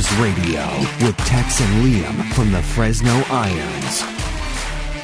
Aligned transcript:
Radio 0.00 0.66
with 1.02 1.14
Tex 1.18 1.60
and 1.60 1.84
Liam 1.84 2.32
from 2.32 2.50
the 2.52 2.62
Fresno 2.62 3.12
Irons. 3.28 4.00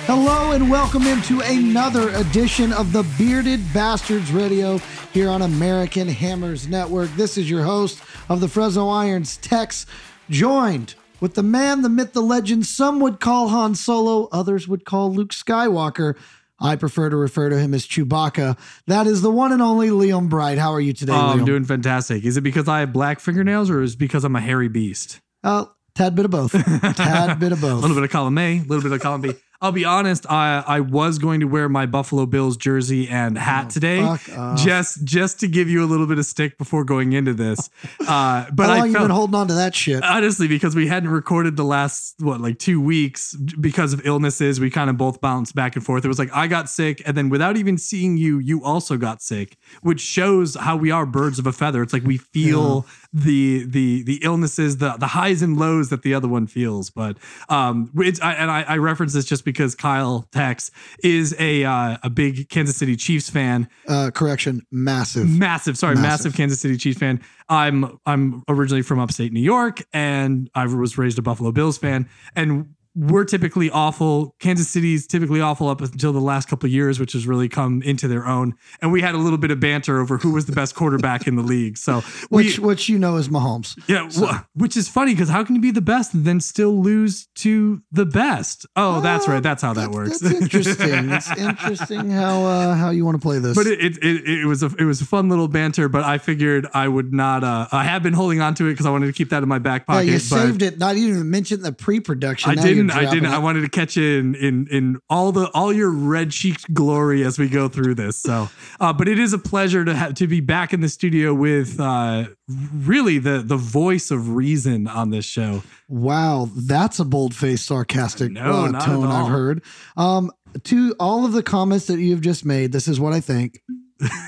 Hello 0.06 0.52
and 0.52 0.70
welcome 0.70 1.06
into 1.06 1.40
another 1.40 2.08
edition 2.10 2.72
of 2.72 2.94
the 2.94 3.02
Bearded 3.18 3.60
Bastards 3.74 4.32
Radio 4.32 4.78
here 5.12 5.28
on 5.28 5.42
American 5.42 6.08
Hammers 6.08 6.66
Network. 6.66 7.10
This 7.10 7.36
is 7.36 7.50
your 7.50 7.62
host 7.62 8.00
of 8.30 8.40
the 8.40 8.48
Fresno 8.48 8.88
Irons, 8.88 9.36
Tex, 9.36 9.84
joined 10.30 10.94
with 11.20 11.34
the 11.34 11.42
man, 11.42 11.82
the 11.82 11.90
myth, 11.90 12.14
the 12.14 12.22
legend. 12.22 12.64
Some 12.64 12.98
would 13.00 13.20
call 13.20 13.48
Han 13.48 13.74
Solo, 13.74 14.30
others 14.32 14.66
would 14.66 14.86
call 14.86 15.12
Luke 15.12 15.32
Skywalker. 15.32 16.16
I 16.58 16.76
prefer 16.76 17.10
to 17.10 17.16
refer 17.16 17.50
to 17.50 17.58
him 17.58 17.74
as 17.74 17.86
Chewbacca. 17.86 18.56
That 18.86 19.06
is 19.06 19.20
the 19.22 19.30
one 19.30 19.52
and 19.52 19.60
only 19.60 19.88
Liam 19.88 20.28
Bright. 20.28 20.58
How 20.58 20.72
are 20.72 20.80
you 20.80 20.92
today, 20.92 21.12
Oh, 21.12 21.16
Liam? 21.16 21.32
I'm 21.40 21.44
doing 21.44 21.64
fantastic. 21.64 22.24
Is 22.24 22.36
it 22.36 22.40
because 22.42 22.66
I 22.68 22.80
have 22.80 22.92
black 22.92 23.20
fingernails 23.20 23.68
or 23.70 23.82
is 23.82 23.94
it 23.94 23.98
because 23.98 24.24
I'm 24.24 24.36
a 24.36 24.40
hairy 24.40 24.68
beast? 24.68 25.20
uh, 25.44 25.66
tad 25.94 26.14
bit 26.14 26.24
of 26.24 26.30
both. 26.30 26.52
tad 26.96 27.38
bit 27.40 27.52
of 27.52 27.60
both. 27.60 27.72
A 27.72 27.76
little 27.76 27.96
bit 27.96 28.04
of 28.04 28.10
column 28.10 28.36
A, 28.38 28.58
a 28.58 28.62
little 28.62 28.82
bit 28.82 28.92
of 28.92 29.00
column 29.00 29.20
B. 29.22 29.32
I'll 29.66 29.72
be 29.72 29.84
honest, 29.84 30.24
I 30.30 30.62
I 30.66 30.80
was 30.80 31.18
going 31.18 31.40
to 31.40 31.46
wear 31.46 31.68
my 31.68 31.86
Buffalo 31.86 32.24
Bills 32.24 32.56
jersey 32.56 33.08
and 33.08 33.36
hat 33.36 33.70
today 33.70 34.00
Oh, 34.00 34.16
off. 34.28 34.58
just 34.62 35.02
just 35.04 35.40
to 35.40 35.48
give 35.48 35.68
you 35.68 35.82
a 35.82 35.86
little 35.86 36.06
bit 36.06 36.18
of 36.18 36.24
stick 36.26 36.56
before 36.56 36.84
going 36.84 37.12
into 37.12 37.34
this. 37.34 37.68
Uh, 38.06 38.46
but 38.52 38.66
How 38.68 38.74
long 38.74 38.82
I 38.82 38.86
you 38.86 38.92
felt, 38.92 39.02
been 39.04 39.10
holding 39.10 39.34
on 39.34 39.48
to 39.48 39.54
that 39.54 39.74
shit? 39.74 40.00
honestly 40.04 40.46
because 40.46 40.76
we 40.76 40.86
hadn't 40.86 41.10
recorded 41.10 41.56
the 41.56 41.64
last 41.64 42.14
what 42.20 42.40
like 42.40 42.60
two 42.60 42.80
weeks 42.80 43.34
because 43.34 43.92
of 43.92 44.06
illnesses 44.06 44.60
we 44.60 44.70
kind 44.70 44.88
of 44.88 44.96
both 44.96 45.20
bounced 45.20 45.56
back 45.56 45.74
and 45.74 45.84
forth 45.84 46.04
it 46.04 46.08
was 46.08 46.18
like 46.18 46.30
i 46.32 46.46
got 46.46 46.70
sick 46.70 47.02
and 47.04 47.16
then 47.16 47.28
without 47.28 47.56
even 47.56 47.76
seeing 47.78 48.16
you 48.16 48.38
you 48.38 48.62
also 48.62 48.96
got 48.96 49.20
sick 49.22 49.56
which 49.82 50.00
shows 50.00 50.54
how 50.54 50.76
we 50.76 50.92
are 50.92 51.04
birds 51.04 51.40
of 51.40 51.48
a 51.48 51.52
feather 51.52 51.82
it's 51.82 51.92
like 51.92 52.04
we 52.04 52.16
feel 52.16 52.86
the 53.12 53.64
the 53.66 54.02
the 54.02 54.18
illnesses 54.22 54.78
the 54.78 54.92
the 54.98 55.06
highs 55.08 55.42
and 55.42 55.56
lows 55.58 55.88
that 55.90 56.02
the 56.02 56.12
other 56.14 56.28
one 56.28 56.46
feels 56.46 56.90
but 56.90 57.16
um 57.48 57.90
it's 57.96 58.20
I, 58.20 58.32
and 58.34 58.50
I, 58.50 58.62
I 58.62 58.76
reference 58.78 59.12
this 59.12 59.24
just 59.24 59.44
because 59.44 59.74
kyle 59.74 60.26
tex 60.32 60.70
is 61.02 61.34
a 61.38 61.64
uh, 61.64 61.96
a 62.02 62.10
big 62.10 62.48
kansas 62.48 62.76
city 62.76 62.96
chiefs 62.96 63.30
fan 63.30 63.68
Uh, 63.88 64.10
correction, 64.12 64.62
massive. 64.70 65.28
massive 65.28 65.76
sorry 65.78 65.94
massive. 65.94 66.06
Massive. 66.26 66.34
kansas 66.36 66.60
city 66.60 66.76
chiefs 66.76 66.98
fan 66.98 67.20
i'm 67.48 67.98
i'm 68.06 68.42
originally 68.48 68.82
from 68.82 68.98
upstate 68.98 69.32
new 69.32 69.40
york 69.40 69.82
and 69.92 70.50
i 70.54 70.66
was 70.66 70.98
raised 70.98 71.18
a 71.18 71.22
buffalo 71.22 71.52
bills 71.52 71.78
fan 71.78 72.08
and 72.34 72.74
we're 72.96 73.24
typically 73.24 73.70
awful 73.70 74.34
kansas 74.40 74.68
city's 74.68 75.06
typically 75.06 75.40
awful 75.40 75.68
up 75.68 75.80
until 75.82 76.12
the 76.12 76.20
last 76.20 76.48
couple 76.48 76.66
of 76.66 76.72
years 76.72 76.98
which 76.98 77.12
has 77.12 77.26
really 77.26 77.48
come 77.48 77.82
into 77.82 78.08
their 78.08 78.26
own 78.26 78.54
and 78.80 78.90
we 78.90 79.00
had 79.02 79.14
a 79.14 79.18
little 79.18 79.38
bit 79.38 79.50
of 79.50 79.60
banter 79.60 80.00
over 80.00 80.16
who 80.16 80.32
was 80.32 80.46
the 80.46 80.52
best 80.52 80.74
quarterback 80.74 81.26
in 81.26 81.36
the 81.36 81.42
league 81.42 81.76
so 81.76 82.00
Which, 82.30 82.58
we, 82.58 82.64
which 82.64 82.88
you 82.88 82.98
know 82.98 83.16
is 83.16 83.28
Mahomes. 83.28 83.78
yeah 83.86 84.08
wh- 84.10 84.40
which 84.58 84.76
is 84.76 84.88
funny 84.88 85.12
because 85.12 85.28
how 85.28 85.44
can 85.44 85.54
you 85.54 85.60
be 85.60 85.70
the 85.70 85.80
best 85.80 86.14
and 86.14 86.24
then 86.24 86.40
still 86.40 86.80
lose 86.82 87.26
to 87.36 87.82
the 87.92 88.06
best 88.06 88.66
oh 88.76 89.00
that's 89.00 89.28
Uh, 89.28 89.32
right 89.32 89.42
that's 89.42 89.62
how 89.62 89.72
that 89.74 89.90
That's- 89.92 89.94
works 89.94 90.18
That's 90.20 90.40
interesting. 90.40 91.10
it's 91.12 91.30
interesting 91.38 92.10
how 92.10 92.44
uh, 92.46 92.74
how 92.74 92.90
you 92.90 93.04
want 93.04 93.16
to 93.16 93.20
play 93.22 93.38
this. 93.38 93.54
But 93.56 93.66
it, 93.66 93.80
it 93.80 93.98
it 94.02 94.28
it 94.40 94.46
was 94.46 94.62
a 94.62 94.70
it 94.78 94.84
was 94.84 95.00
a 95.00 95.04
fun 95.04 95.28
little 95.28 95.48
banter. 95.48 95.88
But 95.88 96.04
I 96.04 96.18
figured 96.18 96.66
I 96.72 96.88
would 96.88 97.12
not. 97.12 97.44
Uh, 97.44 97.66
I 97.72 97.84
have 97.84 98.02
been 98.02 98.12
holding 98.14 98.40
on 98.40 98.54
to 98.54 98.66
it 98.66 98.72
because 98.72 98.86
I 98.86 98.90
wanted 98.90 99.06
to 99.06 99.12
keep 99.12 99.30
that 99.30 99.42
in 99.42 99.48
my 99.48 99.58
back 99.58 99.86
pocket. 99.86 100.06
yeah, 100.06 100.12
you 100.14 100.18
saved 100.18 100.62
it. 100.62 100.78
Not 100.78 100.96
even 100.96 101.28
mentioned 101.30 101.64
the 101.64 101.72
pre-production. 101.72 102.50
I 102.52 102.54
Now 102.54 102.62
you're 102.64 102.84
didn't. 102.86 103.06
I 103.06 103.10
didn't. 103.14 103.30
it. 103.30 103.34
I 103.34 103.38
wanted 103.38 103.62
to 103.62 103.68
catch 103.68 103.96
in 103.96 104.34
in 104.34 104.66
in 104.70 104.98
all 105.08 105.32
the 105.32 105.50
all 105.54 105.72
your 105.72 105.90
red 105.90 106.30
cheeked 106.30 106.72
glory 106.72 107.24
as 107.24 107.38
we 107.38 107.48
go 107.48 107.68
through 107.68 107.94
this. 107.94 108.16
So, 108.16 108.48
uh, 108.80 108.92
but 108.92 109.08
it 109.08 109.18
is 109.18 109.32
a 109.32 109.38
pleasure 109.38 109.84
to 109.84 109.94
have 109.94 110.14
to 110.14 110.26
be 110.26 110.40
back 110.40 110.72
in 110.72 110.80
the 110.80 110.88
studio 110.88 111.34
with 111.34 111.78
uh, 111.80 112.26
really 112.48 113.18
the 113.18 113.42
the 113.44 113.56
voice 113.56 114.10
of 114.10 114.34
reason 114.34 114.86
on 114.86 115.10
this 115.10 115.24
show. 115.24 115.62
Wow, 115.88 116.50
that's 116.54 116.98
a 116.98 117.04
bold-faced, 117.04 117.64
sarcastic 117.64 118.32
No, 118.32 118.66
uh, 118.66 118.80
tone 118.80 119.06
I've 119.06 119.30
heard. 119.30 119.62
Um, 119.96 120.32
to 120.64 120.94
all 120.98 121.24
of 121.24 121.32
the 121.32 121.42
comments 121.42 121.86
that 121.86 121.98
you've 121.98 122.22
just 122.22 122.44
made, 122.44 122.72
this 122.72 122.88
is 122.88 122.98
what 122.98 123.12
I 123.12 123.20
think. 123.20 123.60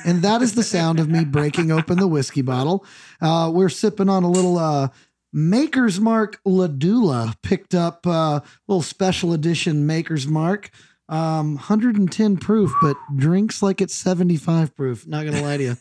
and 0.06 0.22
that 0.22 0.40
is 0.40 0.54
the 0.54 0.62
sound 0.62 0.98
of 0.98 1.08
me 1.08 1.24
breaking 1.24 1.70
open 1.70 1.98
the 1.98 2.06
whiskey 2.08 2.42
bottle. 2.42 2.86
Uh, 3.20 3.50
we're 3.52 3.68
sipping 3.68 4.08
on 4.08 4.22
a 4.22 4.30
little 4.30 4.56
uh, 4.58 4.88
Maker's 5.38 6.00
Mark 6.00 6.40
Ladula, 6.44 7.34
picked 7.42 7.74
up 7.74 8.04
uh, 8.06 8.40
little 8.66 8.82
special 8.82 9.32
edition 9.32 9.86
Maker's 9.86 10.26
Mark. 10.26 10.70
Um, 11.10 11.54
110 11.54 12.36
proof, 12.36 12.70
but 12.82 12.94
drinks 13.16 13.62
like 13.62 13.80
it's 13.80 13.94
75 13.94 14.76
proof. 14.76 15.06
Not 15.06 15.24
gonna 15.24 15.40
lie 15.40 15.56
to 15.56 15.62
you. 15.62 15.76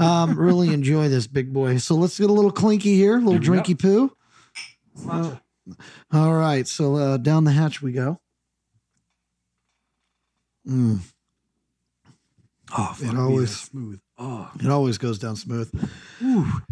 um, 0.04 0.38
really 0.38 0.72
enjoy 0.72 1.08
this 1.10 1.26
big 1.26 1.52
boy. 1.52 1.76
So 1.78 1.94
let's 1.96 2.18
get 2.18 2.30
a 2.30 2.32
little 2.32 2.50
clinky 2.50 2.94
here, 2.94 3.16
a 3.16 3.20
little 3.20 3.32
Here 3.32 3.52
we 3.52 3.58
go. 3.58 3.62
drinky 3.62 3.78
poo. 3.78 4.16
Uh, 5.10 5.36
all 6.12 6.32
right, 6.34 6.66
so 6.66 6.96
uh, 6.96 7.16
down 7.18 7.44
the 7.44 7.52
hatch 7.52 7.82
we 7.82 7.92
go. 7.92 8.20
Mm, 10.66 11.00
Oh, 12.76 12.96
me, 13.02 13.18
always- 13.18 13.54
smooth. 13.60 14.00
Oh, 14.20 14.50
it 14.58 14.68
always 14.68 14.98
goes 14.98 15.18
down 15.20 15.36
smooth. 15.36 15.70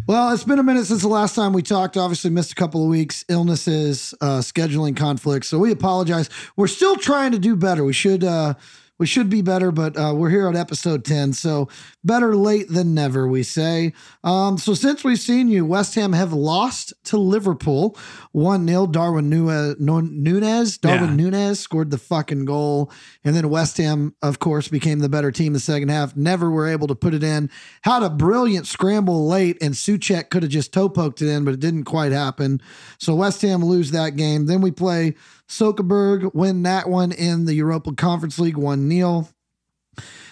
Well, 0.05 0.33
it's 0.33 0.43
been 0.43 0.59
a 0.59 0.63
minute 0.63 0.85
since 0.85 1.01
the 1.01 1.07
last 1.07 1.33
time 1.33 1.53
we 1.53 1.61
talked. 1.61 1.95
Obviously, 1.95 2.29
missed 2.29 2.51
a 2.51 2.55
couple 2.55 2.83
of 2.83 2.89
weeks, 2.89 3.23
illnesses, 3.29 4.13
uh, 4.19 4.39
scheduling 4.39 4.97
conflicts. 4.97 5.47
So 5.47 5.57
we 5.57 5.71
apologize. 5.71 6.29
We're 6.57 6.67
still 6.67 6.97
trying 6.97 7.31
to 7.31 7.39
do 7.39 7.55
better. 7.55 7.85
We 7.85 7.93
should 7.93 8.25
uh, 8.25 8.55
we 8.99 9.05
should 9.05 9.29
be 9.29 9.41
better, 9.41 9.71
but 9.71 9.95
uh, 9.97 10.13
we're 10.15 10.29
here 10.29 10.47
on 10.47 10.55
episode 10.55 11.05
ten. 11.05 11.33
So 11.33 11.67
better 12.03 12.35
late 12.35 12.67
than 12.69 12.93
never, 12.93 13.27
we 13.27 13.43
say. 13.43 13.93
Um, 14.23 14.57
so 14.57 14.73
since 14.73 15.03
we've 15.03 15.19
seen 15.19 15.47
you, 15.49 15.65
West 15.65 15.95
Ham 15.95 16.13
have 16.13 16.33
lost 16.33 16.93
to 17.05 17.17
Liverpool 17.17 17.97
one 18.31 18.67
0 18.67 18.87
Darwin 18.87 19.29
Nunez, 19.29 20.77
Darwin 20.77 21.09
Yeah. 21.09 21.15
Nunez 21.15 21.59
scored 21.59 21.91
the 21.91 21.97
fucking 21.97 22.45
goal, 22.45 22.91
and 23.23 23.35
then 23.35 23.49
West 23.49 23.77
Ham, 23.77 24.15
of 24.21 24.39
course, 24.39 24.67
became 24.67 24.99
the 24.99 25.09
better 25.09 25.31
team 25.31 25.47
in 25.47 25.53
the 25.53 25.59
second 25.59 25.89
half. 25.89 26.15
Never 26.15 26.49
were 26.49 26.67
able 26.67 26.87
to 26.87 26.95
put 26.95 27.13
it 27.13 27.23
in. 27.23 27.49
Had 27.83 28.03
a 28.03 28.09
brilliant 28.09 28.67
scramble 28.67 29.27
late, 29.27 29.57
and 29.61 29.73
Soucek 29.73 30.29
could 30.29 30.43
have 30.43 30.51
just 30.51 30.73
toe 30.73 30.89
poked 30.89 31.21
it 31.21 31.29
in, 31.29 31.45
but 31.45 31.53
it 31.53 31.59
didn't 31.59 31.83
quite 31.85 32.11
happen. 32.11 32.61
So 32.99 33.15
West 33.15 33.41
Ham 33.43 33.63
lose 33.63 33.91
that 33.91 34.15
game. 34.15 34.45
Then 34.45 34.61
we 34.61 34.71
play 34.71 35.15
Silkeborg, 35.49 36.33
win 36.33 36.63
that 36.63 36.89
one 36.89 37.11
in 37.11 37.45
the 37.45 37.53
Europa 37.53 37.93
Conference 37.93 38.37
League 38.39 38.57
1 38.57 38.89
0. 38.89 39.27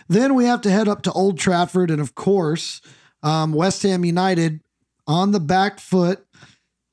Then 0.08 0.36
we 0.36 0.46
have 0.46 0.62
to 0.62 0.72
head 0.72 0.88
up 0.88 1.02
to 1.04 1.12
Old 1.12 1.38
Trafford, 1.40 1.90
and 1.90 2.00
of 2.02 2.14
course, 2.16 2.82
um, 3.24 3.54
West 3.54 3.82
Ham 3.84 4.06
United 4.06 4.62
on 5.08 5.32
the 5.32 5.40
back 5.40 5.80
foot 5.80 6.26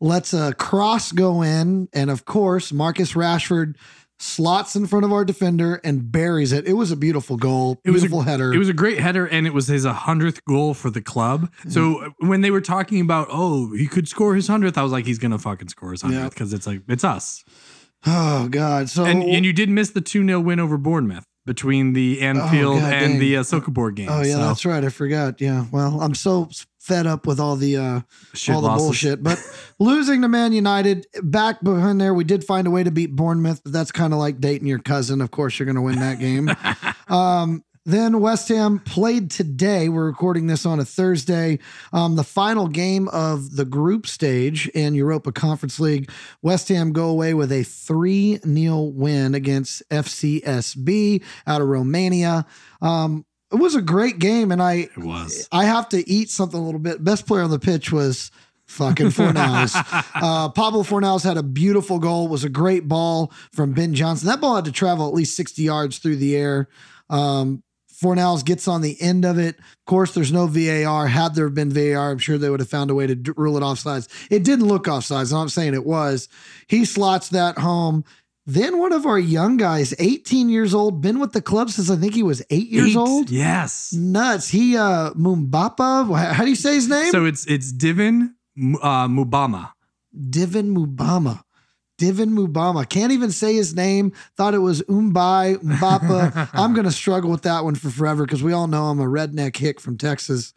lets 0.00 0.32
a 0.32 0.54
cross 0.54 1.12
go 1.12 1.42
in, 1.42 1.88
and 1.92 2.10
of 2.10 2.24
course, 2.24 2.72
Marcus 2.72 3.12
Rashford 3.12 3.76
slots 4.18 4.76
in 4.76 4.86
front 4.86 5.04
of 5.04 5.12
our 5.12 5.24
defender 5.24 5.80
and 5.84 6.10
buries 6.12 6.52
it. 6.52 6.66
It 6.66 6.72
was 6.74 6.90
a 6.92 6.96
beautiful 6.96 7.36
goal, 7.36 7.80
It 7.84 7.90
was 7.90 8.02
a- 8.02 8.06
beautiful 8.06 8.22
header. 8.22 8.52
It 8.54 8.58
was 8.58 8.68
a 8.68 8.72
great 8.72 8.98
header, 9.00 9.26
and 9.26 9.46
it 9.46 9.52
was 9.52 9.66
his 9.66 9.84
hundredth 9.84 10.44
goal 10.44 10.74
for 10.74 10.90
the 10.90 11.02
club. 11.02 11.52
So 11.68 11.80
Mm-hmm. 11.96 12.04
uh, 12.24 12.28
when 12.28 12.40
they 12.40 12.50
were 12.52 12.60
talking 12.60 13.00
about, 13.00 13.28
oh, 13.30 13.74
he 13.74 13.86
could 13.88 14.08
score 14.08 14.34
his 14.36 14.46
hundredth, 14.46 14.78
I 14.78 14.82
was 14.84 14.92
like, 14.92 15.06
he's 15.06 15.18
gonna 15.18 15.38
fucking 15.38 15.68
score 15.68 15.90
his 15.90 16.02
hundredth 16.02 16.30
because 16.34 16.52
it's 16.52 16.66
like 16.66 16.82
it's 16.88 17.04
us. 17.04 17.44
Oh 18.06 18.48
God! 18.48 18.88
So 18.90 19.04
And 19.04 19.22
and 19.22 19.44
you 19.44 19.52
did 19.52 19.68
miss 19.68 19.90
the 19.90 20.00
two 20.00 20.24
0 20.26 20.40
win 20.40 20.58
over 20.60 20.76
Bournemouth 20.78 21.24
between 21.46 21.92
the 21.92 22.20
Anfield 22.20 22.76
Oh, 22.76 22.80
God 22.80 22.92
and 22.92 23.12
dang. 23.14 23.18
the 23.20 23.36
uh, 23.38 23.42
Silkeborg 23.42 23.96
game. 23.96 24.08
oh 24.10 24.22
yeah, 24.22 24.34
so, 24.34 24.38
that's 24.38 24.64
right. 24.64 24.84
I 24.84 24.88
forgot. 24.90 25.40
Yeah. 25.40 25.66
Well, 25.72 26.00
I'm 26.00 26.14
so 26.14 26.48
fed 26.78 27.06
up 27.06 27.26
with 27.26 27.38
all 27.40 27.54
the 27.56 27.76
uh, 27.76 28.00
shit 28.34 28.54
all 28.54 28.60
the 28.60 28.66
losses. 28.68 28.84
bullshit. 28.86 29.22
But 29.22 29.40
losing 29.78 30.22
to 30.22 30.28
Man 30.28 30.52
United, 30.52 31.06
back 31.22 31.62
behind 31.62 32.00
there, 32.00 32.12
we 32.14 32.24
did 32.24 32.44
find 32.44 32.66
a 32.66 32.70
way 32.70 32.82
to 32.84 32.90
beat 32.90 33.14
Bournemouth, 33.14 33.60
but 33.62 33.72
that's 33.72 33.92
kind 33.92 34.12
of 34.12 34.18
like 34.18 34.40
dating 34.40 34.66
your 34.68 34.78
cousin. 34.80 35.20
Of 35.20 35.30
course, 35.30 35.58
you're 35.58 35.66
going 35.66 35.76
to 35.76 35.82
win 35.82 35.98
that 36.00 36.18
game. 36.18 36.48
um, 37.08 37.62
then 37.84 38.20
West 38.20 38.48
Ham 38.48 38.78
played 38.78 39.30
today. 39.30 39.88
We're 39.88 40.06
recording 40.06 40.46
this 40.46 40.64
on 40.64 40.78
a 40.78 40.84
Thursday. 40.84 41.58
Um, 41.92 42.16
the 42.16 42.24
final 42.24 42.68
game 42.68 43.08
of 43.08 43.56
the 43.56 43.64
group 43.64 44.06
stage 44.06 44.68
in 44.68 44.94
Europa 44.94 45.32
Conference 45.32 45.80
League. 45.80 46.10
West 46.42 46.68
Ham 46.68 46.92
go 46.92 47.08
away 47.08 47.34
with 47.34 47.50
a 47.50 47.64
3 47.64 48.38
0 48.38 48.80
win 48.82 49.34
against 49.34 49.82
FCSB 49.90 51.22
out 51.46 51.60
of 51.60 51.68
Romania. 51.68 52.46
Um, 52.80 53.24
it 53.50 53.56
was 53.56 53.74
a 53.74 53.82
great 53.82 54.18
game, 54.18 54.50
and 54.50 54.62
I 54.62 54.74
It 54.74 54.98
was. 54.98 55.48
I 55.52 55.64
have 55.64 55.88
to 55.90 56.08
eat 56.08 56.30
something 56.30 56.58
a 56.58 56.64
little 56.64 56.80
bit. 56.80 57.02
Best 57.04 57.26
player 57.26 57.42
on 57.42 57.50
the 57.50 57.58
pitch 57.58 57.92
was 57.92 58.30
fucking 58.66 59.08
Fornals. 59.08 59.74
uh, 60.14 60.48
Pablo 60.50 60.84
Fornals 60.84 61.24
had 61.24 61.36
a 61.36 61.42
beautiful 61.42 61.98
goal. 61.98 62.26
It 62.26 62.30
was 62.30 62.44
a 62.44 62.48
great 62.48 62.88
ball 62.88 63.32
from 63.52 63.72
Ben 63.72 63.92
Johnson. 63.92 64.28
That 64.28 64.40
ball 64.40 64.56
had 64.56 64.64
to 64.66 64.72
travel 64.72 65.06
at 65.06 65.14
least 65.14 65.36
60 65.36 65.62
yards 65.62 65.98
through 65.98 66.16
the 66.16 66.36
air. 66.36 66.68
Um, 67.10 67.62
Fornals 68.02 68.44
gets 68.44 68.66
on 68.66 68.80
the 68.82 69.00
end 69.00 69.24
of 69.24 69.38
it. 69.38 69.58
Of 69.58 69.84
course, 69.86 70.12
there's 70.14 70.32
no 70.32 70.46
VAR. 70.46 71.06
Had 71.06 71.34
there 71.34 71.48
been 71.48 71.70
VAR, 71.70 72.10
I'm 72.10 72.18
sure 72.18 72.36
they 72.38 72.50
would 72.50 72.60
have 72.60 72.68
found 72.68 72.90
a 72.90 72.94
way 72.94 73.06
to 73.06 73.14
d- 73.14 73.32
rule 73.36 73.56
it 73.56 73.60
offsides. 73.62 74.08
It 74.30 74.42
didn't 74.44 74.66
look 74.66 74.84
offsides. 74.84 75.32
I'm 75.36 75.48
saying 75.48 75.74
it 75.74 75.86
was. 75.86 76.28
He 76.66 76.84
slots 76.84 77.28
that 77.30 77.58
home. 77.58 78.04
Then 78.44 78.78
one 78.80 78.92
of 78.92 79.06
our 79.06 79.20
young 79.20 79.56
guys, 79.56 79.94
18 80.00 80.48
years 80.48 80.74
old, 80.74 81.00
been 81.00 81.20
with 81.20 81.30
the 81.32 81.40
club 81.40 81.70
since 81.70 81.88
I 81.88 81.94
think 81.96 82.12
he 82.14 82.24
was 82.24 82.42
eight 82.50 82.68
years 82.70 82.90
Eight. 82.90 82.96
old. 82.96 83.30
Yes. 83.30 83.92
Nuts. 83.92 84.48
He 84.48 84.76
uh 84.76 85.12
Mumbapa. 85.12 86.32
How 86.34 86.42
do 86.42 86.50
you 86.50 86.56
say 86.56 86.74
his 86.74 86.88
name? 86.88 87.12
So 87.12 87.24
it's 87.24 87.46
it's 87.46 87.72
Divin 87.72 88.34
uh, 88.82 89.06
Mubama. 89.06 89.70
Divin 90.28 90.74
Mubama. 90.74 91.44
Divin 92.02 92.30
Mubama. 92.30 92.88
Can't 92.88 93.12
even 93.12 93.30
say 93.30 93.54
his 93.54 93.76
name. 93.76 94.12
Thought 94.36 94.54
it 94.54 94.58
was 94.58 94.82
Umbai 94.82 95.58
Mbapa. 95.58 96.48
I'm 96.52 96.74
going 96.74 96.84
to 96.84 96.90
struggle 96.90 97.30
with 97.30 97.42
that 97.42 97.62
one 97.62 97.76
for 97.76 97.90
forever 97.90 98.24
because 98.24 98.42
we 98.42 98.52
all 98.52 98.66
know 98.66 98.86
I'm 98.86 98.98
a 98.98 99.04
redneck 99.04 99.56
hick 99.56 99.80
from 99.80 99.96
Texas. 99.96 100.52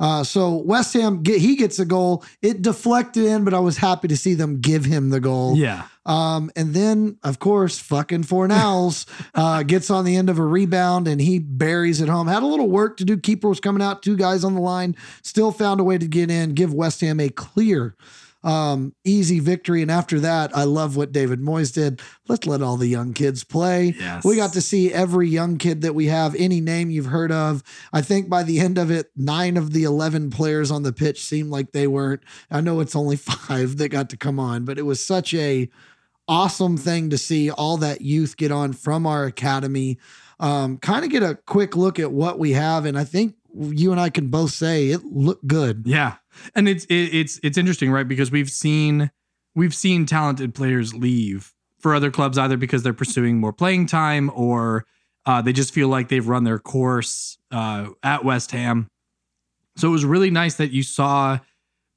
Uh, 0.00 0.24
so 0.24 0.54
West 0.54 0.94
Ham, 0.94 1.22
get, 1.22 1.38
he 1.38 1.54
gets 1.56 1.78
a 1.78 1.84
goal. 1.84 2.24
It 2.40 2.62
deflected 2.62 3.24
in, 3.24 3.44
but 3.44 3.52
I 3.52 3.58
was 3.58 3.76
happy 3.76 4.08
to 4.08 4.16
see 4.16 4.32
them 4.32 4.62
give 4.62 4.86
him 4.86 5.10
the 5.10 5.20
goal. 5.20 5.54
Yeah. 5.54 5.86
Um, 6.06 6.50
and 6.56 6.72
then, 6.72 7.18
of 7.22 7.40
course, 7.40 7.78
fucking 7.78 8.24
Fornals 8.24 9.04
uh, 9.34 9.64
gets 9.64 9.90
on 9.90 10.06
the 10.06 10.16
end 10.16 10.30
of 10.30 10.38
a 10.38 10.44
rebound 10.46 11.08
and 11.08 11.20
he 11.20 11.38
buries 11.38 12.00
it 12.00 12.08
home. 12.08 12.26
Had 12.26 12.42
a 12.42 12.46
little 12.46 12.70
work 12.70 12.96
to 12.98 13.04
do. 13.04 13.18
Keeper 13.18 13.50
was 13.50 13.60
coming 13.60 13.82
out, 13.82 14.02
two 14.02 14.16
guys 14.16 14.44
on 14.44 14.54
the 14.54 14.62
line, 14.62 14.96
still 15.20 15.52
found 15.52 15.78
a 15.78 15.84
way 15.84 15.98
to 15.98 16.06
get 16.06 16.30
in, 16.30 16.54
give 16.54 16.72
West 16.72 17.02
Ham 17.02 17.20
a 17.20 17.28
clear 17.28 17.96
um, 18.46 18.94
easy 19.04 19.40
victory. 19.40 19.82
And 19.82 19.90
after 19.90 20.20
that, 20.20 20.56
I 20.56 20.62
love 20.62 20.96
what 20.96 21.10
David 21.10 21.40
Moyes 21.40 21.74
did. 21.74 22.00
Let's 22.28 22.46
let 22.46 22.62
all 22.62 22.76
the 22.76 22.86
young 22.86 23.12
kids 23.12 23.42
play. 23.42 23.96
Yes. 23.98 24.24
We 24.24 24.36
got 24.36 24.52
to 24.52 24.60
see 24.60 24.92
every 24.92 25.28
young 25.28 25.58
kid 25.58 25.82
that 25.82 25.96
we 25.96 26.06
have, 26.06 26.36
any 26.36 26.60
name 26.60 26.88
you've 26.88 27.06
heard 27.06 27.32
of. 27.32 27.64
I 27.92 28.02
think 28.02 28.28
by 28.28 28.44
the 28.44 28.60
end 28.60 28.78
of 28.78 28.88
it, 28.88 29.10
nine 29.16 29.56
of 29.56 29.72
the 29.72 29.82
11 29.82 30.30
players 30.30 30.70
on 30.70 30.84
the 30.84 30.92
pitch 30.92 31.24
seemed 31.24 31.50
like 31.50 31.72
they 31.72 31.88
weren't. 31.88 32.22
I 32.48 32.60
know 32.60 32.78
it's 32.78 32.94
only 32.94 33.16
five 33.16 33.78
that 33.78 33.88
got 33.88 34.10
to 34.10 34.16
come 34.16 34.38
on, 34.38 34.64
but 34.64 34.78
it 34.78 34.82
was 34.82 35.04
such 35.04 35.34
a 35.34 35.68
awesome 36.28 36.76
thing 36.76 37.10
to 37.10 37.18
see 37.18 37.50
all 37.50 37.76
that 37.78 38.00
youth 38.00 38.36
get 38.36 38.52
on 38.52 38.72
from 38.72 39.08
our 39.08 39.24
academy. 39.24 39.98
Um, 40.38 40.78
kind 40.78 41.04
of 41.04 41.10
get 41.10 41.24
a 41.24 41.34
quick 41.34 41.74
look 41.74 41.98
at 41.98 42.12
what 42.12 42.38
we 42.38 42.52
have. 42.52 42.84
And 42.84 42.96
I 42.96 43.02
think 43.02 43.34
you 43.56 43.90
and 43.90 44.00
I 44.00 44.10
can 44.10 44.28
both 44.28 44.52
say 44.52 44.90
it 44.90 45.04
looked 45.04 45.46
good. 45.46 45.82
Yeah, 45.86 46.16
and 46.54 46.68
it's 46.68 46.84
it, 46.86 47.14
it's 47.14 47.40
it's 47.42 47.58
interesting, 47.58 47.90
right? 47.90 48.06
Because 48.06 48.30
we've 48.30 48.50
seen 48.50 49.10
we've 49.54 49.74
seen 49.74 50.06
talented 50.06 50.54
players 50.54 50.94
leave 50.94 51.52
for 51.80 51.94
other 51.94 52.10
clubs 52.10 52.38
either 52.38 52.56
because 52.56 52.82
they're 52.82 52.92
pursuing 52.92 53.38
more 53.38 53.52
playing 53.52 53.86
time 53.86 54.30
or 54.34 54.86
uh, 55.24 55.42
they 55.42 55.52
just 55.52 55.74
feel 55.74 55.88
like 55.88 56.08
they've 56.08 56.28
run 56.28 56.44
their 56.44 56.58
course 56.58 57.38
uh, 57.50 57.88
at 58.02 58.24
West 58.24 58.52
Ham. 58.52 58.88
So 59.76 59.88
it 59.88 59.90
was 59.90 60.04
really 60.04 60.30
nice 60.30 60.54
that 60.54 60.70
you 60.70 60.82
saw 60.82 61.38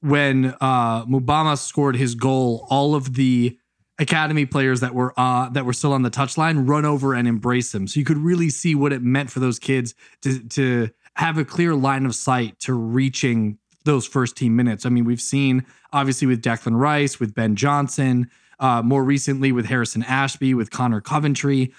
when 0.01 0.55
uh, 0.59 1.05
Mubama 1.05 1.57
scored 1.57 1.95
his 1.95 2.15
goal, 2.15 2.65
all 2.69 2.95
of 2.95 3.15
the 3.15 3.57
academy 3.99 4.45
players 4.45 4.79
that 4.79 4.95
were 4.95 5.13
uh, 5.17 5.49
that 5.49 5.65
were 5.65 5.73
still 5.73 5.93
on 5.93 6.01
the 6.01 6.09
touchline 6.09 6.67
run 6.67 6.85
over 6.85 7.13
and 7.13 7.27
embrace 7.27 7.73
him. 7.73 7.87
So 7.87 7.99
you 7.99 8.05
could 8.05 8.17
really 8.17 8.49
see 8.49 8.75
what 8.75 8.93
it 8.93 9.01
meant 9.01 9.29
for 9.29 9.39
those 9.39 9.59
kids 9.59 9.93
to 10.21 10.39
to 10.49 10.89
have 11.15 11.37
a 11.37 11.45
clear 11.45 11.75
line 11.75 12.05
of 12.05 12.15
sight 12.15 12.59
to 12.61 12.73
reaching 12.73 13.57
those 13.85 14.05
first 14.05 14.35
team 14.35 14.55
minutes. 14.55 14.85
I 14.85 14.89
mean, 14.89 15.05
we've 15.05 15.21
seen 15.21 15.65
obviously 15.93 16.27
with 16.27 16.41
Declan 16.41 16.79
Rice, 16.79 17.19
with 17.19 17.33
Ben 17.33 17.55
Johnson, 17.55 18.29
uh, 18.59 18.81
more 18.81 19.03
recently 19.03 19.51
with 19.51 19.65
Harrison 19.65 20.03
Ashby, 20.03 20.53
with 20.53 20.69
Conor 20.69 21.01
Coventry. 21.01 21.73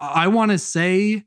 I 0.00 0.28
want 0.28 0.50
to 0.50 0.58
say 0.58 1.24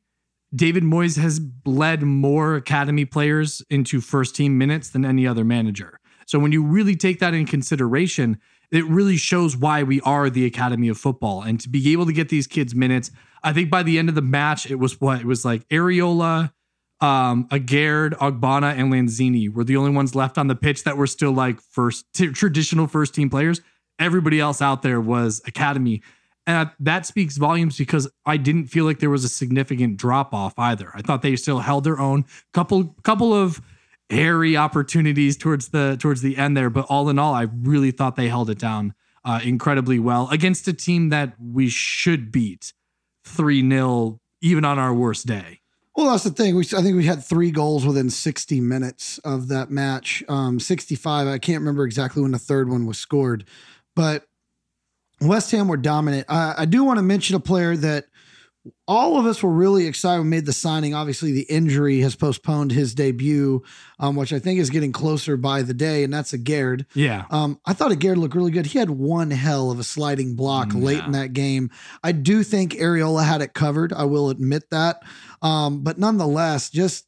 David 0.55 0.83
Moyes 0.83 1.17
has 1.17 1.39
bled 1.39 2.01
more 2.03 2.55
academy 2.55 3.05
players 3.05 3.61
into 3.69 4.01
first 4.01 4.35
team 4.35 4.57
minutes 4.57 4.89
than 4.89 5.05
any 5.05 5.27
other 5.27 5.43
manager. 5.43 5.99
So 6.25 6.39
when 6.39 6.51
you 6.51 6.63
really 6.63 6.95
take 6.95 7.19
that 7.19 7.33
in 7.33 7.45
consideration, 7.45 8.39
it 8.71 8.85
really 8.85 9.17
shows 9.17 9.55
why 9.55 9.83
we 9.83 10.01
are 10.01 10.29
the 10.29 10.45
Academy 10.45 10.89
of 10.89 10.97
Football. 10.97 11.41
And 11.41 11.59
to 11.61 11.69
be 11.69 11.91
able 11.93 12.05
to 12.05 12.11
get 12.11 12.29
these 12.29 12.47
kids 12.47 12.75
minutes, 12.75 13.11
I 13.43 13.53
think 13.53 13.69
by 13.69 13.83
the 13.83 13.97
end 13.97 14.09
of 14.09 14.15
the 14.15 14.21
match, 14.21 14.69
it 14.69 14.75
was 14.75 14.99
what? 14.99 15.21
It 15.21 15.25
was 15.25 15.45
like 15.45 15.67
Areola, 15.69 16.51
um, 16.99 17.47
Aguerd, 17.49 18.13
Ogbonna, 18.17 18.77
and 18.77 18.91
Lanzini 18.91 19.53
were 19.53 19.63
the 19.63 19.77
only 19.77 19.91
ones 19.91 20.15
left 20.15 20.37
on 20.37 20.47
the 20.47 20.55
pitch 20.55 20.83
that 20.83 20.97
were 20.97 21.07
still 21.07 21.31
like 21.31 21.61
first 21.61 22.05
t- 22.13 22.31
traditional 22.31 22.87
first 22.87 23.13
team 23.13 23.29
players. 23.29 23.61
Everybody 23.99 24.39
else 24.39 24.61
out 24.61 24.81
there 24.81 25.01
was 25.01 25.41
academy. 25.45 26.01
And 26.45 26.69
that 26.79 27.05
speaks 27.05 27.37
volumes 27.37 27.77
because 27.77 28.09
I 28.25 28.37
didn't 28.37 28.67
feel 28.67 28.85
like 28.85 28.99
there 28.99 29.09
was 29.09 29.25
a 29.25 29.29
significant 29.29 29.97
drop 29.97 30.33
off 30.33 30.53
either. 30.57 30.91
I 30.93 31.01
thought 31.01 31.21
they 31.21 31.35
still 31.35 31.59
held 31.59 31.83
their 31.83 31.99
own. 31.99 32.25
Couple 32.53 32.95
couple 33.03 33.33
of 33.33 33.61
hairy 34.09 34.55
opportunities 34.55 35.35
towards 35.35 35.69
the 35.69 35.97
towards 35.99 36.21
the 36.21 36.37
end 36.37 36.55
there, 36.55 36.69
but 36.69 36.85
all 36.89 37.09
in 37.09 37.19
all, 37.19 37.33
I 37.33 37.47
really 37.61 37.91
thought 37.91 38.15
they 38.15 38.29
held 38.29 38.49
it 38.49 38.59
down 38.59 38.93
uh, 39.25 39.41
incredibly 39.43 39.99
well 39.99 40.29
against 40.31 40.67
a 40.69 40.73
team 40.73 41.09
that 41.09 41.33
we 41.37 41.67
should 41.67 42.31
beat 42.31 42.71
three 43.25 43.67
0 43.67 44.19
even 44.41 44.63
on 44.63 44.79
our 44.79 44.93
worst 44.93 45.25
day. 45.25 45.59
Well, 45.97 46.11
that's 46.11 46.25
the 46.25 46.29
thing. 46.29 46.55
We, 46.55 46.61
I 46.61 46.83
think 46.83 46.95
we 46.95 47.07
had 47.07 47.23
three 47.23 47.49
goals 47.49 47.83
within 47.83 48.11
60 48.11 48.61
minutes 48.61 49.17
of 49.19 49.47
that 49.47 49.71
match. 49.71 50.23
Um, 50.29 50.59
65. 50.59 51.27
I 51.27 51.39
can't 51.39 51.59
remember 51.59 51.85
exactly 51.85 52.21
when 52.21 52.31
the 52.31 52.37
third 52.37 52.69
one 52.69 52.85
was 52.85 52.99
scored, 52.99 53.45
but 53.95 54.27
West 55.19 55.49
Ham 55.51 55.67
were 55.67 55.75
dominant. 55.75 56.27
I, 56.29 56.53
I 56.59 56.65
do 56.65 56.83
want 56.83 56.99
to 56.99 57.03
mention 57.03 57.35
a 57.35 57.39
player 57.39 57.75
that 57.77 58.05
all 58.87 59.19
of 59.19 59.25
us 59.25 59.41
were 59.43 59.51
really 59.51 59.87
excited 59.87 60.19
when 60.19 60.27
we 60.27 60.37
made 60.37 60.45
the 60.45 60.53
signing. 60.53 60.93
Obviously, 60.93 61.31
the 61.31 61.43
injury 61.43 61.99
has 62.01 62.15
postponed 62.15 62.71
his 62.71 62.93
debut, 62.95 63.63
um, 63.99 64.15
which 64.15 64.31
I 64.33 64.39
think 64.39 64.59
is 64.59 64.69
getting 64.69 64.91
closer 64.91 65.37
by 65.37 65.61
the 65.61 65.73
day, 65.73 66.03
and 66.03 66.13
that's 66.13 66.33
a 66.33 66.37
Aguerd. 66.37 66.85
Yeah. 66.93 67.25
Um, 67.29 67.59
I 67.65 67.73
thought 67.73 67.91
a 67.91 67.95
Aguerd 67.95 68.17
looked 68.17 68.35
really 68.35 68.51
good. 68.51 68.67
He 68.67 68.79
had 68.79 68.89
one 68.89 69.31
hell 69.31 69.71
of 69.71 69.79
a 69.79 69.83
sliding 69.83 70.35
block 70.35 70.69
Mm, 70.69 70.83
late 70.83 71.03
in 71.03 71.11
that 71.11 71.33
game. 71.33 71.69
I 72.03 72.11
do 72.11 72.43
think 72.43 72.73
Areola 72.73 73.25
had 73.25 73.41
it 73.41 73.53
covered. 73.53 73.91
I 73.93 74.05
will 74.05 74.29
admit 74.29 74.69
that. 74.71 75.01
Um, 75.41 75.83
but 75.83 75.97
nonetheless, 75.97 76.69
just 76.69 77.05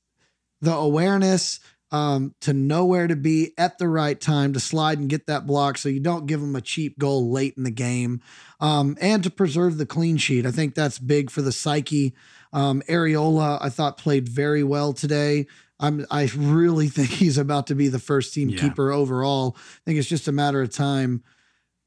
the 0.61 0.73
awareness 0.73 1.59
um, 1.91 2.35
to 2.41 2.53
know 2.53 2.85
where 2.85 3.07
to 3.07 3.15
be 3.15 3.53
at 3.57 3.77
the 3.79 3.87
right 3.87 4.19
time 4.19 4.53
to 4.53 4.59
slide 4.59 4.99
and 4.99 5.09
get 5.09 5.25
that 5.27 5.47
block 5.47 5.77
so 5.77 5.89
you 5.89 5.99
don't 5.99 6.27
give 6.27 6.39
them 6.41 6.55
a 6.55 6.61
cheap 6.61 6.99
goal 6.99 7.31
late 7.31 7.55
in 7.57 7.63
the 7.63 7.71
game 7.71 8.21
um, 8.59 8.95
and 9.01 9.23
to 9.23 9.29
preserve 9.29 9.77
the 9.77 9.85
clean 9.85 10.17
sheet. 10.17 10.45
I 10.45 10.51
think 10.51 10.75
that's 10.75 10.99
big 10.99 11.31
for 11.31 11.41
the 11.41 11.51
psyche. 11.51 12.13
Um, 12.53 12.81
Areola, 12.87 13.57
I 13.61 13.69
thought 13.69 13.97
played 13.97 14.29
very 14.29 14.63
well 14.63 14.93
today. 14.93 15.47
I'm, 15.79 16.05
I 16.11 16.29
really 16.35 16.87
think 16.89 17.09
he's 17.09 17.37
about 17.37 17.67
to 17.67 17.75
be 17.75 17.87
the 17.87 17.99
first 17.99 18.33
team 18.33 18.49
Yeah. 18.49 18.59
keeper 18.61 18.91
overall. 18.91 19.55
I 19.57 19.79
think 19.85 19.97
it's 19.99 20.07
just 20.09 20.27
a 20.27 20.31
matter 20.31 20.61
of 20.61 20.69
time. 20.71 21.23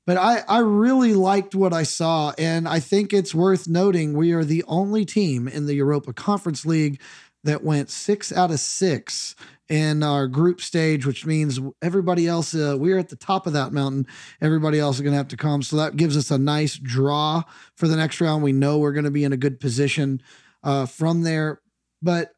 But 0.04 0.16
I, 0.16 0.42
I 0.48 0.58
really 0.58 1.14
liked 1.14 1.54
what 1.54 1.72
I 1.72 1.84
saw. 1.84 2.32
And 2.36 2.66
I 2.66 2.80
think 2.80 3.12
it's 3.12 3.32
worth 3.34 3.68
noting 3.68 4.14
we 4.14 4.32
are 4.32 4.44
the 4.44 4.64
only 4.66 5.04
team 5.04 5.46
in 5.46 5.66
the 5.66 5.74
Europa 5.74 6.12
Conference 6.12 6.66
League 6.66 7.00
that 7.44 7.62
went 7.62 7.88
six 7.88 8.32
out 8.32 8.50
of 8.50 8.58
six 8.60 9.36
in 9.68 10.02
our 10.02 10.26
group 10.26 10.60
stage, 10.60 11.06
which 11.06 11.24
means 11.24 11.60
everybody 11.80 12.26
else, 12.26 12.54
uh, 12.54 12.76
we're 12.78 12.98
at 12.98 13.08
the 13.08 13.16
top 13.16 13.46
of 13.46 13.52
that 13.54 13.72
mountain. 13.72 14.06
Everybody 14.40 14.78
else 14.78 14.96
is 14.96 15.02
going 15.02 15.12
to 15.12 15.16
have 15.16 15.28
to 15.28 15.36
come. 15.36 15.62
So 15.62 15.76
that 15.76 15.96
gives 15.96 16.16
us 16.16 16.30
a 16.30 16.38
nice 16.38 16.76
draw 16.76 17.42
for 17.76 17.88
the 17.88 17.96
next 17.96 18.20
round. 18.20 18.42
We 18.42 18.52
know 18.52 18.78
we're 18.78 18.92
going 18.92 19.04
to 19.04 19.10
be 19.10 19.24
in 19.24 19.32
a 19.32 19.38
good 19.38 19.60
position 19.60 20.20
uh, 20.62 20.86
from 20.86 21.22
there. 21.22 21.60
But 22.02 22.32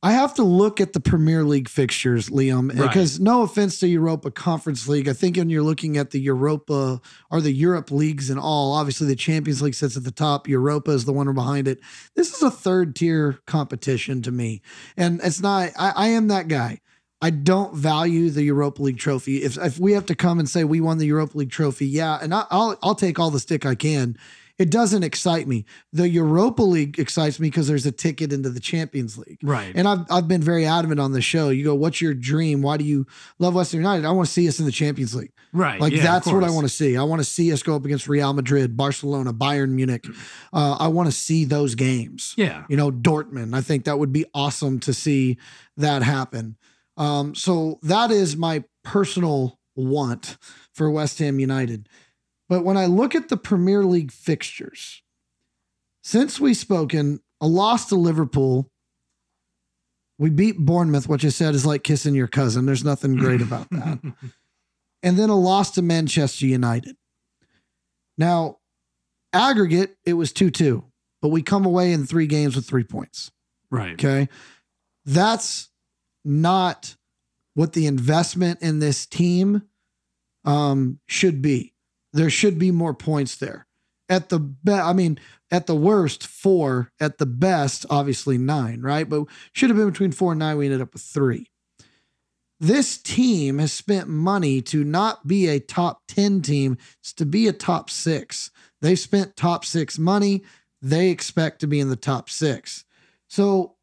I 0.00 0.12
have 0.12 0.34
to 0.34 0.44
look 0.44 0.80
at 0.80 0.92
the 0.92 1.00
Premier 1.00 1.42
League 1.42 1.68
fixtures, 1.68 2.30
Liam, 2.30 2.68
Right. 2.68 2.88
because 2.88 3.18
no 3.18 3.42
offense 3.42 3.80
to 3.80 3.88
Europa 3.88 4.30
Conference 4.30 4.86
League. 4.86 5.08
I 5.08 5.12
think 5.12 5.36
when 5.36 5.50
you're 5.50 5.62
looking 5.64 5.96
at 5.96 6.12
the 6.12 6.20
Europa 6.20 7.00
or 7.32 7.40
the 7.40 7.50
Europe 7.52 7.90
leagues 7.90 8.30
and 8.30 8.38
all, 8.38 8.74
obviously 8.74 9.08
the 9.08 9.16
Champions 9.16 9.60
League 9.60 9.74
sits 9.74 9.96
at 9.96 10.04
the 10.04 10.12
top. 10.12 10.46
Europa 10.46 10.92
is 10.92 11.04
the 11.04 11.12
one 11.12 11.32
behind 11.34 11.66
it. 11.66 11.80
This 12.14 12.32
is 12.32 12.42
a 12.42 12.50
third 12.50 12.94
tier 12.94 13.40
competition 13.46 14.22
to 14.22 14.30
me. 14.30 14.62
And 14.96 15.20
it's 15.24 15.40
not, 15.40 15.70
I, 15.76 15.92
I 15.96 16.06
am 16.08 16.28
that 16.28 16.46
guy. 16.46 16.78
I 17.20 17.30
don't 17.30 17.74
value 17.74 18.30
the 18.30 18.44
Europa 18.44 18.80
League 18.80 18.98
trophy. 18.98 19.42
If, 19.42 19.58
if 19.58 19.80
we 19.80 19.92
have 19.94 20.06
to 20.06 20.14
come 20.14 20.38
and 20.38 20.48
say 20.48 20.62
we 20.62 20.80
won 20.80 20.98
the 20.98 21.06
Europa 21.06 21.36
League 21.38 21.50
trophy, 21.50 21.86
yeah, 21.86 22.20
and 22.22 22.32
I, 22.32 22.44
I'll 22.52 22.78
I'll 22.80 22.94
take 22.94 23.18
all 23.18 23.32
the 23.32 23.40
stick 23.40 23.66
I 23.66 23.74
can. 23.74 24.16
It 24.58 24.70
doesn't 24.70 25.04
excite 25.04 25.46
me. 25.46 25.64
The 25.92 26.08
Europa 26.08 26.62
League 26.62 26.98
excites 26.98 27.38
me 27.38 27.48
because 27.48 27.68
there's 27.68 27.86
a 27.86 27.92
ticket 27.92 28.32
into 28.32 28.50
the 28.50 28.58
Champions 28.58 29.16
League. 29.16 29.38
Right. 29.42 29.72
And 29.74 29.86
I've 29.86 30.04
I've 30.10 30.26
been 30.26 30.42
very 30.42 30.66
adamant 30.66 30.98
on 31.00 31.12
the 31.12 31.20
show. 31.20 31.50
You 31.50 31.64
go, 31.64 31.74
what's 31.74 32.00
your 32.00 32.12
dream? 32.12 32.60
Why 32.60 32.76
do 32.76 32.84
you 32.84 33.06
love 33.38 33.54
Western 33.54 33.80
United? 33.80 34.04
I 34.04 34.10
want 34.10 34.26
to 34.26 34.32
see 34.32 34.48
us 34.48 34.58
in 34.58 34.66
the 34.66 34.72
Champions 34.72 35.14
League. 35.14 35.32
right. 35.52 35.80
Like 35.80 35.92
yeah, 35.92 36.02
that's 36.02 36.26
what 36.26 36.42
I 36.42 36.50
want 36.50 36.64
to 36.66 36.72
see. 36.72 36.96
I 36.96 37.04
want 37.04 37.20
to 37.20 37.24
see 37.24 37.52
us 37.52 37.62
go 37.62 37.76
up 37.76 37.84
against 37.84 38.08
Real 38.08 38.32
Madrid, 38.32 38.76
Barcelona, 38.76 39.32
Bayern 39.32 39.70
Munich. 39.70 40.04
Uh, 40.52 40.76
I 40.80 40.88
want 40.88 41.06
to 41.06 41.12
see 41.12 41.44
those 41.44 41.76
games. 41.76 42.34
Yeah. 42.36 42.64
You 42.68 42.76
know, 42.76 42.90
Dortmund. 42.90 43.54
I 43.54 43.60
think 43.60 43.84
that 43.84 43.98
would 43.98 44.12
be 44.12 44.24
awesome 44.34 44.80
to 44.80 44.92
see 44.92 45.38
that 45.76 46.02
happen. 46.02 46.56
Um, 46.96 47.36
so 47.36 47.78
that 47.82 48.10
is 48.10 48.36
my 48.36 48.64
personal 48.82 49.60
want 49.76 50.36
for 50.72 50.90
West 50.90 51.20
Ham 51.20 51.38
United. 51.38 51.88
But 52.48 52.64
when 52.64 52.76
I 52.76 52.86
look 52.86 53.14
at 53.14 53.28
the 53.28 53.36
Premier 53.36 53.84
League 53.84 54.10
fixtures, 54.10 55.02
since 56.02 56.40
we've 56.40 56.56
spoken, 56.56 57.20
a 57.40 57.46
loss 57.46 57.86
to 57.90 57.94
Liverpool, 57.94 58.70
we 60.18 60.30
beat 60.30 60.58
Bournemouth, 60.58 61.08
which 61.08 61.24
I 61.24 61.28
said 61.28 61.54
is 61.54 61.66
like 61.66 61.84
kissing 61.84 62.14
your 62.14 62.26
cousin. 62.26 62.66
There's 62.66 62.84
nothing 62.84 63.16
great 63.16 63.42
about 63.42 63.68
that. 63.70 64.00
and 65.02 65.16
then 65.18 65.28
a 65.30 65.38
loss 65.38 65.72
to 65.72 65.82
Manchester 65.82 66.46
United. 66.46 66.96
Now, 68.16 68.58
aggregate, 69.32 69.96
it 70.04 70.14
was 70.14 70.32
2 70.32 70.50
2, 70.50 70.84
but 71.22 71.28
we 71.28 71.42
come 71.42 71.64
away 71.64 71.92
in 71.92 72.06
three 72.06 72.26
games 72.26 72.56
with 72.56 72.66
three 72.66 72.84
points. 72.84 73.30
right. 73.70 73.92
Okay. 73.92 74.28
That's 75.04 75.70
not 76.24 76.96
what 77.54 77.72
the 77.72 77.86
investment 77.86 78.60
in 78.60 78.78
this 78.78 79.06
team 79.06 79.62
um, 80.44 80.98
should 81.06 81.40
be. 81.40 81.72
There 82.12 82.30
should 82.30 82.58
be 82.58 82.70
more 82.70 82.94
points 82.94 83.36
there. 83.36 83.66
At 84.08 84.30
the 84.30 84.38
best, 84.38 84.84
I 84.84 84.92
mean, 84.92 85.18
at 85.50 85.66
the 85.66 85.76
worst, 85.76 86.26
four. 86.26 86.90
At 87.00 87.18
the 87.18 87.26
best, 87.26 87.84
obviously 87.90 88.38
nine, 88.38 88.80
right? 88.80 89.08
But 89.08 89.24
should 89.52 89.70
have 89.70 89.76
been 89.76 89.90
between 89.90 90.12
four 90.12 90.32
and 90.32 90.38
nine. 90.38 90.56
We 90.56 90.66
ended 90.66 90.80
up 90.80 90.92
with 90.92 91.02
three. 91.02 91.50
This 92.60 92.98
team 92.98 93.58
has 93.58 93.72
spent 93.72 94.08
money 94.08 94.60
to 94.62 94.82
not 94.82 95.26
be 95.26 95.46
a 95.46 95.60
top 95.60 96.02
10 96.08 96.42
team, 96.42 96.76
it's 97.00 97.12
to 97.14 97.26
be 97.26 97.46
a 97.46 97.52
top 97.52 97.88
six. 97.88 98.50
They've 98.82 98.98
spent 98.98 99.36
top 99.36 99.64
six 99.64 99.98
money. 99.98 100.42
They 100.82 101.10
expect 101.10 101.60
to 101.60 101.66
be 101.66 101.80
in 101.80 101.88
the 101.88 101.96
top 101.96 102.28
six. 102.28 102.84
So 103.28 103.76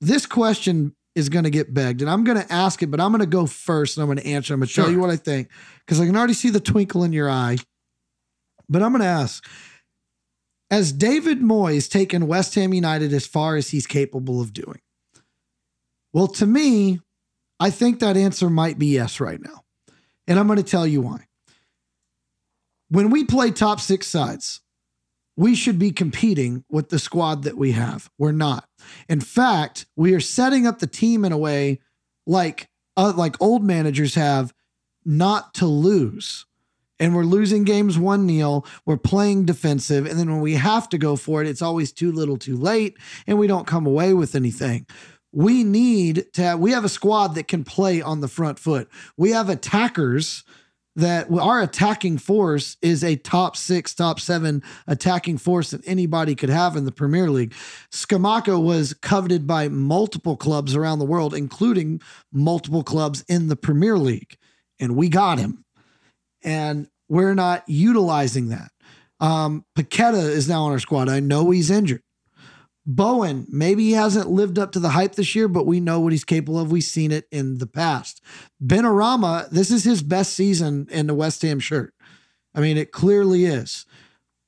this 0.00 0.26
question 0.26 0.94
is 1.14 1.28
going 1.28 1.44
to 1.44 1.50
get 1.50 1.74
begged, 1.74 2.00
and 2.00 2.10
I'm 2.10 2.24
going 2.24 2.40
to 2.40 2.52
ask 2.52 2.82
it, 2.82 2.90
but 2.90 3.00
I'm 3.00 3.10
going 3.10 3.20
to 3.20 3.26
go 3.26 3.46
first 3.46 3.96
and 3.96 4.02
I'm 4.02 4.08
going 4.08 4.18
to 4.18 4.26
answer. 4.26 4.54
I'm 4.54 4.60
going 4.60 4.68
to 4.68 4.74
tell 4.74 4.90
you 4.90 4.98
what 4.98 5.10
I 5.10 5.16
think 5.16 5.48
because 5.80 6.00
I 6.00 6.06
can 6.06 6.16
already 6.16 6.32
see 6.32 6.50
the 6.50 6.60
twinkle 6.60 7.04
in 7.04 7.12
your 7.12 7.28
eye. 7.28 7.58
But 8.68 8.82
I'm 8.82 8.92
going 8.92 9.02
to 9.02 9.08
ask 9.08 9.46
Has 10.70 10.92
David 10.92 11.40
Moyes 11.40 11.90
taken 11.90 12.26
West 12.26 12.54
Ham 12.54 12.72
United 12.72 13.12
as 13.12 13.26
far 13.26 13.56
as 13.56 13.68
he's 13.68 13.86
capable 13.86 14.40
of 14.40 14.54
doing? 14.54 14.80
Well, 16.14 16.28
to 16.28 16.46
me, 16.46 17.00
I 17.60 17.68
think 17.70 18.00
that 18.00 18.16
answer 18.16 18.48
might 18.48 18.78
be 18.78 18.86
yes 18.86 19.20
right 19.20 19.40
now. 19.40 19.64
And 20.26 20.38
I'm 20.38 20.46
going 20.46 20.56
to 20.56 20.62
tell 20.62 20.86
you 20.86 21.02
why. 21.02 21.26
When 22.88 23.10
we 23.10 23.24
play 23.24 23.50
top 23.50 23.80
six 23.80 24.06
sides, 24.06 24.61
we 25.36 25.54
should 25.54 25.78
be 25.78 25.90
competing 25.90 26.64
with 26.68 26.90
the 26.90 26.98
squad 26.98 27.44
that 27.44 27.56
we 27.56 27.72
have. 27.72 28.10
We're 28.18 28.32
not. 28.32 28.68
In 29.08 29.20
fact, 29.20 29.86
we 29.96 30.14
are 30.14 30.20
setting 30.20 30.66
up 30.66 30.78
the 30.78 30.86
team 30.86 31.24
in 31.24 31.32
a 31.32 31.38
way 31.38 31.80
like 32.26 32.68
uh, 32.96 33.12
like 33.16 33.40
old 33.40 33.64
managers 33.64 34.14
have 34.14 34.52
not 35.04 35.54
to 35.54 35.66
lose. 35.66 36.46
And 37.00 37.16
we're 37.16 37.24
losing 37.24 37.64
games 37.64 37.98
1 37.98 38.28
0. 38.28 38.62
We're 38.86 38.96
playing 38.96 39.46
defensive. 39.46 40.06
And 40.06 40.18
then 40.18 40.30
when 40.30 40.40
we 40.40 40.54
have 40.54 40.88
to 40.90 40.98
go 40.98 41.16
for 41.16 41.42
it, 41.42 41.48
it's 41.48 41.62
always 41.62 41.90
too 41.90 42.12
little 42.12 42.36
too 42.36 42.56
late. 42.56 42.96
And 43.26 43.38
we 43.38 43.48
don't 43.48 43.66
come 43.66 43.86
away 43.86 44.14
with 44.14 44.34
anything. 44.34 44.86
We 45.32 45.64
need 45.64 46.26
to 46.34 46.42
have, 46.42 46.60
we 46.60 46.72
have 46.72 46.84
a 46.84 46.90
squad 46.90 47.34
that 47.34 47.48
can 47.48 47.64
play 47.64 48.02
on 48.02 48.20
the 48.20 48.28
front 48.28 48.58
foot. 48.58 48.88
We 49.16 49.30
have 49.30 49.48
attackers 49.48 50.44
that 50.96 51.30
our 51.30 51.62
attacking 51.62 52.18
force 52.18 52.76
is 52.82 53.02
a 53.02 53.16
top 53.16 53.56
six, 53.56 53.94
top 53.94 54.20
seven 54.20 54.62
attacking 54.86 55.38
force 55.38 55.70
that 55.70 55.86
anybody 55.86 56.34
could 56.34 56.50
have 56.50 56.76
in 56.76 56.84
the 56.84 56.92
Premier 56.92 57.30
League. 57.30 57.54
Scamacca 57.90 58.62
was 58.62 58.92
coveted 58.94 59.46
by 59.46 59.68
multiple 59.68 60.36
clubs 60.36 60.76
around 60.76 60.98
the 60.98 61.04
world, 61.06 61.34
including 61.34 62.00
multiple 62.32 62.82
clubs 62.82 63.24
in 63.28 63.48
the 63.48 63.56
Premier 63.56 63.96
League. 63.96 64.36
And 64.78 64.96
we 64.96 65.08
got 65.08 65.38
him. 65.38 65.64
And 66.42 66.88
we're 67.08 67.34
not 67.34 67.64
utilizing 67.68 68.48
that. 68.48 68.70
Um, 69.20 69.64
Paqueta 69.78 70.22
is 70.22 70.48
now 70.48 70.64
on 70.64 70.72
our 70.72 70.78
squad. 70.78 71.08
I 71.08 71.20
know 71.20 71.50
he's 71.50 71.70
injured. 71.70 72.02
Bowen, 72.84 73.46
maybe 73.48 73.84
he 73.84 73.92
hasn't 73.92 74.28
lived 74.28 74.58
up 74.58 74.72
to 74.72 74.80
the 74.80 74.90
hype 74.90 75.14
this 75.14 75.34
year, 75.34 75.46
but 75.46 75.66
we 75.66 75.78
know 75.78 76.00
what 76.00 76.12
he's 76.12 76.24
capable 76.24 76.58
of. 76.58 76.72
We've 76.72 76.82
seen 76.82 77.12
it 77.12 77.28
in 77.30 77.58
the 77.58 77.66
past. 77.66 78.20
Benrahma, 78.62 79.48
this 79.50 79.70
is 79.70 79.84
his 79.84 80.02
best 80.02 80.34
season 80.34 80.88
in 80.90 81.06
the 81.06 81.14
West 81.14 81.42
Ham 81.42 81.60
shirt. 81.60 81.94
I 82.54 82.60
mean, 82.60 82.76
it 82.76 82.90
clearly 82.90 83.44
is. 83.44 83.86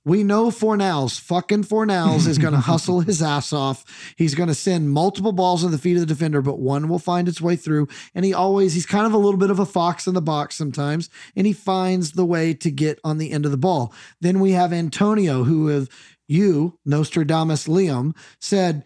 We 0.07 0.23
know 0.23 0.49
Fornals, 0.49 1.19
fucking 1.19 1.65
Fornals, 1.65 2.27
is 2.27 2.37
going 2.37 2.53
to 2.53 2.61
hustle 2.61 3.01
his 3.01 3.23
ass 3.23 3.55
off. 3.55 4.15
He's 4.19 4.35
going 4.35 4.51
to 4.51 4.55
send 4.55 4.91
multiple 4.91 5.33
balls 5.33 5.65
in 5.65 5.71
the 5.71 5.79
feet 5.79 5.95
of 5.95 6.01
the 6.01 6.07
defender, 6.07 6.43
but 6.43 6.59
one 6.59 6.89
will 6.89 6.99
find 6.99 7.27
its 7.27 7.41
way 7.41 7.57
through. 7.57 7.89
And 8.15 8.25
he 8.25 8.35
always, 8.35 8.75
he's 8.75 8.85
kind 8.85 9.07
of 9.07 9.15
a 9.15 9.19
little 9.19 9.39
bit 9.39 9.51
of 9.51 9.59
a 9.59 9.65
fox 9.65 10.07
in 10.07 10.13
the 10.13 10.21
box 10.21 10.57
sometimes, 10.57 11.09
and 11.35 11.47
he 11.47 11.55
finds 11.55 12.13
the 12.13 12.27
way 12.27 12.53
to 12.53 12.71
get 12.71 13.01
on 13.03 13.17
the 13.17 13.31
end 13.31 13.47
of 13.47 13.51
the 13.51 13.57
ball. 13.57 13.95
Then 14.21 14.41
we 14.41 14.51
have 14.53 14.73
Antonio, 14.73 15.45
who 15.45 15.69
have 15.69 15.89
you, 16.27 16.79
Nostradamus 16.85 17.67
Liam, 17.67 18.15
said, 18.41 18.85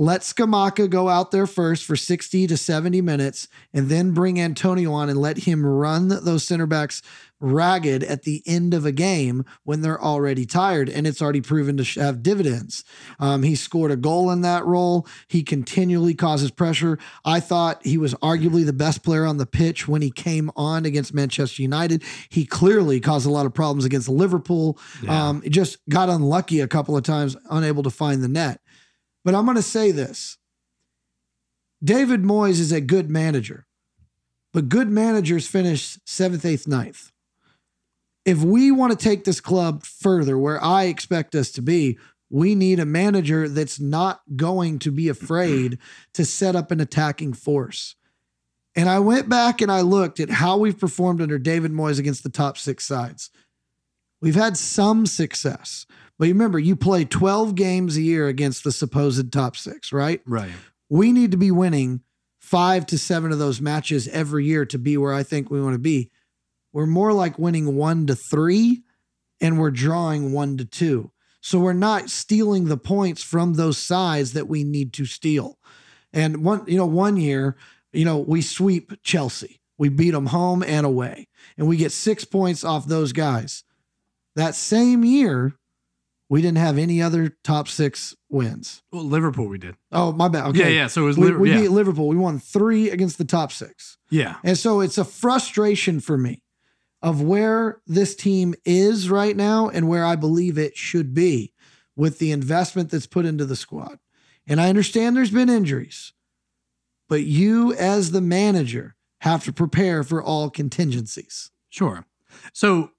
let 0.00 0.20
Scamacca 0.20 0.88
go 0.88 1.08
out 1.08 1.32
there 1.32 1.46
first 1.48 1.84
for 1.84 1.96
60 1.96 2.46
to 2.46 2.56
70 2.56 3.00
minutes 3.00 3.48
and 3.74 3.88
then 3.88 4.12
bring 4.12 4.40
Antonio 4.40 4.92
on 4.92 5.08
and 5.08 5.20
let 5.20 5.38
him 5.38 5.66
run 5.66 6.08
those 6.08 6.46
center 6.46 6.66
backs 6.66 7.02
ragged 7.40 8.02
at 8.02 8.22
the 8.22 8.42
end 8.46 8.74
of 8.74 8.84
a 8.84 8.92
game 8.92 9.44
when 9.64 9.80
they're 9.80 10.00
already 10.00 10.44
tired. 10.44 10.88
And 10.88 11.06
it's 11.06 11.22
already 11.22 11.40
proven 11.40 11.76
to 11.76 12.00
have 12.00 12.22
dividends. 12.22 12.84
Um, 13.18 13.42
he 13.42 13.54
scored 13.54 13.90
a 13.90 13.96
goal 13.96 14.30
in 14.30 14.40
that 14.42 14.64
role. 14.64 15.06
He 15.28 15.42
continually 15.42 16.14
causes 16.14 16.50
pressure. 16.50 16.98
I 17.24 17.40
thought 17.40 17.84
he 17.86 17.98
was 17.98 18.14
arguably 18.14 18.64
the 18.64 18.72
best 18.72 19.02
player 19.02 19.24
on 19.24 19.36
the 19.36 19.46
pitch 19.46 19.86
when 19.86 20.02
he 20.02 20.10
came 20.10 20.50
on 20.56 20.84
against 20.84 21.14
Manchester 21.14 21.62
United. 21.62 22.02
He 22.28 22.44
clearly 22.44 23.00
caused 23.00 23.26
a 23.26 23.30
lot 23.30 23.46
of 23.46 23.54
problems 23.54 23.84
against 23.84 24.08
Liverpool. 24.08 24.78
Yeah. 25.02 25.28
Um, 25.28 25.42
just 25.48 25.78
got 25.88 26.08
unlucky 26.08 26.60
a 26.60 26.68
couple 26.68 26.96
of 26.96 27.04
times, 27.04 27.36
unable 27.50 27.82
to 27.82 27.90
find 27.90 28.22
the 28.22 28.28
net. 28.28 28.60
But 29.24 29.34
I'm 29.34 29.44
going 29.44 29.56
to 29.56 29.62
say 29.62 29.90
this 29.90 30.38
David 31.82 32.22
Moyes 32.22 32.60
is 32.60 32.72
a 32.72 32.80
good 32.80 33.10
manager, 33.10 33.66
but 34.52 34.68
good 34.68 34.88
managers 34.88 35.46
finish 35.46 35.98
seventh, 36.04 36.44
eighth, 36.44 36.66
ninth. 36.66 37.12
If 38.28 38.42
we 38.42 38.70
want 38.70 38.92
to 38.92 39.02
take 39.02 39.24
this 39.24 39.40
club 39.40 39.84
further 39.84 40.36
where 40.36 40.62
I 40.62 40.84
expect 40.84 41.34
us 41.34 41.50
to 41.52 41.62
be, 41.62 41.98
we 42.30 42.54
need 42.54 42.78
a 42.78 42.84
manager 42.84 43.48
that's 43.48 43.80
not 43.80 44.20
going 44.36 44.78
to 44.80 44.90
be 44.90 45.08
afraid 45.08 45.78
to 46.12 46.24
set 46.24 46.54
up 46.54 46.70
an 46.70 46.80
attacking 46.80 47.32
force. 47.32 47.96
And 48.76 48.88
I 48.88 48.98
went 48.98 49.28
back 49.28 49.60
and 49.60 49.72
I 49.72 49.80
looked 49.80 50.20
at 50.20 50.28
how 50.28 50.58
we've 50.58 50.78
performed 50.78 51.22
under 51.22 51.38
David 51.38 51.72
Moyes 51.72 51.98
against 51.98 52.22
the 52.22 52.28
top 52.28 52.58
six 52.58 52.84
sides. 52.84 53.30
We've 54.20 54.34
had 54.34 54.56
some 54.56 55.06
success, 55.06 55.86
but 56.18 56.28
remember, 56.28 56.58
you 56.58 56.76
play 56.76 57.04
12 57.04 57.54
games 57.54 57.96
a 57.96 58.02
year 58.02 58.28
against 58.28 58.62
the 58.62 58.72
supposed 58.72 59.32
top 59.32 59.56
six, 59.56 59.92
right? 59.92 60.20
Right. 60.26 60.50
We 60.90 61.12
need 61.12 61.30
to 61.30 61.36
be 61.36 61.50
winning 61.50 62.02
five 62.40 62.84
to 62.86 62.98
seven 62.98 63.32
of 63.32 63.38
those 63.38 63.60
matches 63.60 64.06
every 64.08 64.44
year 64.44 64.66
to 64.66 64.78
be 64.78 64.96
where 64.96 65.14
I 65.14 65.22
think 65.22 65.50
we 65.50 65.62
want 65.62 65.74
to 65.74 65.78
be. 65.78 66.10
We're 66.72 66.86
more 66.86 67.12
like 67.12 67.38
winning 67.38 67.76
one 67.76 68.06
to 68.06 68.14
three 68.14 68.82
and 69.40 69.58
we're 69.58 69.70
drawing 69.70 70.32
one 70.32 70.56
to 70.58 70.64
two. 70.64 71.12
So 71.40 71.58
we're 71.58 71.72
not 71.72 72.10
stealing 72.10 72.64
the 72.66 72.76
points 72.76 73.22
from 73.22 73.54
those 73.54 73.78
sides 73.78 74.32
that 74.32 74.48
we 74.48 74.64
need 74.64 74.92
to 74.94 75.04
steal. 75.06 75.58
And 76.12 76.44
one, 76.44 76.64
you 76.66 76.76
know, 76.76 76.86
one 76.86 77.16
year, 77.16 77.56
you 77.92 78.04
know, 78.04 78.18
we 78.18 78.42
sweep 78.42 78.92
Chelsea. 79.02 79.60
We 79.78 79.88
beat 79.88 80.10
them 80.10 80.26
home 80.26 80.64
and 80.64 80.84
away, 80.84 81.28
and 81.56 81.68
we 81.68 81.76
get 81.76 81.92
six 81.92 82.24
points 82.24 82.64
off 82.64 82.86
those 82.86 83.12
guys. 83.12 83.62
That 84.34 84.56
same 84.56 85.04
year, 85.04 85.54
we 86.28 86.42
didn't 86.42 86.58
have 86.58 86.78
any 86.78 87.00
other 87.00 87.36
top 87.44 87.68
six 87.68 88.16
wins. 88.28 88.82
Well, 88.92 89.04
Liverpool, 89.04 89.46
we 89.46 89.58
did. 89.58 89.76
Oh, 89.92 90.10
my 90.12 90.26
bad. 90.26 90.46
Okay. 90.48 90.58
Yeah, 90.74 90.82
yeah. 90.82 90.86
So 90.88 91.02
it 91.02 91.06
was 91.06 91.16
We, 91.16 91.26
Liverpool. 91.26 91.42
we 91.42 91.50
yeah. 91.52 91.60
beat 91.60 91.70
Liverpool. 91.70 92.08
We 92.08 92.16
won 92.16 92.40
three 92.40 92.90
against 92.90 93.18
the 93.18 93.24
top 93.24 93.52
six. 93.52 93.98
yeah. 94.10 94.36
And 94.42 94.58
so 94.58 94.80
it's 94.80 94.98
a 94.98 95.04
frustration 95.04 96.00
for 96.00 96.18
me 96.18 96.42
of 97.02 97.22
where 97.22 97.80
this 97.86 98.14
team 98.14 98.54
is 98.64 99.08
right 99.08 99.36
now 99.36 99.68
and 99.68 99.88
where 99.88 100.04
I 100.04 100.16
believe 100.16 100.58
it 100.58 100.76
should 100.76 101.14
be 101.14 101.52
with 101.96 102.18
the 102.18 102.32
investment 102.32 102.90
that's 102.90 103.06
put 103.06 103.26
into 103.26 103.44
the 103.44 103.56
squad. 103.56 103.98
And 104.46 104.60
I 104.60 104.68
understand 104.68 105.16
there's 105.16 105.30
been 105.30 105.50
injuries, 105.50 106.12
but 107.08 107.22
you, 107.22 107.74
as 107.74 108.10
the 108.10 108.20
manager, 108.20 108.96
have 109.20 109.44
to 109.44 109.52
prepare 109.52 110.02
for 110.02 110.22
all 110.22 110.48
contingencies. 110.48 111.50
Sure. 111.68 112.06
So 112.52 112.92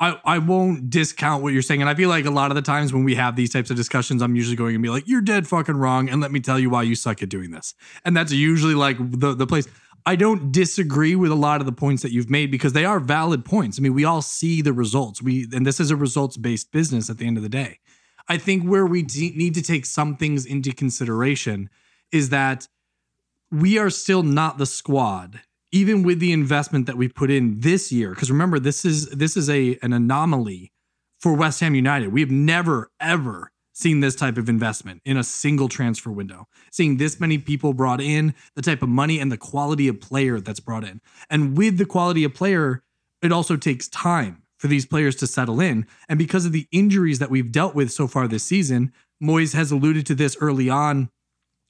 I 0.00 0.18
I 0.24 0.38
won't 0.38 0.90
discount 0.90 1.42
what 1.42 1.52
you're 1.52 1.62
saying. 1.62 1.80
And 1.80 1.88
I 1.88 1.94
feel 1.94 2.08
like 2.08 2.24
a 2.24 2.30
lot 2.30 2.50
of 2.50 2.54
the 2.54 2.62
times 2.62 2.92
when 2.92 3.04
we 3.04 3.14
have 3.14 3.36
these 3.36 3.50
types 3.50 3.70
of 3.70 3.76
discussions, 3.76 4.22
I'm 4.22 4.34
usually 4.34 4.56
going 4.56 4.74
to 4.74 4.78
be 4.80 4.88
like, 4.88 5.06
you're 5.06 5.20
dead 5.20 5.46
fucking 5.46 5.76
wrong. 5.76 6.08
And 6.08 6.20
let 6.20 6.32
me 6.32 6.40
tell 6.40 6.58
you 6.58 6.70
why 6.70 6.82
you 6.82 6.94
suck 6.94 7.22
at 7.22 7.28
doing 7.28 7.50
this. 7.50 7.74
And 8.04 8.16
that's 8.16 8.32
usually 8.32 8.74
like 8.74 8.96
the, 8.98 9.34
the 9.34 9.46
place. 9.46 9.68
I 10.06 10.16
don't 10.16 10.52
disagree 10.52 11.16
with 11.16 11.30
a 11.30 11.36
lot 11.36 11.60
of 11.60 11.66
the 11.66 11.72
points 11.72 12.02
that 12.02 12.12
you've 12.12 12.28
made 12.28 12.50
because 12.50 12.74
they 12.74 12.84
are 12.84 13.00
valid 13.00 13.44
points. 13.44 13.78
I 13.78 13.82
mean, 13.82 13.94
we 13.94 14.04
all 14.04 14.20
see 14.20 14.60
the 14.60 14.72
results. 14.72 15.22
We 15.22 15.48
and 15.52 15.66
this 15.66 15.80
is 15.80 15.90
a 15.90 15.96
results 15.96 16.36
based 16.36 16.72
business 16.72 17.08
at 17.08 17.18
the 17.18 17.26
end 17.26 17.36
of 17.36 17.42
the 17.42 17.48
day. 17.48 17.78
I 18.28 18.38
think 18.38 18.64
where 18.64 18.86
we 18.86 19.02
de- 19.02 19.34
need 19.36 19.54
to 19.54 19.62
take 19.62 19.86
some 19.86 20.16
things 20.16 20.46
into 20.46 20.72
consideration 20.72 21.70
is 22.12 22.30
that 22.30 22.68
we 23.50 23.78
are 23.78 23.90
still 23.90 24.22
not 24.22 24.58
the 24.58 24.66
squad 24.66 25.40
even 25.72 26.04
with 26.04 26.20
the 26.20 26.32
investment 26.32 26.86
that 26.86 26.96
we 26.96 27.08
put 27.08 27.32
in 27.32 27.58
this 27.60 27.90
year 27.90 28.10
because 28.10 28.30
remember 28.30 28.60
this 28.60 28.84
is 28.84 29.08
this 29.10 29.36
is 29.36 29.50
a 29.50 29.76
an 29.82 29.92
anomaly 29.92 30.72
for 31.18 31.34
West 31.34 31.60
Ham 31.60 31.74
United. 31.74 32.12
We 32.12 32.20
have 32.20 32.30
never 32.30 32.90
ever 33.00 33.50
seen 33.74 34.00
this 34.00 34.14
type 34.14 34.38
of 34.38 34.48
investment 34.48 35.02
in 35.04 35.16
a 35.16 35.24
single 35.24 35.68
transfer 35.68 36.10
window. 36.10 36.48
Seeing 36.70 36.96
this 36.96 37.20
many 37.20 37.38
people 37.38 37.74
brought 37.74 38.00
in, 38.00 38.34
the 38.54 38.62
type 38.62 38.82
of 38.82 38.88
money 38.88 39.18
and 39.18 39.30
the 39.30 39.36
quality 39.36 39.88
of 39.88 40.00
player 40.00 40.40
that's 40.40 40.60
brought 40.60 40.84
in. 40.84 41.00
And 41.28 41.58
with 41.58 41.76
the 41.76 41.84
quality 41.84 42.24
of 42.24 42.32
player, 42.32 42.82
it 43.20 43.32
also 43.32 43.56
takes 43.56 43.88
time 43.88 44.42
for 44.58 44.68
these 44.68 44.86
players 44.86 45.16
to 45.16 45.26
settle 45.26 45.60
in. 45.60 45.86
And 46.08 46.18
because 46.18 46.46
of 46.46 46.52
the 46.52 46.68
injuries 46.72 47.18
that 47.18 47.30
we've 47.30 47.52
dealt 47.52 47.74
with 47.74 47.90
so 47.92 48.06
far 48.06 48.28
this 48.28 48.44
season, 48.44 48.92
Moyes 49.22 49.54
has 49.54 49.70
alluded 49.70 50.06
to 50.06 50.14
this 50.14 50.36
early 50.40 50.70
on 50.70 51.10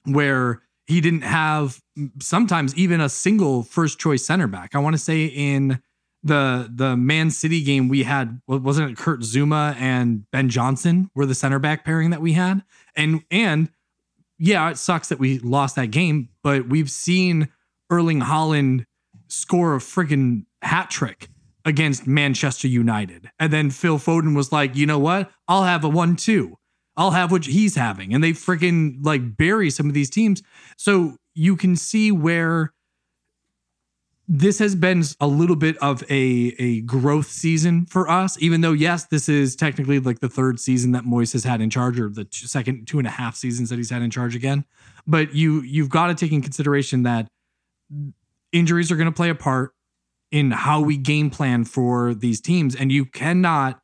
where 0.05 0.61
He 0.85 1.01
didn't 1.01 1.23
have 1.23 1.81
sometimes 2.21 2.75
even 2.75 3.01
a 3.01 3.09
single 3.09 3.63
first 3.63 3.99
choice 3.99 4.23
center 4.23 4.47
back. 4.47 4.75
I 4.75 4.79
want 4.79 4.93
to 4.93 5.01
say 5.01 5.25
in 5.25 5.81
the 6.25 6.69
the 6.73 6.97
Man 6.97 7.29
City 7.29 7.63
game 7.63 7.87
we 7.87 8.03
had 8.03 8.41
wasn't 8.47 8.91
it 8.91 8.97
Kurt 8.97 9.21
Zouma 9.21 9.75
and 9.75 10.29
Ben 10.31 10.49
Johnson 10.49 11.09
were 11.13 11.27
the 11.27 11.35
center 11.35 11.59
back 11.59 11.85
pairing 11.85 12.09
that 12.09 12.19
we 12.19 12.33
had. 12.33 12.63
And 12.95 13.21
and 13.29 13.69
yeah, 14.39 14.69
it 14.69 14.77
sucks 14.77 15.07
that 15.09 15.19
we 15.19 15.39
lost 15.39 15.75
that 15.75 15.91
game, 15.91 16.29
but 16.43 16.67
we've 16.67 16.89
seen 16.89 17.49
Erling 17.91 18.21
Haaland 18.21 18.85
score 19.27 19.75
a 19.75 19.79
friggin' 19.79 20.45
hat 20.61 20.89
trick 20.89 21.29
against 21.63 22.07
Manchester 22.07 22.67
United. 22.67 23.29
And 23.39 23.53
then 23.53 23.69
Phil 23.69 23.99
Foden 23.99 24.35
was 24.35 24.51
like, 24.51 24.75
you 24.75 24.85
know 24.85 24.99
what? 24.99 25.31
I'll 25.47 25.63
have 25.63 25.83
a 25.83 25.89
one 25.89 26.15
two. 26.15 26.57
I'll 26.97 27.11
have 27.11 27.31
what 27.31 27.45
he's 27.45 27.75
having. 27.75 28.13
And 28.13 28.23
they 28.23 28.31
freaking 28.31 28.97
like 29.03 29.37
bury 29.37 29.69
some 29.69 29.87
of 29.87 29.93
these 29.93 30.09
teams. 30.09 30.41
So 30.75 31.17
you 31.35 31.55
can 31.55 31.75
see 31.75 32.11
where 32.11 32.73
this 34.27 34.59
has 34.59 34.75
been 34.75 35.03
a 35.19 35.27
little 35.27 35.55
bit 35.55 35.77
of 35.77 36.03
a, 36.09 36.55
a 36.57 36.81
growth 36.81 37.27
season 37.27 37.85
for 37.85 38.09
us, 38.09 38.41
even 38.41 38.61
though, 38.61 38.71
yes, 38.71 39.05
this 39.05 39.29
is 39.29 39.55
technically 39.55 39.99
like 39.99 40.19
the 40.19 40.29
third 40.29 40.59
season 40.59 40.93
that 40.93 41.03
Moyes 41.03 41.33
has 41.33 41.43
had 41.43 41.61
in 41.61 41.69
charge, 41.69 41.99
or 41.99 42.09
the 42.09 42.25
two, 42.25 42.47
second 42.47 42.87
two 42.87 42.97
and 42.97 43.07
a 43.07 43.11
half 43.11 43.35
seasons 43.35 43.69
that 43.69 43.77
he's 43.77 43.91
had 43.91 44.01
in 44.01 44.09
charge 44.09 44.35
again. 44.35 44.65
But 45.05 45.35
you 45.35 45.61
you've 45.61 45.89
got 45.89 46.07
to 46.07 46.15
take 46.15 46.31
in 46.31 46.41
consideration 46.41 47.03
that 47.03 47.27
injuries 48.51 48.91
are 48.91 48.95
going 48.95 49.09
to 49.09 49.15
play 49.15 49.29
a 49.29 49.35
part 49.35 49.73
in 50.31 50.51
how 50.51 50.81
we 50.81 50.97
game 50.97 51.29
plan 51.29 51.63
for 51.63 52.13
these 52.13 52.41
teams, 52.41 52.75
and 52.75 52.91
you 52.91 53.05
cannot 53.05 53.79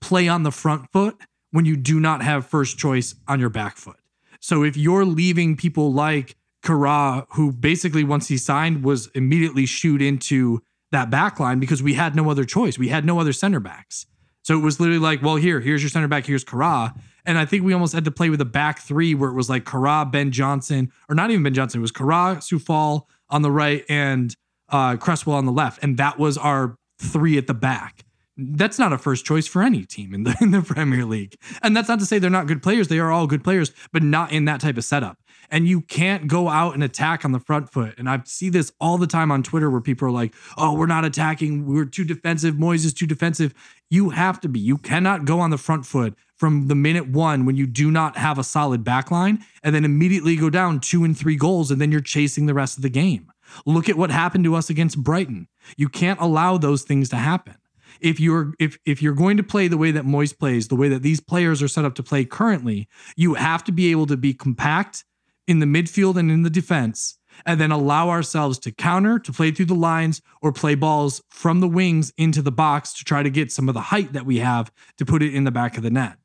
play 0.00 0.26
on 0.26 0.42
the 0.42 0.50
front 0.50 0.90
foot 0.90 1.16
when 1.50 1.66
you 1.66 1.76
do 1.76 2.00
not 2.00 2.22
have 2.22 2.46
first 2.46 2.78
choice 2.78 3.14
on 3.28 3.38
your 3.38 3.50
back 3.50 3.76
foot. 3.76 3.98
So 4.40 4.64
if 4.64 4.76
you're 4.76 5.04
leaving 5.04 5.56
people 5.56 5.92
like 5.92 6.36
Kehrer, 6.62 7.26
who 7.30 7.52
basically 7.52 8.04
once 8.04 8.28
he 8.28 8.36
signed 8.36 8.84
was 8.84 9.08
immediately 9.08 9.66
shoot 9.66 10.00
into 10.00 10.62
that 10.92 11.10
back 11.10 11.40
line 11.40 11.58
because 11.58 11.82
we 11.82 11.94
had 11.94 12.14
no 12.14 12.30
other 12.30 12.44
choice. 12.44 12.78
We 12.78 12.88
had 12.88 13.04
no 13.04 13.18
other 13.18 13.32
center 13.32 13.60
backs. 13.60 14.06
So 14.42 14.58
it 14.58 14.62
was 14.62 14.80
literally 14.80 15.00
like, 15.00 15.22
well, 15.22 15.36
here, 15.36 15.60
here's 15.60 15.82
your 15.82 15.90
center 15.90 16.08
back, 16.08 16.26
here's 16.26 16.44
Kehrer. 16.44 16.96
And 17.24 17.38
I 17.38 17.44
think 17.44 17.64
we 17.64 17.72
almost 17.72 17.92
had 17.92 18.04
to 18.04 18.10
play 18.10 18.28
with 18.30 18.40
a 18.40 18.46
back 18.46 18.80
three 18.80 19.14
where 19.14 19.30
it 19.30 19.34
was 19.34 19.48
like 19.48 19.64
Kehrer, 19.64 20.10
Ben 20.10 20.32
Johnson, 20.32 20.92
or 21.08 21.14
not 21.14 21.30
even 21.30 21.42
Ben 21.42 21.54
Johnson, 21.54 21.80
it 21.80 21.82
was 21.82 21.92
Kehrer, 21.92 22.36
Coufal 22.36 23.02
on 23.30 23.42
the 23.42 23.50
right, 23.50 23.84
and 23.88 24.34
uh, 24.68 24.96
Cresswell 24.96 25.36
on 25.36 25.46
the 25.46 25.52
left. 25.52 25.82
And 25.82 25.96
that 25.96 26.18
was 26.18 26.36
our 26.36 26.76
three 26.98 27.38
at 27.38 27.46
the 27.46 27.54
back. 27.54 28.04
That's 28.36 28.78
not 28.78 28.92
a 28.92 28.98
first 28.98 29.24
choice 29.24 29.46
for 29.46 29.62
any 29.62 29.84
team 29.84 30.14
in 30.14 30.24
the 30.24 30.36
in 30.40 30.50
the 30.50 30.62
Premier 30.62 31.04
League. 31.04 31.36
And 31.62 31.76
that's 31.76 31.88
not 31.88 32.00
to 32.00 32.06
say 32.06 32.18
they're 32.18 32.30
not 32.30 32.46
good 32.46 32.62
players. 32.62 32.88
They 32.88 32.98
are 32.98 33.12
all 33.12 33.26
good 33.26 33.44
players, 33.44 33.72
but 33.92 34.02
not 34.02 34.32
in 34.32 34.46
that 34.46 34.60
type 34.60 34.76
of 34.76 34.84
setup 34.84 35.18
and 35.50 35.68
you 35.68 35.80
can't 35.80 36.28
go 36.28 36.48
out 36.48 36.74
and 36.74 36.82
attack 36.82 37.24
on 37.24 37.32
the 37.32 37.38
front 37.38 37.70
foot. 37.70 37.94
And 37.98 38.08
I 38.08 38.20
see 38.24 38.48
this 38.48 38.72
all 38.80 38.98
the 38.98 39.06
time 39.06 39.30
on 39.30 39.42
Twitter 39.42 39.70
where 39.70 39.80
people 39.80 40.08
are 40.08 40.12
like, 40.12 40.34
oh, 40.56 40.74
we're 40.74 40.86
not 40.86 41.04
attacking. 41.04 41.66
We're 41.66 41.84
too 41.84 42.04
defensive. 42.04 42.54
Moyes 42.54 42.84
is 42.84 42.94
too 42.94 43.06
defensive. 43.06 43.54
You 43.90 44.10
have 44.10 44.40
to 44.40 44.48
be. 44.48 44.60
You 44.60 44.78
cannot 44.78 45.24
go 45.24 45.40
on 45.40 45.50
the 45.50 45.58
front 45.58 45.86
foot 45.86 46.14
from 46.36 46.68
the 46.68 46.74
minute 46.74 47.08
one 47.08 47.46
when 47.46 47.56
you 47.56 47.66
do 47.66 47.90
not 47.90 48.16
have 48.16 48.38
a 48.38 48.44
solid 48.44 48.82
back 48.82 49.10
line 49.10 49.44
and 49.62 49.74
then 49.74 49.84
immediately 49.84 50.36
go 50.36 50.50
down 50.50 50.80
two 50.80 51.04
and 51.04 51.16
three 51.16 51.36
goals 51.36 51.70
and 51.70 51.80
then 51.80 51.92
you're 51.92 52.00
chasing 52.00 52.46
the 52.46 52.54
rest 52.54 52.76
of 52.76 52.82
the 52.82 52.88
game. 52.88 53.30
Look 53.66 53.88
at 53.88 53.96
what 53.96 54.10
happened 54.10 54.44
to 54.44 54.54
us 54.54 54.70
against 54.70 55.02
Brighton. 55.02 55.48
You 55.76 55.88
can't 55.88 56.20
allow 56.20 56.56
those 56.56 56.82
things 56.82 57.10
to 57.10 57.16
happen 57.16 57.56
if 58.00 58.18
you're 58.18 58.54
if 58.58 58.78
if 58.84 59.00
you're 59.00 59.14
going 59.14 59.36
to 59.36 59.42
play 59.42 59.68
the 59.68 59.78
way 59.78 59.90
that 59.92 60.04
Moyes 60.04 60.36
plays, 60.36 60.68
the 60.68 60.76
way 60.76 60.88
that 60.88 61.02
these 61.02 61.20
players 61.20 61.62
are 61.62 61.68
set 61.68 61.84
up 61.84 61.94
to 61.94 62.02
play 62.02 62.24
currently, 62.24 62.88
you 63.16 63.34
have 63.34 63.64
to 63.64 63.72
be 63.72 63.90
able 63.90 64.06
to 64.06 64.16
be 64.16 64.34
compact 64.34 65.04
in 65.46 65.58
the 65.58 65.66
midfield 65.66 66.16
and 66.16 66.30
in 66.30 66.42
the 66.42 66.50
defense, 66.50 67.18
and 67.46 67.60
then 67.60 67.72
allow 67.72 68.08
ourselves 68.08 68.58
to 68.60 68.70
counter, 68.70 69.18
to 69.18 69.32
play 69.32 69.50
through 69.50 69.66
the 69.66 69.74
lines, 69.74 70.20
or 70.40 70.52
play 70.52 70.74
balls 70.74 71.22
from 71.30 71.60
the 71.60 71.68
wings 71.68 72.12
into 72.16 72.42
the 72.42 72.52
box 72.52 72.92
to 72.94 73.04
try 73.04 73.22
to 73.22 73.30
get 73.30 73.50
some 73.50 73.68
of 73.68 73.74
the 73.74 73.80
height 73.80 74.12
that 74.12 74.26
we 74.26 74.38
have 74.38 74.70
to 74.98 75.04
put 75.04 75.22
it 75.22 75.34
in 75.34 75.44
the 75.44 75.50
back 75.50 75.76
of 75.76 75.82
the 75.82 75.90
net. 75.90 76.16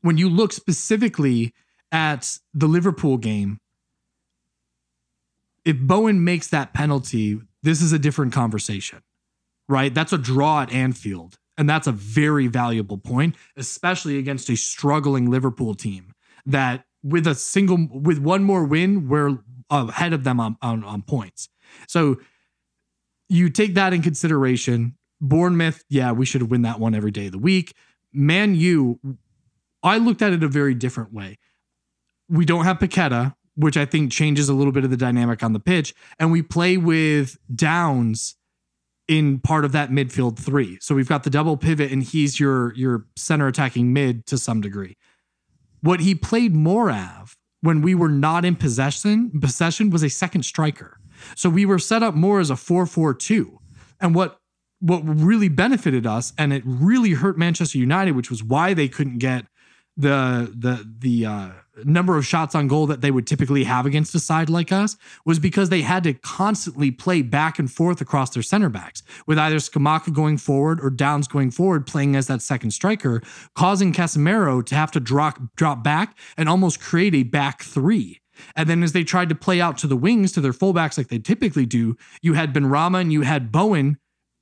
When 0.00 0.18
you 0.18 0.28
look 0.28 0.52
specifically 0.52 1.54
at 1.90 2.38
the 2.52 2.66
Liverpool 2.66 3.16
game, 3.16 3.58
if 5.64 5.78
Bowen 5.78 6.24
makes 6.24 6.48
that 6.48 6.74
penalty, 6.74 7.40
this 7.62 7.80
is 7.80 7.92
a 7.92 7.98
different 7.98 8.32
conversation, 8.32 9.02
right? 9.68 9.94
That's 9.94 10.12
a 10.12 10.18
draw 10.18 10.62
at 10.62 10.72
Anfield. 10.72 11.38
And 11.58 11.68
that's 11.68 11.86
a 11.86 11.92
very 11.92 12.46
valuable 12.46 12.96
point, 12.96 13.36
especially 13.56 14.18
against 14.18 14.48
a 14.48 14.56
struggling 14.56 15.30
Liverpool 15.30 15.74
team 15.74 16.14
that 16.46 16.84
with 17.02 17.26
a 17.26 17.34
single 17.34 17.88
with 17.90 18.18
one 18.18 18.44
more 18.44 18.64
win, 18.64 19.08
we're 19.08 19.38
ahead 19.70 20.12
of 20.12 20.24
them 20.24 20.38
on, 20.38 20.56
on, 20.62 20.84
on 20.84 21.02
points. 21.02 21.48
So 21.88 22.20
you 23.28 23.48
take 23.48 23.74
that 23.74 23.92
in 23.92 24.02
consideration. 24.02 24.96
Bournemouth, 25.20 25.84
yeah, 25.88 26.12
we 26.12 26.26
should 26.26 26.50
win 26.50 26.62
that 26.62 26.80
one 26.80 26.94
every 26.94 27.10
day 27.10 27.26
of 27.26 27.32
the 27.32 27.38
week. 27.38 27.74
Man 28.12 28.54
U, 28.54 28.98
I 29.82 29.98
looked 29.98 30.20
at 30.20 30.32
it 30.32 30.42
a 30.42 30.48
very 30.48 30.74
different 30.74 31.12
way. 31.12 31.38
We 32.28 32.44
don't 32.44 32.64
have 32.64 32.78
Paqueta, 32.78 33.34
which 33.54 33.76
I 33.76 33.84
think 33.84 34.12
changes 34.12 34.48
a 34.48 34.54
little 34.54 34.72
bit 34.72 34.84
of 34.84 34.90
the 34.90 34.96
dynamic 34.96 35.42
on 35.42 35.52
the 35.52 35.60
pitch, 35.60 35.94
and 36.18 36.32
we 36.32 36.42
play 36.42 36.76
with 36.76 37.38
Downes 37.54 38.36
in 39.08 39.40
part 39.40 39.64
of 39.64 39.72
that 39.72 39.90
midfield 39.90 40.38
three. 40.38 40.78
So 40.80 40.94
we've 40.94 41.08
got 41.08 41.24
the 41.24 41.30
double 41.30 41.56
pivot, 41.56 41.90
and 41.92 42.02
he's 42.02 42.38
your 42.38 42.74
your 42.74 43.06
center 43.16 43.46
attacking 43.46 43.92
mid 43.92 44.26
to 44.26 44.38
some 44.38 44.60
degree. 44.60 44.96
What 45.82 46.00
he 46.00 46.14
played 46.14 46.54
more 46.54 46.90
of 46.90 47.36
when 47.60 47.82
we 47.82 47.94
were 47.94 48.08
not 48.08 48.44
in 48.44 48.56
possession 48.56 49.38
possession 49.40 49.90
was 49.90 50.02
a 50.02 50.08
second 50.08 50.44
striker. 50.44 50.98
So 51.36 51.50
we 51.50 51.66
were 51.66 51.78
set 51.78 52.02
up 52.02 52.14
more 52.14 52.40
as 52.40 52.50
a 52.50 52.54
4-4-2. 52.54 53.58
And 54.00 54.14
what 54.14 54.38
what 54.80 55.02
really 55.04 55.48
benefited 55.48 56.06
us 56.06 56.32
and 56.36 56.52
it 56.52 56.62
really 56.66 57.12
hurt 57.12 57.38
Manchester 57.38 57.78
United, 57.78 58.16
which 58.16 58.30
was 58.30 58.42
why 58.42 58.74
they 58.74 58.88
couldn't 58.88 59.18
get 59.18 59.46
the 59.96 60.52
the 60.56 60.88
the 60.98 61.26
uh, 61.26 61.50
number 61.84 62.16
of 62.16 62.26
shots 62.26 62.54
on 62.54 62.68
goal 62.68 62.86
that 62.86 63.00
they 63.00 63.10
would 63.10 63.26
typically 63.26 63.64
have 63.64 63.86
against 63.86 64.14
a 64.14 64.18
side 64.18 64.50
like 64.50 64.72
us 64.72 64.96
was 65.24 65.38
because 65.38 65.68
they 65.68 65.82
had 65.82 66.04
to 66.04 66.14
constantly 66.14 66.90
play 66.90 67.22
back 67.22 67.58
and 67.58 67.70
forth 67.70 68.00
across 68.00 68.30
their 68.30 68.42
center 68.42 68.68
backs, 68.68 69.02
with 69.26 69.38
either 69.38 69.56
Scamacca 69.56 70.12
going 70.12 70.36
forward 70.36 70.80
or 70.80 70.90
Downes 70.90 71.28
going 71.28 71.50
forward, 71.50 71.86
playing 71.86 72.16
as 72.16 72.26
that 72.26 72.42
second 72.42 72.72
striker, 72.72 73.22
causing 73.54 73.92
Casemiro 73.92 74.64
to 74.64 74.74
have 74.74 74.90
to 74.92 75.00
drop 75.00 75.40
drop 75.56 75.82
back 75.82 76.16
and 76.36 76.48
almost 76.48 76.80
create 76.80 77.14
a 77.14 77.22
back 77.22 77.62
three. 77.62 78.20
And 78.56 78.68
then 78.68 78.82
as 78.82 78.92
they 78.92 79.04
tried 79.04 79.28
to 79.28 79.34
play 79.34 79.60
out 79.60 79.78
to 79.78 79.86
the 79.86 79.96
wings 79.96 80.32
to 80.32 80.40
their 80.40 80.52
fullbacks 80.52 80.98
like 80.98 81.08
they 81.08 81.18
typically 81.18 81.66
do, 81.66 81.96
you 82.22 82.34
had 82.34 82.52
Benrahma 82.54 83.00
and 83.00 83.12
you 83.12 83.22
had 83.22 83.52
Bowen 83.52 83.98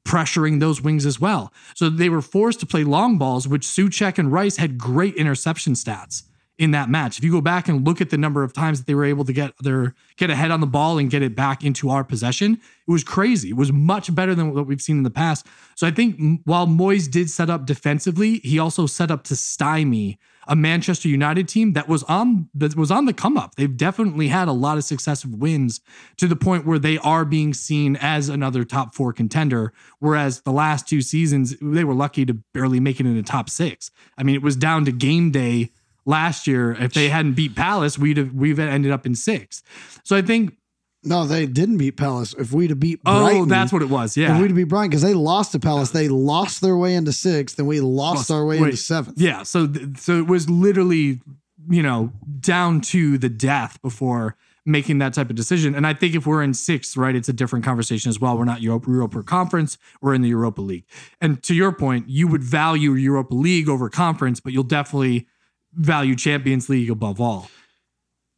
pressuring 0.06 0.60
those 0.60 0.80
wings 0.80 1.04
as 1.04 1.20
well. 1.20 1.52
So 1.74 1.90
they 1.90 2.08
were 2.08 2.22
forced 2.22 2.60
to 2.60 2.66
play 2.66 2.84
long 2.84 3.18
balls, 3.18 3.46
which 3.46 3.66
Soucek 3.66 4.18
and 4.18 4.32
Rice 4.32 4.56
had 4.56 4.78
great 4.78 5.14
interception 5.16 5.74
stats 5.74 6.22
in 6.60 6.72
that 6.72 6.90
match. 6.90 7.16
If 7.16 7.24
you 7.24 7.32
go 7.32 7.40
back 7.40 7.68
and 7.68 7.86
look 7.86 8.02
at 8.02 8.10
the 8.10 8.18
number 8.18 8.44
of 8.44 8.52
times 8.52 8.78
that 8.78 8.86
they 8.86 8.94
were 8.94 9.06
able 9.06 9.24
to 9.24 9.32
get 9.32 9.54
their 9.60 9.94
get 10.18 10.28
ahead 10.28 10.50
on 10.50 10.60
the 10.60 10.66
ball 10.66 10.98
and 10.98 11.10
get 11.10 11.22
it 11.22 11.34
back 11.34 11.64
into 11.64 11.88
our 11.88 12.04
possession, 12.04 12.60
it 12.86 12.92
was 12.92 13.02
crazy. 13.02 13.48
It 13.48 13.56
was 13.56 13.72
much 13.72 14.14
better 14.14 14.34
than 14.34 14.52
what 14.54 14.66
we've 14.66 14.82
seen 14.82 14.98
in 14.98 15.02
the 15.02 15.10
past. 15.10 15.46
So 15.74 15.86
I 15.86 15.90
think 15.90 16.42
while 16.44 16.66
Moyes 16.66 17.10
did 17.10 17.30
set 17.30 17.48
up 17.48 17.64
defensively, 17.64 18.40
he 18.40 18.58
also 18.58 18.86
set 18.86 19.10
up 19.10 19.24
to 19.24 19.36
stymie 19.36 20.18
a 20.46 20.56
Manchester 20.56 21.08
United 21.08 21.48
team 21.48 21.72
that 21.72 21.88
was 21.88 22.02
on 22.04 22.50
that 22.54 22.76
was 22.76 22.90
on 22.90 23.06
the 23.06 23.14
come 23.14 23.38
up. 23.38 23.54
They've 23.54 23.74
definitely 23.74 24.28
had 24.28 24.46
a 24.46 24.52
lot 24.52 24.76
of 24.76 24.84
successive 24.84 25.32
wins 25.32 25.80
to 26.18 26.26
the 26.26 26.36
point 26.36 26.66
where 26.66 26.78
they 26.78 26.98
are 26.98 27.24
being 27.24 27.54
seen 27.54 27.96
as 27.96 28.28
another 28.28 28.64
top 28.64 28.94
4 28.94 29.12
contender 29.14 29.72
whereas 29.98 30.42
the 30.42 30.52
last 30.52 30.88
two 30.88 31.00
seasons 31.00 31.54
they 31.62 31.84
were 31.84 31.94
lucky 31.94 32.26
to 32.26 32.34
barely 32.52 32.80
make 32.80 33.00
it 33.00 33.06
in 33.06 33.16
the 33.16 33.22
top 33.22 33.48
6. 33.48 33.90
I 34.18 34.24
mean, 34.24 34.34
it 34.34 34.42
was 34.42 34.56
down 34.56 34.84
to 34.84 34.92
game 34.92 35.30
day 35.30 35.70
last 36.10 36.46
year. 36.46 36.72
If 36.72 36.92
they 36.92 37.08
hadn't 37.08 37.34
beat 37.34 37.56
Palace, 37.56 37.98
we'd 37.98 38.18
have 38.18 38.34
we've 38.34 38.58
ended 38.58 38.92
up 38.92 39.06
in 39.06 39.14
sixth. 39.14 39.62
So 40.04 40.16
I 40.16 40.22
think 40.22 40.56
no, 41.02 41.24
they 41.24 41.46
didn't 41.46 41.78
beat 41.78 41.96
Palace. 41.96 42.34
If 42.38 42.52
we'd 42.52 42.70
have 42.70 42.80
beat 42.80 43.00
oh, 43.06 43.20
Brighton, 43.20 43.42
oh, 43.42 43.44
that's 43.46 43.72
what 43.72 43.80
it 43.80 43.88
was. 43.88 44.16
Yeah, 44.16 44.34
if 44.34 44.40
we'd 44.40 44.48
have 44.48 44.56
beat 44.56 44.64
Brighton 44.64 44.90
because 44.90 45.02
they 45.02 45.14
lost 45.14 45.52
to 45.52 45.58
Palace, 45.58 45.90
they 45.92 46.08
lost 46.08 46.60
their 46.60 46.76
way 46.76 46.94
into 46.94 47.12
sixth, 47.12 47.58
and 47.58 47.66
we 47.66 47.80
lost, 47.80 48.16
lost 48.16 48.30
our 48.30 48.44
way 48.44 48.60
wait, 48.60 48.66
into 48.66 48.76
seventh. 48.76 49.18
Yeah, 49.18 49.42
so 49.44 49.66
th- 49.66 49.96
so 49.96 50.18
it 50.18 50.26
was 50.26 50.50
literally 50.50 51.20
you 51.68 51.82
know 51.82 52.12
down 52.40 52.80
to 52.82 53.16
the 53.16 53.30
death 53.30 53.80
before 53.80 54.36
making 54.66 54.98
that 54.98 55.14
type 55.14 55.30
of 55.30 55.36
decision. 55.36 55.74
And 55.74 55.86
I 55.86 55.94
think 55.94 56.14
if 56.14 56.26
we're 56.26 56.42
in 56.42 56.52
sixth, 56.52 56.96
right, 56.96 57.14
it's 57.14 57.28
a 57.28 57.32
different 57.32 57.64
conversation 57.64 58.10
as 58.10 58.20
well. 58.20 58.36
We're 58.36 58.44
not 58.44 58.60
Europa, 58.60 58.90
Europa 58.90 59.22
Conference, 59.22 59.78
we're 60.02 60.14
in 60.14 60.22
the 60.22 60.28
Europa 60.28 60.60
League. 60.60 60.84
And 61.20 61.42
to 61.44 61.54
your 61.54 61.72
point, 61.72 62.08
you 62.08 62.28
would 62.28 62.42
value 62.42 62.92
Europa 62.92 63.34
League 63.34 63.68
over 63.68 63.88
conference, 63.88 64.38
but 64.38 64.52
you'll 64.52 64.62
definitely 64.64 65.26
value 65.72 66.16
Champions 66.16 66.68
League 66.68 66.90
above 66.90 67.20
all. 67.20 67.50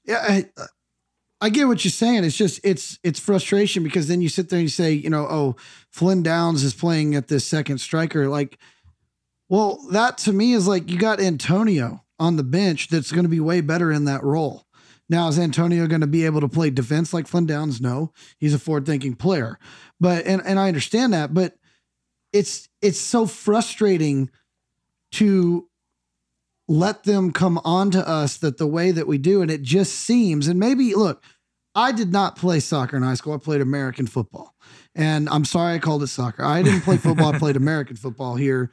Yeah, 0.04 0.24
I, 0.28 0.44
I 1.40 1.48
get 1.48 1.66
what 1.66 1.84
you're 1.84 1.90
saying. 1.90 2.24
It's 2.24 2.36
just 2.36 2.60
it's 2.64 2.98
it's 3.02 3.20
frustration 3.20 3.82
because 3.82 4.08
then 4.08 4.20
you 4.20 4.28
sit 4.28 4.48
there 4.48 4.58
and 4.58 4.64
you 4.64 4.68
say, 4.68 4.92
you 4.92 5.10
know, 5.10 5.26
oh, 5.28 5.56
Flynn 5.90 6.22
Downes 6.22 6.62
is 6.62 6.74
playing 6.74 7.14
at 7.14 7.28
this 7.28 7.46
second 7.46 7.78
striker. 7.78 8.28
Like, 8.28 8.58
well, 9.48 9.78
that 9.90 10.18
to 10.18 10.32
me 10.32 10.52
is 10.52 10.66
like 10.66 10.90
you 10.90 10.98
got 10.98 11.20
Antonio 11.20 12.04
on 12.18 12.36
the 12.36 12.44
bench 12.44 12.88
that's 12.88 13.10
going 13.12 13.24
to 13.24 13.28
be 13.28 13.40
way 13.40 13.60
better 13.60 13.90
in 13.90 14.04
that 14.04 14.22
role. 14.22 14.66
Now, 15.08 15.28
is 15.28 15.38
Antonio 15.38 15.86
going 15.88 16.00
to 16.00 16.06
be 16.06 16.24
able 16.24 16.40
to 16.40 16.48
play 16.48 16.70
defense 16.70 17.12
like 17.12 17.26
Flynn 17.26 17.46
Downes? 17.46 17.80
No, 17.80 18.12
he's 18.38 18.54
a 18.54 18.58
forward 18.58 18.86
thinking 18.86 19.14
player. 19.14 19.58
But 20.00 20.26
and 20.26 20.42
and 20.44 20.58
I 20.58 20.68
understand 20.68 21.12
that, 21.12 21.34
but 21.34 21.54
it's 22.32 22.68
it's 22.80 23.00
so 23.00 23.26
frustrating 23.26 24.30
to 25.12 25.68
let 26.72 27.04
them 27.04 27.32
come 27.32 27.60
on 27.66 27.90
to 27.90 28.08
us 28.08 28.38
that 28.38 28.56
the 28.56 28.66
way 28.66 28.92
that 28.92 29.06
we 29.06 29.18
do, 29.18 29.42
and 29.42 29.50
it 29.50 29.60
just 29.60 29.92
seems. 29.92 30.48
And 30.48 30.58
maybe 30.58 30.94
look, 30.94 31.22
I 31.74 31.92
did 31.92 32.10
not 32.10 32.36
play 32.36 32.60
soccer 32.60 32.96
in 32.96 33.02
high 33.02 33.12
school. 33.12 33.34
I 33.34 33.36
played 33.36 33.60
American 33.60 34.06
football, 34.06 34.54
and 34.94 35.28
I'm 35.28 35.44
sorry 35.44 35.74
I 35.74 35.78
called 35.78 36.02
it 36.02 36.06
soccer. 36.06 36.42
I 36.42 36.62
didn't 36.62 36.80
play 36.80 36.96
football. 36.96 37.34
I 37.34 37.38
played 37.38 37.56
American 37.58 37.96
football 37.96 38.36
here 38.36 38.70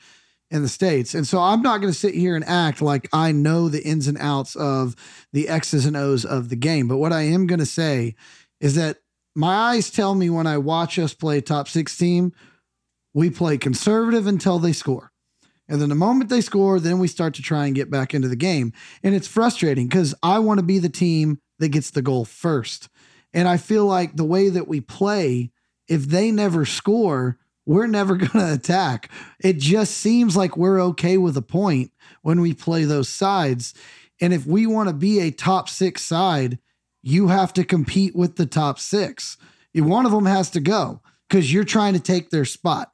in 0.49 0.61
the 0.61 0.69
states, 0.69 1.13
and 1.13 1.27
so 1.27 1.39
I'm 1.41 1.61
not 1.61 1.81
going 1.81 1.91
to 1.91 1.99
sit 1.99 2.15
here 2.15 2.37
and 2.37 2.45
act 2.45 2.81
like 2.81 3.09
I 3.11 3.33
know 3.33 3.67
the 3.67 3.83
ins 3.83 4.07
and 4.07 4.17
outs 4.17 4.55
of 4.55 4.95
the 5.33 5.49
X's 5.49 5.85
and 5.85 5.97
O's 5.97 6.23
of 6.23 6.47
the 6.47 6.55
game. 6.55 6.87
But 6.87 6.97
what 6.97 7.11
I 7.11 7.23
am 7.23 7.47
going 7.47 7.59
to 7.59 7.65
say 7.65 8.15
is 8.61 8.75
that 8.75 8.99
my 9.35 9.73
eyes 9.73 9.91
tell 9.91 10.15
me 10.15 10.29
when 10.29 10.47
I 10.47 10.57
watch 10.57 10.97
us 10.97 11.13
play 11.13 11.41
top 11.41 11.67
six 11.67 11.97
team, 11.97 12.31
we 13.13 13.29
play 13.29 13.57
conservative 13.57 14.25
until 14.25 14.57
they 14.57 14.71
score. 14.71 15.11
And 15.69 15.79
then 15.79 15.89
the 15.89 15.95
moment 15.95 16.29
they 16.29 16.41
score, 16.41 16.79
then 16.79 16.97
we 16.97 17.07
start 17.07 17.35
to 17.35 17.43
try 17.43 17.67
and 17.67 17.75
get 17.75 17.91
back 17.91 18.13
into 18.13 18.27
the 18.27 18.35
game. 18.35 18.73
And 19.03 19.13
it's 19.13 19.27
frustrating 19.27 19.87
because 19.87 20.15
I 20.23 20.39
want 20.39 20.59
to 20.59 20.65
be 20.65 20.79
the 20.79 20.89
team 20.89 21.39
that 21.59 21.69
gets 21.69 21.91
the 21.91 22.01
goal 22.01 22.25
first. 22.25 22.89
And 23.33 23.47
I 23.47 23.57
feel 23.57 23.85
like 23.85 24.15
the 24.15 24.25
way 24.25 24.49
that 24.49 24.67
we 24.67 24.81
play, 24.81 25.51
if 25.87 26.07
they 26.07 26.31
never 26.31 26.65
score, 26.65 27.37
we're 27.67 27.85
never 27.85 28.15
going 28.17 28.31
to 28.31 28.53
attack. 28.53 29.11
It 29.39 29.59
just 29.59 29.95
seems 29.95 30.35
like 30.35 30.57
we're 30.57 30.81
okay 30.81 31.17
with 31.17 31.37
a 31.37 31.43
point 31.43 31.91
when 32.23 32.41
we 32.41 32.55
play 32.55 32.85
those 32.85 33.07
sides. 33.07 33.75
And 34.19 34.33
if 34.33 34.47
we 34.47 34.65
want 34.65 34.89
to 34.89 34.95
be 34.95 35.19
a 35.19 35.31
top 35.31 35.69
six 35.69 36.01
side, 36.01 36.57
you 37.03 37.27
have 37.27 37.53
to 37.53 37.63
compete 37.63 38.15
with 38.15 38.35
the 38.37 38.47
top 38.47 38.79
six. 38.79 39.37
One 39.75 40.05
of 40.05 40.11
them 40.11 40.25
has 40.25 40.49
to 40.51 40.59
go 40.59 41.01
because 41.29 41.53
you're 41.53 41.63
trying 41.63 41.93
to 41.93 41.99
take 41.99 42.31
their 42.31 42.43
spot. 42.43 42.91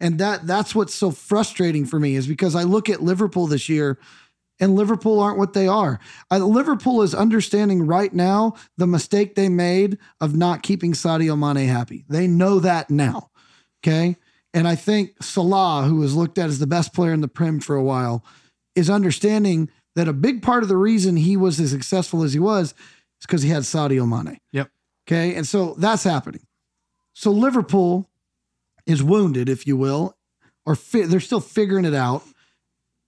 And 0.00 0.18
that 0.18 0.46
that's 0.46 0.74
what's 0.74 0.94
so 0.94 1.10
frustrating 1.10 1.86
for 1.86 1.98
me 1.98 2.16
is 2.16 2.26
because 2.26 2.54
I 2.54 2.64
look 2.64 2.90
at 2.90 3.02
Liverpool 3.02 3.46
this 3.46 3.68
year 3.68 3.98
and 4.58 4.74
Liverpool 4.74 5.20
aren't 5.20 5.38
what 5.38 5.52
they 5.52 5.68
are. 5.68 6.00
Uh, 6.30 6.38
Liverpool 6.38 7.02
is 7.02 7.14
understanding 7.14 7.86
right 7.86 8.12
now 8.12 8.54
the 8.76 8.86
mistake 8.86 9.34
they 9.34 9.48
made 9.48 9.98
of 10.20 10.34
not 10.34 10.62
keeping 10.62 10.92
Sadio 10.92 11.38
Mane 11.38 11.66
happy. 11.66 12.04
They 12.08 12.26
know 12.26 12.58
that 12.60 12.90
now. 12.90 13.30
Okay. 13.82 14.16
And 14.54 14.66
I 14.66 14.74
think 14.74 15.22
Salah, 15.22 15.82
who 15.82 15.96
was 15.96 16.14
looked 16.14 16.38
at 16.38 16.48
as 16.48 16.58
the 16.58 16.66
best 16.66 16.94
player 16.94 17.12
in 17.12 17.20
the 17.20 17.28
Prem 17.28 17.60
for 17.60 17.76
a 17.76 17.82
while, 17.82 18.24
is 18.74 18.88
understanding 18.88 19.70
that 19.94 20.08
a 20.08 20.14
big 20.14 20.42
part 20.42 20.62
of 20.62 20.68
the 20.68 20.76
reason 20.76 21.16
he 21.16 21.36
was 21.36 21.60
as 21.60 21.70
successful 21.70 22.22
as 22.22 22.32
he 22.32 22.38
was 22.38 22.72
is 22.72 23.26
because 23.26 23.42
he 23.42 23.50
had 23.50 23.62
Sadio 23.62 24.08
Mane. 24.08 24.38
Yep. 24.52 24.70
Okay. 25.06 25.34
And 25.34 25.46
so 25.46 25.74
that's 25.78 26.04
happening. 26.04 26.46
So 27.12 27.30
Liverpool 27.30 28.08
is 28.86 29.02
wounded, 29.02 29.48
if 29.48 29.66
you 29.66 29.76
will, 29.76 30.16
or 30.64 30.74
fi- 30.76 31.02
they're 31.06 31.20
still 31.20 31.40
figuring 31.40 31.84
it 31.84 31.94
out. 31.94 32.22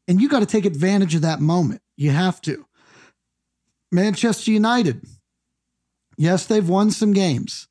And 0.06 0.20
you 0.20 0.28
got 0.28 0.40
to 0.40 0.46
take 0.46 0.64
advantage 0.64 1.14
of 1.14 1.22
that 1.22 1.40
moment. 1.40 1.82
You 1.96 2.10
have 2.10 2.40
to. 2.42 2.64
Manchester 3.92 4.50
United, 4.50 5.04
yes, 6.16 6.46
they've 6.46 6.68
won 6.68 6.90
some 6.90 7.12
games. 7.12 7.68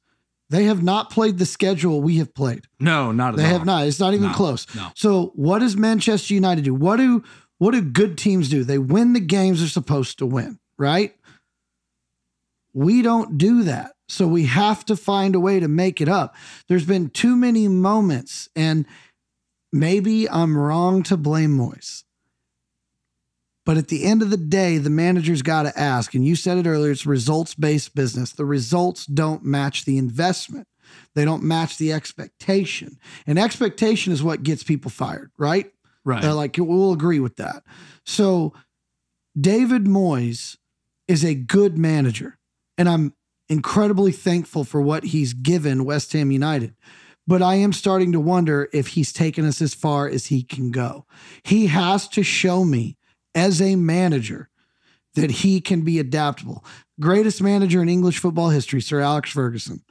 They 0.50 0.64
have 0.64 0.82
not 0.82 1.10
played 1.12 1.38
the 1.40 1.46
schedule 1.46 2.02
we 2.02 2.18
have 2.18 2.34
played. 2.34 2.66
No, 2.80 3.12
not 3.12 3.34
at 3.34 3.36
They 3.38 3.44
all. 3.44 3.48
They 3.50 3.54
have 3.54 3.66
not. 3.66 3.88
It's 3.88 4.00
not 4.00 4.14
even 4.14 4.30
No, 4.30 4.34
close. 4.34 4.66
no. 4.76 4.90
So 4.96 5.32
what 5.36 5.60
does 5.60 5.76
Manchester 5.76 6.34
United 6.34 6.64
do? 6.64 6.74
What 6.74 6.98
do 6.98 7.24
what 7.58 7.72
do 7.72 7.82
good 7.82 8.18
teams 8.18 8.50
do? 8.50 8.64
They 8.64 8.78
win 8.78 9.14
the 9.14 9.20
games 9.20 9.60
they're 9.60 9.68
supposed 9.68 10.20
to 10.20 10.26
win, 10.26 10.60
right? 10.78 11.14
We 12.74 13.02
don't 13.02 13.38
do 13.38 13.64
that. 13.64 13.94
So 14.10 14.28
we 14.28 14.46
have 14.46 14.86
to 14.86 14.96
find 14.96 15.36
a 15.36 15.40
way 15.40 15.60
to 15.60 15.68
make 15.68 16.00
it 16.00 16.08
up. 16.08 16.36
There's 16.68 16.86
been 16.86 17.10
too 17.10 17.36
many 17.36 17.68
moments, 17.68 18.50
and 18.56 18.86
maybe 19.74 20.30
I'm 20.30 20.58
wrong 20.58 21.04
to 21.04 21.18
blame 21.18 21.58
Moyes. 21.58 22.04
But 23.66 23.76
at 23.76 23.90
the 23.90 24.06
end 24.06 24.22
of 24.22 24.30
the 24.30 24.38
day, 24.38 24.78
the 24.78 24.90
manager's 24.90 25.42
got 25.42 25.64
to 25.64 25.78
ask, 25.78 26.16
and 26.16 26.26
you 26.26 26.38
said 26.38 26.58
it 26.58 26.70
earlier, 26.70 26.92
it's 26.92 27.06
results 27.06 27.54
based 27.54 27.94
business. 27.96 28.32
The 28.32 28.46
results 28.46 29.06
don't 29.06 29.44
match 29.44 29.84
the 29.84 29.98
investment, 29.98 30.70
they 31.16 31.26
don't 31.26 31.44
match 31.44 31.78
the 31.78 31.92
expectation. 31.92 32.98
And 33.26 33.38
expectation 33.38 34.14
is 34.14 34.24
what 34.24 34.44
gets 34.44 34.64
people 34.64 34.90
fired, 34.90 35.32
right? 35.38 35.70
Right. 36.06 36.22
They're 36.22 36.32
like, 36.32 36.56
we'll 36.58 36.94
agree 36.94 37.20
with 37.20 37.36
that. 37.36 37.64
So 38.06 38.54
David 39.38 39.84
Moyes 39.84 40.56
is 41.10 41.26
a 41.26 41.36
good 41.36 41.78
manager, 41.78 42.40
and 42.78 42.88
I'm 42.88 43.14
incredibly 43.50 44.12
thankful 44.12 44.64
for 44.64 44.82
what 44.82 45.06
he's 45.06 45.34
given 45.34 45.86
West 45.86 46.14
Ham 46.14 46.32
United. 46.32 46.76
But 47.26 47.42
I 47.42 47.56
am 47.56 47.74
starting 47.74 48.14
to 48.14 48.20
wonder 48.20 48.70
if 48.72 48.90
he's 48.90 49.12
taken 49.12 49.46
us 49.46 49.62
as 49.62 49.74
far 49.74 50.08
as 50.08 50.28
he 50.28 50.44
can 50.44 50.72
go. 50.72 51.06
He 51.44 51.68
has 51.68 52.08
to 52.10 52.24
show 52.24 52.64
me 52.64 52.98
as 53.36 53.62
a 53.62 53.76
manager 53.76 54.50
that 55.16 55.32
he 55.32 55.60
can 55.60 55.82
be 55.82 56.00
adaptable. 56.00 56.64
Greatest 57.00 57.42
manager 57.42 57.82
in 57.82 57.90
English 57.90 58.20
football 58.20 58.50
history, 58.50 58.82
Sir 58.82 59.02
Alex 59.02 59.32
Ferguson. 59.32 59.84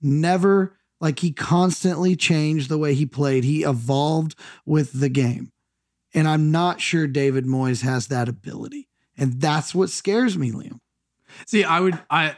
Never 0.00 0.76
like 1.00 1.18
he 1.18 1.32
constantly 1.32 2.14
changed 2.14 2.68
the 2.68 2.78
way 2.78 2.94
he 2.94 3.04
played. 3.04 3.44
He 3.44 3.64
evolved 3.64 4.34
with 4.64 5.00
the 5.00 5.08
game. 5.08 5.52
And 6.14 6.28
I'm 6.28 6.50
not 6.50 6.80
sure 6.80 7.06
David 7.06 7.46
Moyes 7.46 7.82
has 7.82 8.06
that 8.08 8.28
ability. 8.28 8.88
And 9.18 9.40
that's 9.40 9.74
what 9.74 9.90
scares 9.90 10.38
me, 10.38 10.52
Liam. 10.52 10.78
See, 11.46 11.64
I 11.64 11.80
would 11.80 11.98
I 12.08 12.36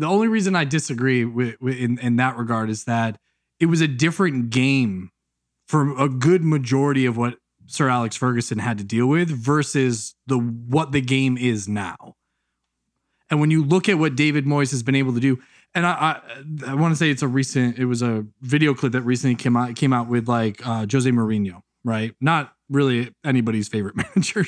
the 0.00 0.06
only 0.06 0.28
reason 0.28 0.56
I 0.56 0.64
disagree 0.64 1.24
with, 1.24 1.60
with 1.60 1.76
in, 1.76 1.98
in 1.98 2.16
that 2.16 2.36
regard 2.36 2.70
is 2.70 2.84
that 2.84 3.18
it 3.58 3.66
was 3.66 3.80
a 3.80 3.88
different 3.88 4.50
game 4.50 5.10
for 5.68 5.96
a 5.98 6.08
good 6.08 6.42
majority 6.42 7.06
of 7.06 7.16
what 7.16 7.36
Sir 7.66 7.88
Alex 7.88 8.16
Ferguson 8.16 8.58
had 8.58 8.78
to 8.78 8.84
deal 8.84 9.06
with 9.06 9.30
versus 9.30 10.14
the 10.26 10.38
what 10.38 10.92
the 10.92 11.00
game 11.00 11.38
is 11.38 11.68
now. 11.68 12.16
And 13.30 13.38
when 13.38 13.50
you 13.50 13.62
look 13.62 13.88
at 13.88 13.98
what 13.98 14.16
David 14.16 14.44
Moyes 14.44 14.72
has 14.72 14.82
been 14.82 14.96
able 14.96 15.14
to 15.14 15.20
do, 15.20 15.38
and 15.74 15.86
I 15.86 16.20
I, 16.66 16.72
I 16.72 16.74
want 16.74 16.92
to 16.92 16.96
say 16.96 17.10
it's 17.10 17.22
a 17.22 17.28
recent 17.28 17.78
it 17.78 17.84
was 17.84 18.02
a 18.02 18.26
video 18.40 18.74
clip 18.74 18.92
that 18.92 19.02
recently 19.02 19.36
came 19.36 19.56
out 19.56 19.76
came 19.76 19.92
out 19.92 20.08
with 20.08 20.28
like 20.28 20.66
uh, 20.66 20.86
Jose 20.90 21.08
Mourinho, 21.08 21.60
right? 21.84 22.14
Not 22.20 22.52
really 22.68 23.14
anybody's 23.24 23.68
favorite 23.68 23.96
manager, 24.16 24.44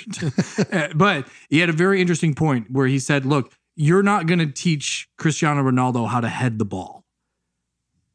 Uh, 0.73 0.89
but 0.97 1.29
he 1.49 1.59
had 1.61 1.69
a 1.69 1.73
very 1.75 2.01
interesting 2.01 2.35
point 2.35 2.71
where 2.71 2.89
he 2.89 2.99
said, 2.99 3.25
"Look, 3.25 3.53
you're 3.75 4.03
not 4.03 4.27
going 4.27 4.39
to 4.39 4.47
teach 4.47 5.09
Cristiano 5.17 5.63
Ronaldo 5.63 6.09
how 6.09 6.21
to 6.21 6.29
head 6.29 6.59
the 6.59 6.65
ball. 6.65 7.05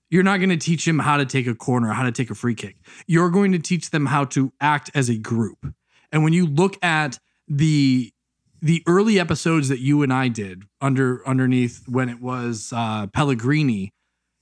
You're 0.09 0.23
not 0.23 0.37
going 0.37 0.49
to 0.49 0.57
teach 0.57 0.87
him 0.87 0.99
how 0.99 1.17
to 1.17 1.25
take 1.25 1.47
a 1.47 1.55
corner, 1.55 1.89
how 1.89 2.03
to 2.03 2.11
take 2.11 2.29
a 2.29 2.35
free 2.35 2.55
kick. 2.55 2.77
You're 3.07 3.29
going 3.29 3.51
to 3.51 3.59
teach 3.59 3.89
them 3.89 4.05
how 4.05 4.25
to 4.25 4.53
act 4.61 4.89
as 4.95 5.09
a 5.09 5.17
group. 5.17 5.73
And 6.11 6.23
when 6.23 6.33
you 6.33 6.45
look 6.45 6.81
at 6.83 7.19
the 7.47 8.11
the 8.59 8.81
early 8.87 9.19
episodes 9.19 9.69
that 9.69 9.79
you 9.79 10.01
and 10.01 10.11
I 10.11 10.29
did 10.29 10.63
under 10.81 11.27
underneath 11.27 11.83
when 11.87 12.09
it 12.09 12.21
was 12.21 12.73
uh, 12.75 13.07
Pellegrini, 13.07 13.93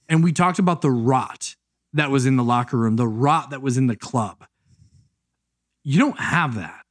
and 0.07 0.23
we 0.23 0.31
talked 0.31 0.59
about 0.59 0.81
the 0.81 0.91
rot 0.91 1.55
that 1.93 2.11
was 2.11 2.25
in 2.25 2.35
the 2.35 2.43
locker 2.43 2.77
room, 2.77 2.95
the 2.95 3.07
rot 3.07 3.49
that 3.49 3.61
was 3.61 3.77
in 3.77 3.87
the 3.87 3.95
club. 3.95 4.45
You 5.83 5.99
don't 5.99 6.19
have 6.19 6.55
that. 6.55 6.85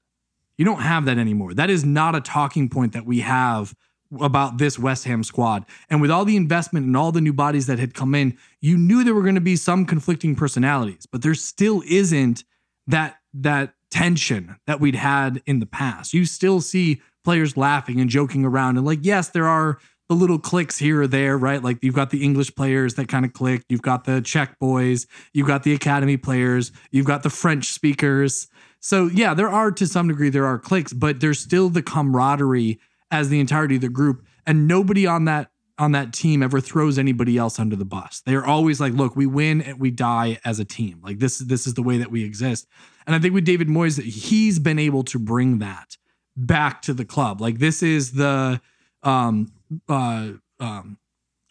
You 0.58 0.64
don't 0.64 0.80
have 0.80 1.04
that 1.06 1.18
anymore. 1.18 1.54
That 1.54 1.70
is 1.70 1.84
not 1.84 2.14
a 2.14 2.20
talking 2.20 2.68
point 2.68 2.92
that 2.92 3.06
we 3.06 3.20
have 3.20 3.74
about 4.20 4.58
this 4.58 4.78
West 4.78 5.04
Ham 5.04 5.22
squad. 5.22 5.64
And 5.90 6.00
with 6.00 6.10
all 6.10 6.24
the 6.24 6.36
investment 6.36 6.86
and 6.86 6.96
all 6.96 7.12
the 7.12 7.20
new 7.20 7.32
bodies 7.32 7.66
that 7.66 7.78
had 7.78 7.94
come 7.94 8.14
in, 8.14 8.36
you 8.60 8.76
knew 8.76 9.04
there 9.04 9.14
were 9.14 9.22
going 9.22 9.34
to 9.34 9.40
be 9.40 9.56
some 9.56 9.84
conflicting 9.84 10.34
personalities, 10.34 11.06
but 11.10 11.22
there 11.22 11.34
still 11.34 11.82
isn't 11.86 12.44
that 12.86 13.16
that 13.32 13.74
tension 13.90 14.56
that 14.66 14.80
we'd 14.80 14.94
had 14.94 15.42
in 15.46 15.60
the 15.60 15.66
past. 15.66 16.14
You 16.14 16.24
still 16.24 16.60
see 16.60 17.00
players 17.24 17.56
laughing 17.56 18.00
and 18.00 18.10
joking 18.10 18.44
around 18.44 18.76
and 18.76 18.86
like 18.86 19.00
yes, 19.02 19.30
there 19.30 19.46
are 19.48 19.78
the 20.08 20.14
little 20.14 20.38
clicks 20.38 20.78
here 20.78 21.02
or 21.02 21.06
there, 21.06 21.38
right? 21.38 21.62
Like 21.62 21.78
you've 21.82 21.94
got 21.94 22.10
the 22.10 22.22
English 22.22 22.54
players 22.54 22.94
that 22.94 23.08
kind 23.08 23.24
of 23.24 23.32
click, 23.32 23.62
you've 23.68 23.82
got 23.82 24.04
the 24.04 24.20
Czech 24.20 24.58
boys, 24.58 25.06
you've 25.32 25.46
got 25.46 25.62
the 25.62 25.72
academy 25.72 26.16
players, 26.16 26.72
you've 26.90 27.06
got 27.06 27.22
the 27.22 27.30
French 27.30 27.68
speakers. 27.68 28.48
So 28.80 29.06
yeah, 29.06 29.32
there 29.32 29.48
are 29.48 29.70
to 29.72 29.86
some 29.86 30.08
degree 30.08 30.28
there 30.28 30.44
are 30.44 30.58
clicks, 30.58 30.92
but 30.92 31.20
there's 31.20 31.40
still 31.40 31.70
the 31.70 31.82
camaraderie 31.82 32.78
as 33.14 33.28
the 33.28 33.40
entirety 33.40 33.76
of 33.76 33.80
the 33.80 33.88
group, 33.88 34.24
and 34.46 34.66
nobody 34.66 35.06
on 35.06 35.24
that 35.24 35.50
on 35.78 35.92
that 35.92 36.12
team 36.12 36.42
ever 36.42 36.60
throws 36.60 36.98
anybody 36.98 37.36
else 37.36 37.58
under 37.58 37.74
the 37.74 37.84
bus. 37.84 38.22
They're 38.26 38.46
always 38.46 38.80
like, 38.80 38.92
"Look, 38.92 39.16
we 39.16 39.26
win 39.26 39.60
and 39.62 39.80
we 39.80 39.90
die 39.90 40.38
as 40.44 40.58
a 40.58 40.64
team. 40.64 41.00
Like 41.02 41.18
this 41.18 41.38
this 41.38 41.66
is 41.66 41.74
the 41.74 41.82
way 41.82 41.98
that 41.98 42.10
we 42.10 42.24
exist." 42.24 42.66
And 43.06 43.14
I 43.14 43.18
think 43.18 43.34
with 43.34 43.44
David 43.44 43.68
Moyes, 43.68 44.00
he's 44.02 44.58
been 44.58 44.78
able 44.78 45.04
to 45.04 45.18
bring 45.18 45.58
that 45.58 45.96
back 46.36 46.82
to 46.82 46.94
the 46.94 47.04
club. 47.04 47.40
Like 47.40 47.58
this 47.58 47.82
is 47.82 48.12
the 48.12 48.60
um 49.02 49.52
uh 49.88 50.32
um 50.60 50.98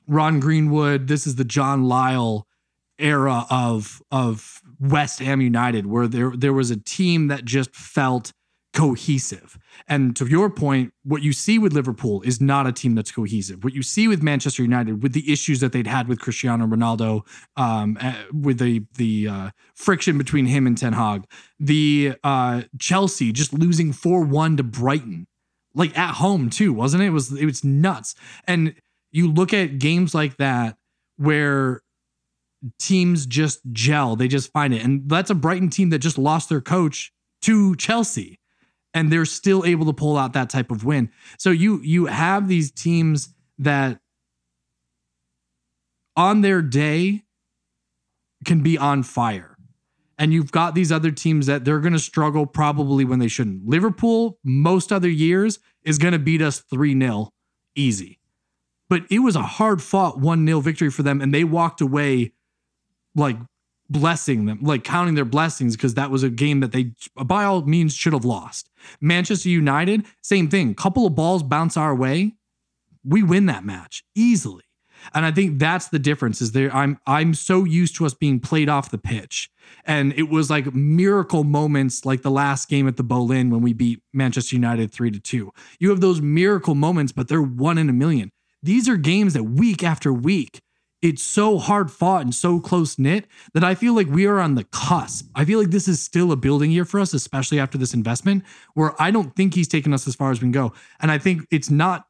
Ron 0.08 0.40
Greenwood. 0.40 1.08
This 1.08 1.26
is 1.26 1.36
the 1.36 1.46
John 1.46 1.86
Lyall 1.86 2.44
era 3.00 3.46
of 3.50 4.02
of 4.12 4.62
West 4.80 5.20
Ham 5.20 5.42
United, 5.42 5.86
where 5.86 6.08
there 6.08 6.32
there 6.36 6.54
was 6.54 6.72
a 6.72 6.78
team 6.78 7.28
that 7.28 7.46
just 7.46 7.76
felt 7.76 8.34
cohesive. 8.74 9.58
And 9.94 10.16
to 10.16 10.26
your 10.26 10.50
point, 10.50 10.92
what 11.04 11.22
you 11.22 11.34
see 11.34 11.60
with 11.60 11.72
Liverpool 11.72 12.24
is 12.24 12.42
not 12.42 12.66
a 12.66 12.72
team 12.72 12.96
that's 12.96 13.12
cohesive. 13.12 13.64
What 13.64 13.74
you 13.74 13.84
see 13.84 14.08
with 14.08 14.24
Manchester 14.24 14.64
United, 14.64 15.04
with 15.04 15.14
the 15.14 15.32
issues 15.32 15.60
that 15.60 15.72
they'd 15.72 15.86
had 15.86 16.08
with 16.08 16.20
Cristiano 16.20 16.66
Ronaldo, 16.66 17.28
um, 17.58 18.00
uh, 18.02 18.16
with 18.32 18.58
the 18.58 18.84
the 18.96 19.28
uh, 19.28 19.50
friction 19.76 20.18
between 20.18 20.48
him 20.48 20.66
and 20.66 20.76
Ten 20.76 20.94
Hag, 20.94 21.26
the 21.60 22.16
uh, 22.24 22.64
Chelsea 22.80 23.32
just 23.32 23.54
losing 23.54 23.94
four 23.94 24.24
one 24.24 24.58
to 24.58 24.64
Brighton, 24.64 25.28
like 25.76 25.96
at 25.96 26.16
home 26.16 26.50
too, 26.50 26.74
wasn't 26.74 27.04
it? 27.04 27.08
It 27.08 27.12
was 27.12 27.32
it 27.32 27.46
was 27.46 27.64
nuts. 27.64 28.16
And 28.48 28.74
you 29.12 29.32
look 29.32 29.54
at 29.54 29.78
games 29.78 30.16
like 30.16 30.38
that 30.38 30.76
where 31.18 31.82
teams 32.80 33.28
just 33.28 33.60
gel, 33.72 34.16
they 34.16 34.28
just 34.28 34.52
find 34.52 34.74
it, 34.74 34.84
and 34.84 35.08
that's 35.08 35.30
a 35.30 35.36
Brighton 35.36 35.70
team 35.70 35.92
that 35.92 36.00
just 36.00 36.18
lost 36.18 36.50
their 36.50 36.62
coach 36.62 37.12
to 37.44 37.76
Chelsea 37.76 38.40
and 38.94 39.12
they're 39.12 39.26
still 39.26 39.66
able 39.66 39.86
to 39.86 39.94
pull 39.94 40.18
out 40.18 40.34
that 40.34 40.50
type 40.50 40.72
of 40.72 40.84
win. 40.84 41.10
So 41.38 41.50
you 41.50 41.82
you 41.82 42.06
have 42.06 42.48
these 42.48 42.72
teams 42.72 43.34
that 43.60 44.00
on 46.16 46.42
their 46.42 46.62
day 46.62 47.24
can 48.46 48.62
be 48.62 48.78
on 48.78 49.04
fire. 49.04 49.58
And 50.18 50.32
you've 50.32 50.52
got 50.52 50.76
these 50.76 50.92
other 50.92 51.12
teams 51.12 51.48
that 51.48 51.66
they're 51.66 51.80
going 51.80 51.94
to 51.94 52.00
struggle 52.00 52.46
probably 52.46 53.04
when 53.04 53.20
they 53.20 53.28
shouldn't. 53.28 53.68
Liverpool, 53.68 54.38
most 54.44 54.92
other 54.92 55.10
years, 55.10 55.60
is 55.84 55.98
going 55.98 56.12
to 56.12 56.20
beat 56.20 56.42
us 56.42 56.60
3 56.60 56.98
0 57.00 57.30
easy. 57.76 58.20
But 58.90 59.04
it 59.10 59.20
was 59.20 59.36
a 59.36 59.42
hard 59.42 59.82
fought 59.82 60.20
1 60.20 60.46
0 60.46 60.60
victory 60.60 60.92
for 60.92 61.02
them. 61.02 61.20
And 61.20 61.34
they 61.34 61.44
walked 61.44 61.82
away 61.82 62.34
like 63.16 63.38
blessing 63.94 64.46
them, 64.46 64.60
like 64.62 64.84
counting 64.84 65.16
their 65.16 65.24
blessings, 65.24 65.78
because 65.78 65.94
that 65.94 66.12
was 66.12 66.24
a 66.24 66.30
game 66.30 66.60
that 66.60 66.74
they, 66.74 66.92
by 67.24 67.46
all 67.46 67.62
means, 67.62 67.96
should 67.96 68.14
have 68.14 68.26
lost. 68.26 68.70
Manchester 69.00 69.50
United, 69.50 70.06
same 70.22 70.50
thing. 70.50 70.76
Couple 70.76 71.06
of 71.06 71.16
balls 71.16 71.44
bounce 71.44 71.78
our 71.78 71.96
way, 71.96 72.34
we 73.06 73.24
win 73.24 73.46
that 73.46 73.64
match 73.64 74.04
easily. 74.16 74.64
And 75.14 75.26
I 75.26 75.32
think 75.32 75.60
that's 75.60 75.90
the 75.90 76.00
difference 76.00 76.42
is 76.42 76.54
there 76.54 76.74
I'm 76.74 76.98
I'm 77.06 77.34
so 77.34 77.66
used 77.66 77.96
to 77.98 78.06
us 78.06 78.14
being 78.14 78.40
played 78.40 78.70
off 78.70 78.90
the 78.90 78.98
pitch. 78.98 79.50
And 79.86 80.14
it 80.14 80.30
was 80.30 80.50
like 80.50 80.74
miracle 80.74 81.44
moments 81.44 82.06
like 82.06 82.22
the 82.22 82.32
last 82.32 82.70
game 82.70 82.88
at 82.88 82.96
the 82.96 83.04
Boleyn 83.04 83.50
when 83.50 83.62
we 83.62 83.74
beat 83.74 84.02
Manchester 84.14 84.56
United 84.56 84.94
3 84.94 85.12
to 85.12 85.20
2. 85.20 85.52
You 85.80 85.90
have 85.90 86.02
those 86.02 86.22
miracle 86.22 86.76
moments 86.76 87.12
but 87.12 87.28
they're 87.28 87.42
one 87.42 87.78
in 87.78 87.90
a 87.90 87.94
million. 87.94 88.32
These 88.62 88.88
are 88.88 88.96
games 88.96 89.34
that 89.34 89.44
week 89.44 89.84
after 89.84 90.14
week 90.14 90.62
it's 91.04 91.22
so 91.22 91.60
hard 91.60 91.92
fought 91.92 92.22
and 92.22 92.34
so 92.34 92.62
close 92.62 92.98
knit 92.98 93.28
that 93.54 93.64
I 93.64 93.76
feel 93.76 93.94
like 93.94 94.08
we 94.08 94.26
are 94.26 94.40
on 94.40 94.56
the 94.56 94.64
cusp. 94.64 95.30
I 95.36 95.44
feel 95.44 95.60
like 95.60 95.70
this 95.70 95.90
is 95.90 96.02
still 96.02 96.32
a 96.32 96.38
building 96.38 96.72
year 96.72 96.86
for 96.86 96.98
us, 97.00 97.14
especially 97.14 97.60
after 97.60 97.78
this 97.78 97.94
investment, 97.94 98.44
where 98.74 99.00
I 99.00 99.12
don't 99.12 99.36
think 99.36 99.54
he's 99.54 99.68
taken 99.68 99.94
us 99.94 100.08
as 100.08 100.16
far 100.16 100.32
as 100.32 100.40
we 100.40 100.46
can 100.46 100.54
go. 100.54 100.72
And 101.02 101.12
I 101.12 101.18
think 101.18 101.46
it's 101.52 101.70
not 101.70 102.08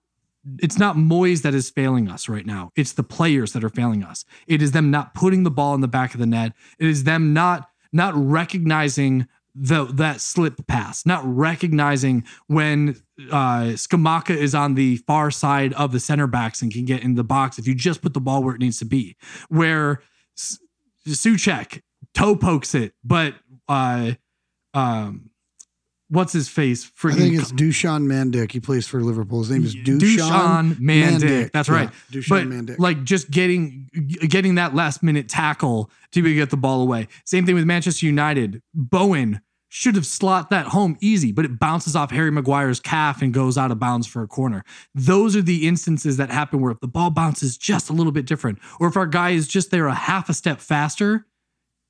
it's 0.59 0.77
not 0.77 0.97
Moyes 0.97 1.41
that 1.41 1.55
is 1.55 1.69
failing 1.69 2.09
us 2.09 2.29
right 2.29 2.45
now. 2.45 2.69
It's 2.75 2.91
the 2.93 3.03
players 3.03 3.53
that 3.53 3.63
are 3.63 3.69
failing 3.69 4.03
us. 4.03 4.25
It 4.45 4.61
is 4.61 4.73
them 4.73 4.91
not 4.91 5.13
putting 5.13 5.43
the 5.43 5.51
ball 5.51 5.73
in 5.73 5.81
the 5.81 5.87
back 5.87 6.13
of 6.13 6.19
the 6.19 6.25
net. 6.25 6.51
It 6.77 6.87
is 6.87 7.05
them 7.05 7.33
not 7.33 7.69
not 7.91 8.13
recognizing 8.15 9.27
the 9.55 9.85
that 9.85 10.19
slip 10.19 10.65
pass, 10.67 11.05
not 11.05 11.21
recognizing 11.25 12.25
when 12.47 13.01
uh 13.31 13.73
Scamacca 13.73 14.35
is 14.35 14.55
on 14.55 14.75
the 14.75 14.97
far 14.97 15.29
side 15.29 15.73
of 15.73 15.91
the 15.91 15.99
center 15.99 16.27
backs 16.27 16.61
and 16.61 16.71
can 16.71 16.85
get 16.85 17.03
in 17.03 17.15
the 17.15 17.23
box 17.23 17.59
if 17.59 17.67
you 17.67 17.75
just 17.75 18.01
put 18.01 18.13
the 18.13 18.21
ball 18.21 18.43
where 18.43 18.55
it 18.55 18.61
needs 18.61 18.79
to 18.79 18.85
be. 18.85 19.15
Where 19.49 20.01
Soucek 21.07 21.81
toe 22.13 22.35
pokes 22.35 22.73
it, 22.73 22.93
but 23.03 23.35
uh 23.67 24.13
um 24.73 25.29
what's 26.13 26.31
his 26.31 26.47
face? 26.47 26.89
I 27.03 27.13
think 27.13 27.35
it's 27.35 27.51
Dusan 27.51 28.05
Mandik. 28.05 28.51
He 28.51 28.59
plays 28.59 28.87
for 28.87 29.01
Liverpool. 29.01 29.39
His 29.39 29.49
name 29.49 29.63
is 29.63 29.75
Dusan, 29.75 30.75
Mandik. 30.75 31.19
Mandik. 31.19 31.51
That's 31.51 31.69
right. 31.69 31.89
Yeah, 32.11 32.21
but 32.29 32.43
Mandik. 32.45 32.79
like 32.79 33.03
just 33.03 33.31
getting 33.31 33.89
getting 34.27 34.55
that 34.55 34.75
last 34.75 35.03
minute 35.03 35.27
tackle 35.27 35.89
to 36.11 36.35
get 36.35 36.49
the 36.49 36.57
ball 36.57 36.81
away. 36.81 37.07
Same 37.25 37.45
thing 37.45 37.55
with 37.55 37.65
Manchester 37.65 38.05
United. 38.05 38.61
Bowen 38.73 39.41
should 39.69 39.95
have 39.95 40.05
slot 40.05 40.51
that 40.51 40.67
home 40.67 40.95
easy, 41.01 41.31
but 41.31 41.45
it 41.45 41.59
bounces 41.59 41.95
off 41.95 42.11
Harry 42.11 42.29
Maguire's 42.29 42.79
calf 42.79 43.23
and 43.23 43.33
goes 43.33 43.57
out 43.57 43.71
of 43.71 43.79
bounds 43.79 44.05
for 44.05 44.21
a 44.21 44.27
corner. 44.27 44.63
Those 44.93 45.35
are 45.35 45.41
the 45.41 45.67
instances 45.67 46.17
that 46.17 46.29
happen 46.29 46.61
where 46.61 46.71
if 46.71 46.79
the 46.79 46.87
ball 46.87 47.09
bounces 47.09 47.57
just 47.57 47.89
a 47.89 47.93
little 47.93 48.11
bit 48.11 48.27
different, 48.27 48.59
or 48.79 48.87
if 48.87 48.95
our 48.95 49.07
guy 49.07 49.31
is 49.31 49.47
just 49.47 49.71
there 49.71 49.87
a 49.87 49.95
half 49.95 50.29
a 50.29 50.33
step 50.35 50.59
faster, 50.59 51.25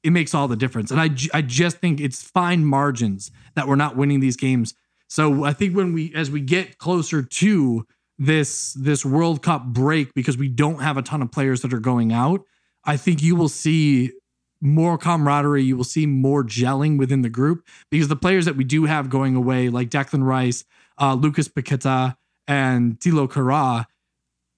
it 0.03 0.11
makes 0.11 0.33
all 0.33 0.47
the 0.47 0.55
difference. 0.55 0.91
And 0.91 0.99
I, 0.99 1.09
I 1.33 1.41
just 1.41 1.77
think 1.77 1.99
it's 1.99 2.21
fine 2.21 2.65
margins 2.65 3.31
that 3.55 3.67
we're 3.67 3.75
not 3.75 3.95
winning 3.95 4.19
these 4.19 4.35
games. 4.35 4.73
So 5.07 5.43
I 5.43 5.53
think 5.53 5.75
when 5.75 5.93
we, 5.93 6.13
as 6.13 6.29
we 6.29 6.41
get 6.41 6.77
closer 6.77 7.21
to 7.21 7.85
this 8.19 8.73
this 8.73 9.03
World 9.03 9.41
Cup 9.41 9.65
break, 9.65 10.13
because 10.13 10.37
we 10.37 10.47
don't 10.47 10.81
have 10.81 10.97
a 10.97 11.01
ton 11.01 11.21
of 11.21 11.31
players 11.31 11.61
that 11.61 11.73
are 11.73 11.79
going 11.79 12.11
out, 12.11 12.41
I 12.83 12.97
think 12.97 13.21
you 13.21 13.35
will 13.35 13.49
see 13.49 14.11
more 14.61 14.97
camaraderie. 14.97 15.63
You 15.63 15.77
will 15.77 15.83
see 15.83 16.05
more 16.05 16.43
gelling 16.43 16.97
within 16.97 17.21
the 17.21 17.29
group 17.29 17.65
because 17.89 18.07
the 18.07 18.15
players 18.15 18.45
that 18.45 18.55
we 18.55 18.63
do 18.63 18.85
have 18.85 19.09
going 19.09 19.35
away, 19.35 19.69
like 19.69 19.89
Declan 19.89 20.23
Rice, 20.23 20.63
uh, 20.99 21.13
Lucas 21.15 21.47
Paqueta, 21.47 22.15
and 22.47 22.99
Thilo 22.99 23.29
Kehrer, 23.29 23.85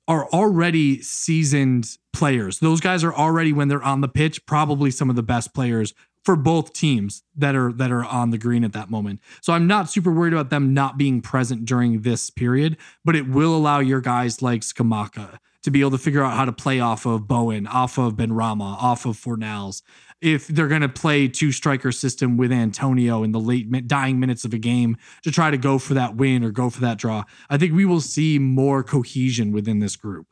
are 0.08 0.28
already 0.30 1.02
seasoned 1.02 1.98
players. 2.13 2.60
Those 2.60 2.80
guys 2.80 3.04
are 3.04 3.13
already 3.13 3.54
when 3.54 3.68
they're 3.68 3.84
on 3.84 4.02
the 4.02 4.08
pitch 4.08 4.46
probably 4.46 4.91
some 4.91 5.10
of 5.10 5.15
the 5.15 5.24
best 5.24 5.54
players 5.54 5.94
for 6.24 6.36
both 6.36 6.74
teams 6.74 7.24
that 7.36 7.56
are 7.56 7.72
that 7.72 7.91
are 7.91 8.04
on 8.04 8.32
the 8.32 8.38
green 8.38 8.63
at 8.63 8.74
that 8.74 8.89
moment. 8.89 9.22
So 9.41 9.54
I'm 9.54 9.68
not 9.68 9.89
super 9.89 10.12
worried 10.12 10.34
about 10.34 10.50
them 10.50 10.74
not 10.74 10.98
being 10.98 11.22
present 11.22 11.65
during 11.65 12.02
this 12.02 12.30
period, 12.30 12.78
but 13.04 13.15
it 13.15 13.30
will 13.30 13.56
allow 13.56 13.80
your 13.80 14.02
guys 14.02 14.41
like 14.41 14.62
Scamacca 14.62 15.38
to 15.62 15.72
be 15.72 15.82
able 15.82 15.91
to 15.91 15.98
figure 15.98 16.24
out 16.24 16.34
how 16.34 16.46
to 16.46 16.52
play 16.52 16.80
off 16.80 17.06
of 17.06 17.28
Bowen, 17.28 17.68
off 17.68 17.98
of 17.98 18.13
Benrahma, 18.13 18.82
off 18.82 19.06
of 19.06 19.18
Fornals. 19.18 19.82
If 20.21 20.47
they're 20.47 20.67
going 20.67 20.82
to 20.82 20.89
play 20.89 21.28
two 21.28 21.51
striker 21.51 21.91
system 21.91 22.38
with 22.38 22.51
Antonio 22.51 23.21
in 23.23 23.32
the 23.32 23.39
late 23.39 23.88
dying 23.88 24.19
minutes 24.19 24.45
of 24.45 24.54
a 24.54 24.58
game 24.58 24.97
to 25.23 25.32
try 25.32 25.51
to 25.51 25.58
go 25.58 25.78
for 25.78 25.93
that 25.93 26.15
win 26.15 26.43
or 26.43 26.51
go 26.51 26.69
for 26.69 26.82
that 26.82 26.97
draw, 26.97 27.23
I 27.49 27.58
think 27.58 27.73
we 27.73 27.86
will 27.86 28.01
see 28.01 28.39
more 28.39 28.82
cohesion 28.84 29.51
within 29.51 29.80
this 29.80 29.95
group. 29.95 30.28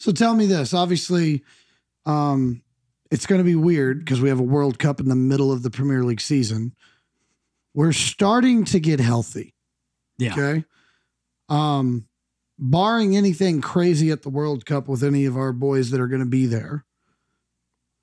So 0.00 0.10
tell 0.12 0.34
me 0.34 0.46
this. 0.46 0.72
Obviously, 0.74 1.44
um, 2.06 2.62
it's 3.10 3.26
going 3.26 3.40
to 3.40 3.44
be 3.44 3.54
weird 3.54 4.00
because 4.00 4.20
we 4.20 4.28
have 4.28 4.40
a 4.40 4.44
World 4.44 4.78
Cup 4.78 5.00
in 5.00 5.08
the 5.08 5.16
middle 5.16 5.52
of 5.52 5.62
the 5.62 5.70
Premier 5.70 6.02
League 6.04 6.20
season. 6.20 6.74
We're 7.74 7.92
starting 7.92 8.64
to 8.66 8.80
get 8.80 9.00
healthy. 9.00 9.54
Yeah. 10.18 10.32
Okay. 10.32 10.64
Um, 11.48 12.06
barring 12.58 13.16
anything 13.16 13.60
crazy 13.60 14.10
at 14.10 14.22
the 14.22 14.28
World 14.28 14.66
Cup 14.66 14.88
with 14.88 15.02
any 15.02 15.24
of 15.26 15.36
our 15.36 15.52
boys 15.52 15.90
that 15.90 16.00
are 16.00 16.08
going 16.08 16.20
to 16.20 16.26
be 16.26 16.46
there, 16.46 16.84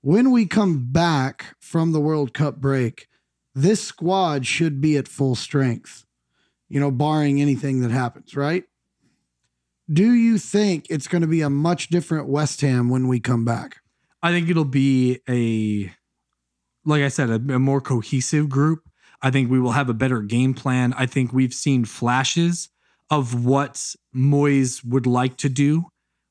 when 0.06 0.30
we 0.30 0.46
come 0.46 0.86
back 0.92 1.56
from 1.60 1.92
the 1.92 2.00
World 2.00 2.32
Cup 2.32 2.58
break, 2.58 3.08
this 3.56 3.84
squad 3.84 4.46
should 4.46 4.80
be 4.80 4.98
at 4.98 5.08
full 5.08 5.34
strength, 5.34 6.06
you 6.70 6.80
know, 6.80 6.92
barring 6.92 7.42
anything 7.42 7.82
that 7.82 7.90
happens, 7.90 8.36
right? 8.36 8.66
Do 9.92 10.14
you 10.14 10.38
think 10.38 10.86
it's 10.92 11.08
going 11.08 11.24
to 11.24 11.28
be 11.28 11.42
a 11.42 11.50
much 11.50 11.88
different 11.88 12.28
West 12.28 12.62
Ham 12.62 12.88
when 12.88 13.08
we 13.08 13.20
come 13.20 13.46
back? 13.46 13.78
I 14.22 14.30
think 14.30 14.48
it'll 14.48 14.64
be 14.64 15.22
a, 15.28 15.92
like 16.88 17.02
I 17.02 17.08
said, 17.08 17.32
a, 17.32 17.56
a 17.56 17.60
more 17.60 17.82
cohesive 17.82 18.48
group. 18.48 18.88
I 19.24 19.32
think 19.32 19.50
we 19.50 19.60
will 19.60 19.72
have 19.72 19.90
a 19.90 19.96
better 19.96 20.22
game 20.22 20.54
plan. 20.54 20.94
I 20.96 21.08
think 21.08 21.34
we've 21.34 21.52
seen 21.52 21.84
flashes 21.84 22.70
of 23.10 23.44
what 23.44 23.96
Moyes 24.16 24.86
would 24.86 25.08
like 25.08 25.38
to 25.38 25.50
do 25.50 25.88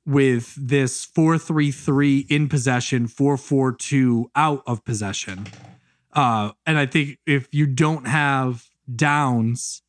with 0.07 0.55
this 0.57 1.07
4-3-3 1.07 2.27
in 2.31 2.49
possession, 2.49 3.09
4-4-2 3.09 4.27
out 4.35 4.63
of 4.67 4.85
possession. 4.85 5.47
Uh, 6.13 6.53
and 6.67 6.79
I 6.79 6.87
think 6.87 7.19
if 7.27 7.49
you 7.53 7.67
don't 7.67 8.07
have 8.07 8.69
Downes 8.95 9.83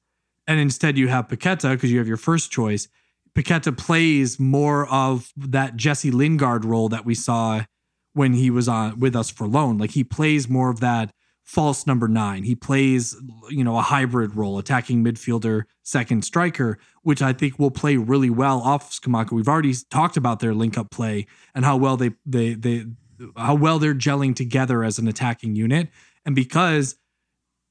and 0.47 0.59
instead 0.59 0.97
you 0.97 1.07
have 1.07 1.27
Paqueta 1.27 1.71
because 1.71 1.91
you 1.91 1.99
have 1.99 2.07
your 2.07 2.17
first 2.17 2.51
choice, 2.51 2.87
Paqueta 3.35 3.77
plays 3.77 4.39
more 4.39 4.87
of 4.87 5.31
that 5.35 5.75
Jesse 5.75 6.11
Lingard 6.11 6.63
role 6.63 6.89
that 6.89 7.05
we 7.05 7.13
saw 7.13 7.63
when 8.13 8.33
he 8.33 8.49
was 8.49 8.69
on 8.69 8.99
with 8.99 9.15
us 9.15 9.29
for 9.29 9.45
loan. 9.45 9.77
Like 9.77 9.91
he 9.91 10.03
plays 10.03 10.47
more 10.47 10.69
of 10.69 10.79
that 10.79 11.13
false 11.45 11.85
number 11.85 12.07
nine. 12.07 12.43
He 12.43 12.55
plays, 12.55 13.15
you 13.49 13.63
know, 13.63 13.77
a 13.77 13.81
hybrid 13.81 14.35
role, 14.35 14.57
attacking 14.57 15.03
midfielder, 15.03 15.63
second 15.83 16.25
striker, 16.25 16.79
which 17.03 17.21
I 17.21 17.33
think 17.33 17.59
will 17.59 17.71
play 17.71 17.97
really 17.97 18.31
well 18.31 18.59
off 18.61 18.91
Scamacca. 18.91 19.31
We've 19.31 19.47
already 19.47 19.73
talked 19.91 20.17
about 20.17 20.39
their 20.39 20.55
link 20.55 20.77
up 20.77 20.89
play 20.89 21.27
and 21.53 21.63
how 21.63 21.77
well 21.77 21.95
they 21.97 22.11
they 22.25 22.55
they 22.55 22.85
how 23.37 23.55
well 23.55 23.79
they're 23.79 23.93
gelling 23.93 24.35
together 24.35 24.83
as 24.83 24.97
an 24.97 25.07
attacking 25.07 25.55
unit. 25.55 25.89
And 26.25 26.35
because 26.35 26.97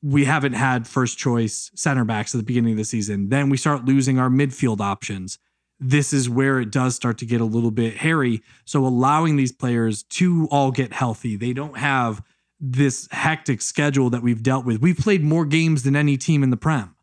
we 0.03 0.25
haven't 0.25 0.53
had 0.53 0.87
first 0.87 1.19
choice 1.19 1.71
center 1.75 2.05
backs 2.05 2.35
at 2.35 2.39
the 2.39 2.45
beginning 2.45 2.73
of 2.73 2.79
the 2.79 2.85
season, 2.85 3.29
then 3.29 3.51
we 3.51 3.57
start 3.57 3.85
losing 3.85 4.19
our 4.19 4.31
midfield 4.31 4.81
options. 4.81 5.39
This 5.81 6.13
is 6.13 6.31
where 6.31 6.61
it 6.61 6.71
does 6.71 6.95
start 6.95 7.19
to 7.19 7.27
get 7.27 7.41
a 7.41 7.45
little 7.45 7.73
bit 7.73 7.97
hairy. 7.97 8.41
So 8.65 8.87
allowing 8.87 9.35
these 9.35 9.51
players 9.51 10.05
to 10.05 10.47
all 10.53 10.71
get 10.71 10.93
healthy, 10.93 11.37
they 11.37 11.53
don't 11.53 11.79
have 11.79 12.23
this 12.61 13.09
hectic 13.11 13.61
schedule 13.61 14.11
that 14.11 14.23
we've 14.23 14.43
dealt 14.43 14.65
with. 14.65 14.81
We've 14.81 14.97
played 14.97 15.23
more 15.23 15.45
games 15.45 15.83
than 15.83 15.97
any 15.97 16.17
team 16.17 16.43
in 16.43 16.51
the 16.51 16.57
Prem. 16.57 16.95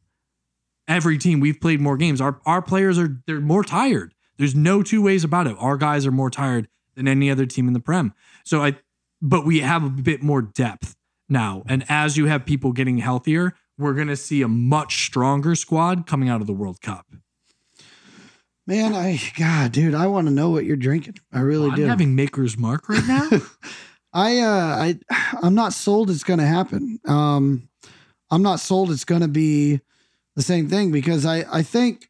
Every 0.87 1.17
team 1.17 1.39
we've 1.39 1.59
played 1.59 1.79
more 1.79 1.97
games. 1.97 2.19
Our 2.19 2.39
our 2.45 2.61
players 2.61 2.97
are 2.97 3.21
they're 3.27 3.39
more 3.39 3.63
tired. 3.63 4.13
There's 4.37 4.55
no 4.55 4.81
two 4.81 5.01
ways 5.01 5.23
about 5.23 5.47
it. 5.47 5.55
Our 5.59 5.77
guys 5.77 6.05
are 6.05 6.11
more 6.11 6.29
tired 6.29 6.67
than 6.95 7.07
any 7.07 7.29
other 7.29 7.45
team 7.45 7.67
in 7.67 7.73
the 7.73 7.79
Prem. 7.79 8.13
So 8.43 8.63
I 8.63 8.77
but 9.21 9.45
we 9.45 9.59
have 9.59 9.83
a 9.83 9.89
bit 9.89 10.23
more 10.23 10.41
depth 10.41 10.95
now. 11.29 11.63
And 11.67 11.85
as 11.87 12.17
you 12.17 12.25
have 12.25 12.45
people 12.45 12.73
getting 12.73 12.97
healthier, 12.97 13.53
we're 13.77 13.93
going 13.93 14.07
to 14.07 14.15
see 14.15 14.41
a 14.41 14.47
much 14.47 15.05
stronger 15.05 15.55
squad 15.55 16.07
coming 16.07 16.27
out 16.27 16.41
of 16.41 16.47
the 16.47 16.53
World 16.53 16.81
Cup. 16.81 17.05
Man, 18.67 18.93
I 18.93 19.19
God, 19.37 19.71
dude, 19.71 19.95
I 19.95 20.07
want 20.07 20.27
to 20.27 20.33
know 20.33 20.49
what 20.49 20.65
you're 20.65 20.75
drinking. 20.75 21.15
I 21.31 21.39
really 21.39 21.69
I'm 21.69 21.75
do. 21.75 21.85
having 21.85 22.15
Maker's 22.15 22.57
Mark 22.57 22.89
right 22.89 23.05
now. 23.07 23.29
I 24.13 24.39
uh 24.39 24.49
I 24.49 24.99
I'm 25.41 25.55
not 25.55 25.73
sold 25.73 26.09
it's 26.09 26.23
gonna 26.23 26.45
happen. 26.45 26.99
Um 27.07 27.69
I'm 28.29 28.41
not 28.41 28.59
sold 28.59 28.91
it's 28.91 29.05
gonna 29.05 29.27
be 29.27 29.81
the 30.35 30.41
same 30.41 30.67
thing 30.67 30.91
because 30.91 31.25
I 31.25 31.45
I 31.51 31.63
think 31.63 32.09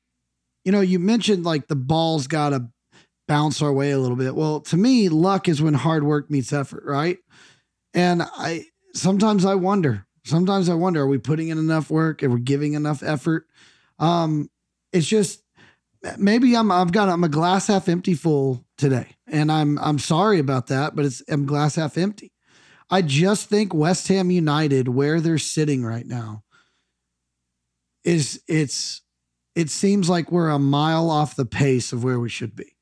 you 0.64 0.72
know 0.72 0.82
you 0.82 1.00
mentioned 1.00 1.44
like 1.44 1.68
the 1.68 1.76
ball's 1.76 2.28
gotta 2.28 2.70
bounce 3.28 3.62
our 3.62 3.72
way 3.72 3.92
a 3.92 4.00
little 4.00 4.18
bit. 4.18 4.36
Well, 4.36 4.60
to 4.62 4.76
me, 4.76 5.08
luck 5.08 5.48
is 5.48 5.62
when 5.62 5.74
hard 5.74 6.04
work 6.04 6.30
meets 6.30 6.52
effort, 6.52 6.84
right? 6.86 7.18
And 7.94 8.24
I 8.24 8.66
sometimes 8.94 9.46
I 9.46 9.56
wonder. 9.56 10.06
Sometimes 10.24 10.70
I 10.70 10.76
wonder, 10.76 11.02
are 11.02 11.08
we 11.08 11.18
putting 11.18 11.48
in 11.48 11.58
enough 11.58 11.90
work? 11.90 12.22
Are 12.22 12.30
we 12.30 12.42
giving 12.42 12.74
enough 12.74 13.02
effort? 13.02 13.48
Um, 13.98 14.50
it's 14.94 15.08
just 15.08 15.44
maybe 16.18 16.56
I'm 16.56 16.72
I've 16.72 16.92
got 16.92 17.10
I'm 17.10 17.24
a 17.24 17.30
glass 17.30 17.68
half 17.68 17.88
empty 17.90 18.14
full 18.14 18.66
today. 18.82 19.16
And 19.28 19.50
I'm 19.50 19.80
I'm 19.80 20.00
sorry 20.00 20.40
about 20.40 20.68
that, 20.68 20.96
but 20.96 21.06
it's 21.06 21.24
I'm 21.30 21.46
glass 21.46 21.76
half 21.76 21.98
empty. 21.98 22.34
I 22.90 23.02
just 23.02 23.48
think 23.48 23.74
West 23.74 24.10
Ham 24.10 24.30
United, 24.30 24.90
where 24.90 25.22
they're 25.22 25.38
sitting 25.38 25.86
right 25.86 26.06
now, 26.06 26.44
is 28.04 28.42
it's 28.50 29.02
it 29.56 29.70
seems 29.70 30.10
like 30.10 30.32
we're 30.32 30.50
a 30.50 30.60
mile 30.60 31.10
off 31.10 31.36
the 31.36 31.46
pace 31.46 31.94
of 31.94 32.04
where 32.04 32.20
we 32.20 32.30
should 32.30 32.56
be. 32.56 32.76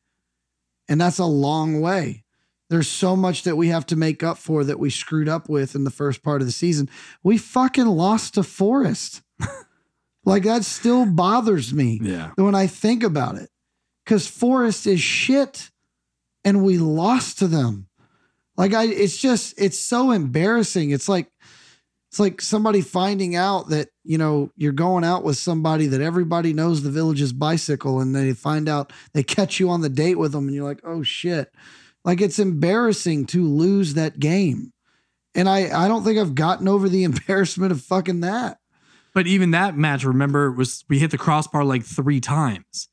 And 0.88 1.00
that's 1.00 1.20
a 1.20 1.26
long 1.26 1.82
way. 1.82 2.24
There's 2.70 2.88
so 2.88 3.16
much 3.16 3.44
that 3.44 3.56
we 3.56 3.68
have 3.70 3.86
to 3.88 3.96
make 3.96 4.24
up 4.24 4.38
for 4.38 4.64
that 4.64 4.80
we 4.80 4.90
screwed 4.90 5.28
up 5.28 5.50
with 5.50 5.76
in 5.76 5.84
the 5.84 5.92
first 5.92 6.24
part 6.24 6.42
of 6.42 6.48
the 6.48 6.52
season. 6.52 6.90
We 7.24 7.38
fucking 7.38 7.88
lost 7.88 8.36
to 8.36 8.44
Forest. 8.44 9.22
like 10.26 10.44
that 10.44 10.64
still 10.64 11.06
bothers 11.06 11.74
me 11.74 12.00
yeah. 12.02 12.32
when 12.36 12.56
I 12.56 12.68
think 12.68 13.04
about 13.04 13.36
it. 13.36 13.50
Cause 14.06 14.28
Forest 14.28 14.88
is 14.88 15.00
shit 15.00 15.70
and 16.44 16.64
we 16.64 16.78
lost 16.78 17.40
to 17.40 17.48
them. 17.48 17.88
Like 18.58 18.74
I 18.74 18.86
it's 18.86 19.18
just 19.18 19.54
it's 19.58 19.80
so 19.80 20.12
embarrassing. 20.12 20.92
It's 20.92 21.08
like 21.08 21.32
it's 22.10 22.20
like 22.20 22.42
somebody 22.42 22.82
finding 22.82 23.36
out 23.36 23.70
that, 23.70 23.90
you 24.04 24.18
know, 24.18 24.52
you're 24.56 24.72
going 24.72 25.04
out 25.04 25.24
with 25.24 25.38
somebody 25.38 25.86
that 25.88 26.02
everybody 26.02 26.54
knows 26.54 26.82
the 26.82 26.90
village's 26.90 27.32
bicycle 27.32 28.00
and 28.00 28.16
they 28.16 28.34
find 28.34 28.68
out 28.68 28.92
they 29.14 29.22
catch 29.22 29.60
you 29.60 29.70
on 29.70 29.82
the 29.82 29.90
date 29.90 30.18
with 30.18 30.32
them 30.32 30.48
and 30.48 30.56
you're 30.56 30.68
like, 30.68 30.82
"Oh 30.84 31.04
shit." 31.04 31.54
Like 32.04 32.22
it's 32.22 32.40
embarrassing 32.40 33.28
to 33.28 33.48
lose 33.48 33.94
that 33.94 34.20
game. 34.20 34.74
And 35.36 35.48
I 35.48 35.86
I 35.86 35.88
don't 35.88 36.04
think 36.04 36.18
I've 36.18 36.36
gotten 36.36 36.68
over 36.68 36.90
the 36.90 37.04
embarrassment 37.06 37.72
of 37.72 37.82
fucking 37.82 38.22
that. 38.22 38.58
But 39.14 39.28
even 39.28 39.52
that 39.52 39.78
match, 39.78 40.04
remember, 40.04 40.52
was 40.52 40.84
we 40.90 41.00
hit 41.00 41.12
the 41.12 41.18
crossbar 41.18 41.64
like 41.64 41.84
three 41.84 42.20
times, 42.20 42.90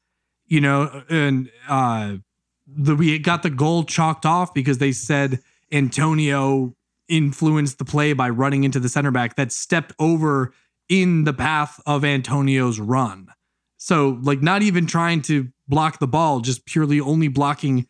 you 0.47 0.61
know, 0.61 1.03
and 1.09 1.51
uh 1.69 2.17
the 2.67 2.97
we 2.97 3.19
got 3.19 3.43
the 3.43 3.51
goal 3.51 3.85
chalked 3.85 4.27
off 4.27 4.53
because 4.53 4.79
they 4.79 4.93
said 4.93 5.41
Antonio 5.73 6.75
influenced 7.09 7.79
the 7.79 7.85
play 7.85 8.13
by 8.13 8.29
running 8.29 8.65
into 8.65 8.81
the 8.81 8.89
center 8.89 9.11
back 9.11 9.37
that 9.37 9.53
stepped 9.53 9.93
over 9.99 10.53
in 10.89 11.25
the 11.25 11.33
path 11.33 11.81
of 11.87 12.05
Antonio's 12.05 12.81
run. 12.81 13.29
So, 13.77 14.19
like, 14.23 14.43
not 14.43 14.63
even 14.63 14.87
trying 14.87 15.23
to 15.23 15.49
block 15.69 15.99
the 15.99 16.07
ball, 16.07 16.41
just 16.41 16.67
purely 16.67 17.01
only 17.01 17.29
blocking 17.29 17.87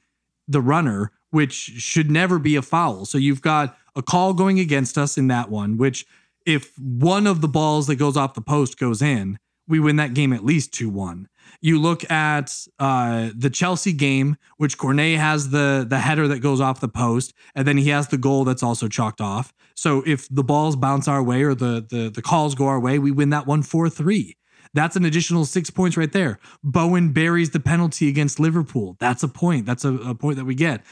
the 0.48 0.60
runner, 0.60 1.12
which 1.30 1.52
should 1.52 2.10
never 2.10 2.38
be 2.38 2.56
a 2.56 2.62
foul. 2.62 3.04
So, 3.04 3.18
you've 3.18 3.42
got 3.42 3.76
a 3.94 4.02
call 4.02 4.34
going 4.34 4.58
against 4.58 4.98
us 4.98 5.16
in 5.16 5.28
that 5.28 5.50
one, 5.50 5.76
which, 5.76 6.04
if 6.44 6.76
one 6.78 7.26
of 7.26 7.40
the 7.40 7.48
balls 7.48 7.86
that 7.86 7.96
goes 7.96 8.16
off 8.16 8.34
the 8.34 8.40
post 8.40 8.78
goes 8.78 9.00
in, 9.02 9.38
we 9.68 9.80
win 9.80 9.96
that 9.96 10.14
game 10.14 10.32
at 10.32 10.44
least 10.44 10.72
2 10.74 10.88
1. 10.88 11.28
You 11.61 11.81
look 11.81 12.09
at 12.11 12.57
uh, 12.79 13.31
the 13.35 13.51
Chelsea 13.51 13.92
game, 13.92 14.37
which 14.57 14.79
Cornet 14.79 15.19
has 15.19 15.51
the 15.51 15.87
the 15.88 15.99
header 15.99 16.29
that 16.29 16.40
goes 16.40 16.61
off 16.61 16.81
the 16.81 16.88
post, 16.88 17.35
and 17.55 17.66
then 17.66 17.77
he 17.77 17.90
has 17.90 18.09
the 18.09 18.19
goal 18.19 18.45
that's 18.45 18.62
also 18.62 18.88
chalked 18.88 19.21
off. 19.21 19.53
So 19.75 20.03
if 20.07 20.29
the 20.29 20.45
balls 20.45 20.77
bounce 20.77 21.09
our 21.09 21.23
way 21.23 21.42
or 21.42 21.55
the 21.55 21.87
the 21.88 22.11
the 22.11 22.23
calls 22.23 22.55
go 22.55 22.66
our 22.66 22.81
way, 22.81 22.99
we 22.99 23.11
win 23.11 23.31
that 23.31 23.47
one 23.47 23.62
four 23.62 23.88
three. 23.88 24.37
That's 24.75 24.97
an 24.97 25.05
additional 25.05 25.47
six 25.47 25.71
points 25.71 25.97
right 25.97 26.12
there. 26.12 26.38
Bowen 26.62 27.12
buries 27.12 27.51
the 27.51 27.61
penalty 27.61 28.09
against 28.09 28.38
Liverpool. 28.38 28.97
That's 28.99 29.23
a 29.23 29.29
point. 29.29 29.64
That's 29.64 29.85
a, 29.85 29.95
a 29.95 30.14
point 30.14 30.37
that 30.37 30.45
we 30.45 30.55
get. 30.55 30.85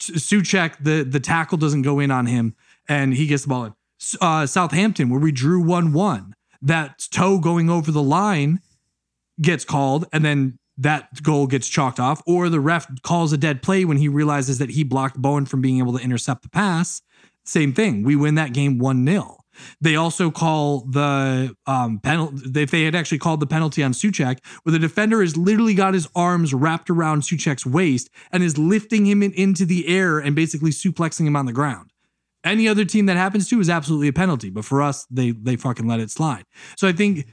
Soucek, 0.00 0.82
the 0.82 1.04
the 1.04 1.20
tackle 1.20 1.58
doesn't 1.58 1.82
go 1.82 2.00
in 2.00 2.10
on 2.10 2.26
him, 2.26 2.54
and 2.88 3.14
he 3.14 3.26
gets 3.26 3.42
the 3.44 3.48
ball 3.48 3.64
in. 3.66 3.74
Uh, 4.20 4.46
Southampton, 4.46 5.10
where 5.10 5.20
we 5.20 5.30
drew 5.30 5.62
one 5.62 5.92
one, 5.92 6.34
that 6.60 7.06
toe 7.10 7.38
going 7.38 7.70
over 7.70 7.92
the 7.92 8.02
line 8.02 8.60
gets 9.40 9.64
called 9.64 10.06
and 10.12 10.24
then 10.24 10.58
that 10.80 11.22
goal 11.22 11.46
gets 11.46 11.68
chalked 11.68 12.00
off, 12.00 12.22
or 12.26 12.48
the 12.48 12.58
ref 12.58 12.88
calls 13.02 13.34
a 13.34 13.36
dead 13.36 13.62
play 13.62 13.84
when 13.84 13.98
he 13.98 14.08
realizes 14.08 14.58
that 14.58 14.70
he 14.70 14.82
blocked 14.82 15.20
Bowen 15.20 15.44
from 15.44 15.60
being 15.60 15.78
able 15.78 15.96
to 15.96 16.02
intercept 16.02 16.42
the 16.42 16.48
pass. 16.48 17.02
Same 17.44 17.74
thing. 17.74 18.02
We 18.02 18.16
win 18.16 18.34
that 18.36 18.54
game 18.54 18.78
1 18.78 19.06
0. 19.06 19.36
They 19.80 19.96
also 19.96 20.30
call 20.30 20.86
the 20.86 21.54
um, 21.66 22.00
penalty. 22.00 22.62
If 22.62 22.70
they 22.70 22.84
had 22.84 22.94
actually 22.94 23.18
called 23.18 23.40
the 23.40 23.46
penalty 23.46 23.82
on 23.82 23.92
Soucek, 23.92 24.38
where 24.62 24.72
the 24.72 24.78
defender 24.78 25.20
has 25.20 25.36
literally 25.36 25.74
got 25.74 25.92
his 25.92 26.08
arms 26.14 26.54
wrapped 26.54 26.88
around 26.88 27.22
Soucek's 27.22 27.66
waist 27.66 28.08
and 28.32 28.42
is 28.42 28.56
lifting 28.56 29.04
him 29.04 29.22
in, 29.22 29.32
into 29.32 29.66
the 29.66 29.86
air 29.88 30.18
and 30.18 30.34
basically 30.34 30.70
suplexing 30.70 31.26
him 31.26 31.36
on 31.36 31.44
the 31.44 31.52
ground. 31.52 31.92
Any 32.42 32.66
other 32.66 32.86
team 32.86 33.04
that 33.06 33.18
happens 33.18 33.48
to 33.50 33.60
is 33.60 33.68
absolutely 33.68 34.08
a 34.08 34.14
penalty, 34.14 34.48
but 34.48 34.64
for 34.64 34.80
us, 34.80 35.06
they 35.10 35.32
they 35.32 35.56
fucking 35.56 35.86
let 35.86 36.00
it 36.00 36.10
slide. 36.10 36.44
So 36.76 36.88
I 36.88 36.92
think 36.92 37.26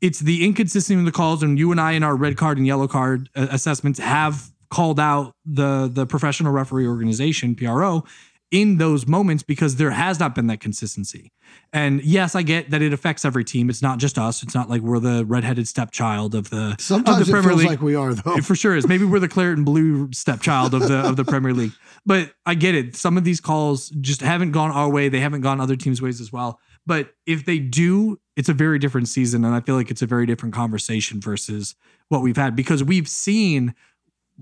it's 0.00 0.20
the 0.20 0.44
inconsistency 0.44 0.94
in 0.98 1.04
the 1.04 1.12
calls, 1.12 1.42
and 1.42 1.58
you 1.58 1.70
and 1.72 1.80
I 1.80 1.92
in 1.92 2.02
our 2.02 2.16
red 2.16 2.36
card 2.36 2.58
and 2.58 2.66
yellow 2.66 2.88
card 2.88 3.28
uh, 3.34 3.48
assessments 3.50 3.98
have 3.98 4.50
called 4.70 4.98
out 4.98 5.32
the 5.44 5.88
the 5.92 6.06
professional 6.06 6.52
referee 6.52 6.86
organization 6.86 7.54
PRO 7.54 8.04
in 8.50 8.78
those 8.78 9.06
moments 9.06 9.42
because 9.42 9.76
there 9.76 9.90
has 9.90 10.20
not 10.20 10.34
been 10.34 10.46
that 10.46 10.60
consistency. 10.60 11.32
And 11.72 12.02
yes, 12.02 12.34
I 12.34 12.42
get 12.42 12.70
that 12.70 12.80
it 12.80 12.92
affects 12.92 13.24
every 13.24 13.44
team. 13.44 13.68
It's 13.68 13.82
not 13.82 13.98
just 13.98 14.18
us. 14.18 14.42
It's 14.42 14.54
not 14.54 14.70
like 14.70 14.82
we're 14.82 15.00
the 15.00 15.24
redheaded 15.24 15.66
stepchild 15.66 16.34
of 16.34 16.50
the 16.50 16.76
Sometimes 16.78 17.20
of 17.20 17.26
the 17.26 17.38
it 17.38 17.42
feels 17.42 17.64
like 17.64 17.82
we 17.82 17.94
are 17.96 18.14
though. 18.14 18.36
it 18.36 18.44
for 18.44 18.54
sure 18.54 18.76
is. 18.76 18.86
Maybe 18.86 19.04
we're 19.04 19.18
the 19.18 19.28
claret 19.28 19.56
and 19.56 19.66
blue 19.66 20.10
stepchild 20.12 20.74
of 20.74 20.82
the 20.88 20.98
of 20.98 21.16
the 21.16 21.24
Premier 21.24 21.52
League. 21.52 21.72
But 22.04 22.34
I 22.44 22.54
get 22.54 22.74
it. 22.74 22.94
Some 22.94 23.16
of 23.18 23.24
these 23.24 23.40
calls 23.40 23.90
just 23.90 24.20
haven't 24.20 24.52
gone 24.52 24.70
our 24.70 24.88
way. 24.88 25.08
They 25.08 25.20
haven't 25.20 25.40
gone 25.40 25.60
other 25.60 25.76
teams' 25.76 26.00
ways 26.00 26.20
as 26.20 26.32
well. 26.32 26.60
But 26.86 27.14
if 27.26 27.44
they 27.44 27.58
do, 27.58 28.20
it's 28.36 28.48
a 28.48 28.54
very 28.54 28.78
different 28.78 29.08
season. 29.08 29.44
And 29.44 29.54
I 29.54 29.60
feel 29.60 29.74
like 29.74 29.90
it's 29.90 30.02
a 30.02 30.06
very 30.06 30.26
different 30.26 30.54
conversation 30.54 31.20
versus 31.20 31.74
what 32.08 32.22
we've 32.22 32.36
had 32.36 32.54
because 32.54 32.84
we've 32.84 33.08
seen 33.08 33.74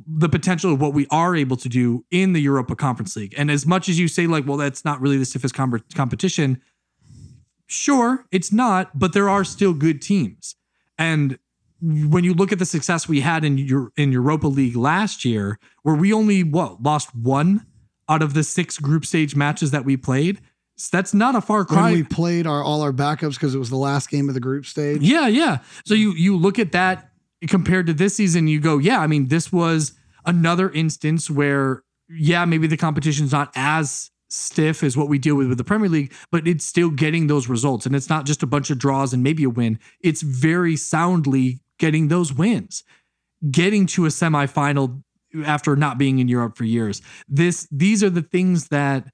the 0.07 0.29
potential 0.29 0.73
of 0.73 0.81
what 0.81 0.93
we 0.93 1.07
are 1.11 1.37
able 1.37 1.57
to 1.57 1.69
do 1.69 2.05
in 2.11 2.33
the 2.33 2.41
Europa 2.41 2.75
Conference 2.75 3.17
League. 3.17 3.35
And 3.39 3.51
as 3.51 3.65
much 3.65 3.89
as 3.89 3.99
you 3.99 4.09
say, 4.09 4.27
like, 4.27 4.47
well, 4.47 4.57
that's 4.57 4.85
not 4.85 5.01
really 5.01 5.17
the 5.17 5.25
stiffest 5.25 5.55
com- 5.55 5.83
competition, 5.95 6.61
sure, 7.67 8.27
it's 8.33 8.53
not, 8.53 8.99
but 8.99 9.13
there 9.13 9.29
are 9.29 9.45
still 9.45 9.73
good 9.73 10.03
teams. 10.03 10.57
And 10.99 11.39
when 11.81 12.25
you 12.25 12.35
look 12.35 12.51
at 12.51 12.59
the 12.59 12.67
success 12.67 13.09
we 13.09 13.21
had 13.21 13.45
in 13.45 13.59
your 13.59 13.93
in 13.97 14.11
Europa 14.11 14.47
League 14.47 14.77
last 14.77 15.25
year, 15.25 15.59
where 15.83 15.95
we 15.95 16.13
only 16.13 16.43
what 16.43 16.83
lost 16.83 17.15
one 17.15 17.67
out 18.09 18.23
of 18.23 18.35
the 18.35 18.43
six 18.43 18.79
group 18.79 19.05
stage 19.05 19.37
matches 19.37 19.71
that 19.71 19.85
we 19.85 19.97
played, 19.97 20.41
that's 20.91 21.15
not 21.15 21.35
a 21.35 21.41
far 21.41 21.65
cry. 21.65 21.91
when 21.91 21.95
we 21.95 22.03
played 22.03 22.47
our 22.47 22.63
all 22.63 22.83
our 22.83 22.93
backups 22.93 23.35
because 23.35 23.55
it 23.55 23.59
was 23.59 23.71
the 23.71 23.77
last 23.77 24.11
game 24.11 24.29
of 24.29 24.35
the 24.35 24.41
group 24.41 24.67
stage. 24.67 25.03
Yeah, 25.03 25.29
yeah. 25.29 25.59
So 25.85 25.95
you 25.95 26.13
you 26.13 26.37
look 26.37 26.59
at 26.59 26.73
that 26.73 27.11
compared 27.49 27.87
to 27.87 27.93
this 27.93 28.17
season, 28.17 28.49
you 28.49 28.61
go, 28.61 28.79
yeah. 28.79 29.01
I 29.01 29.07
mean, 29.07 29.29
this 29.29 29.53
was 29.53 29.93
another 30.25 30.71
instance 30.71 31.31
where, 31.31 31.83
yeah, 32.09 32.45
maybe 32.45 32.67
the 32.67 32.77
competition's 32.77 33.33
not 33.33 33.53
as 33.55 34.11
stiff 34.29 34.83
as 34.83 34.97
what 34.97 35.09
we 35.09 35.19
deal 35.19 35.37
with 35.37 35.49
with 35.49 35.59
the 35.59 35.65
Premier 35.65 35.89
League, 35.89 36.13
but 36.33 36.47
it's 36.49 36.65
still 36.65 36.91
getting 36.91 37.27
those 37.27 37.49
results, 37.49 37.87
and 37.87 37.95
it's 37.95 38.09
not 38.09 38.27
just 38.27 38.43
a 38.43 38.47
bunch 38.47 38.71
of 38.71 38.79
draws 38.79 39.13
and 39.13 39.23
maybe 39.23 39.45
a 39.45 39.51
win. 39.51 39.79
It's 40.01 40.23
very 40.23 40.77
soundly 40.77 41.61
getting 41.79 42.09
those 42.09 42.33
wins, 42.33 42.83
getting 43.51 43.87
to 43.87 44.07
a 44.07 44.09
semifinal 44.09 45.03
after 45.45 45.77
not 45.77 45.99
being 45.99 46.19
in 46.19 46.29
Europe 46.29 46.57
for 46.57 46.65
years. 46.65 47.03
This 47.29 47.69
these 47.71 48.03
are 48.03 48.11
the 48.11 48.23
things 48.23 48.69
that 48.69 49.09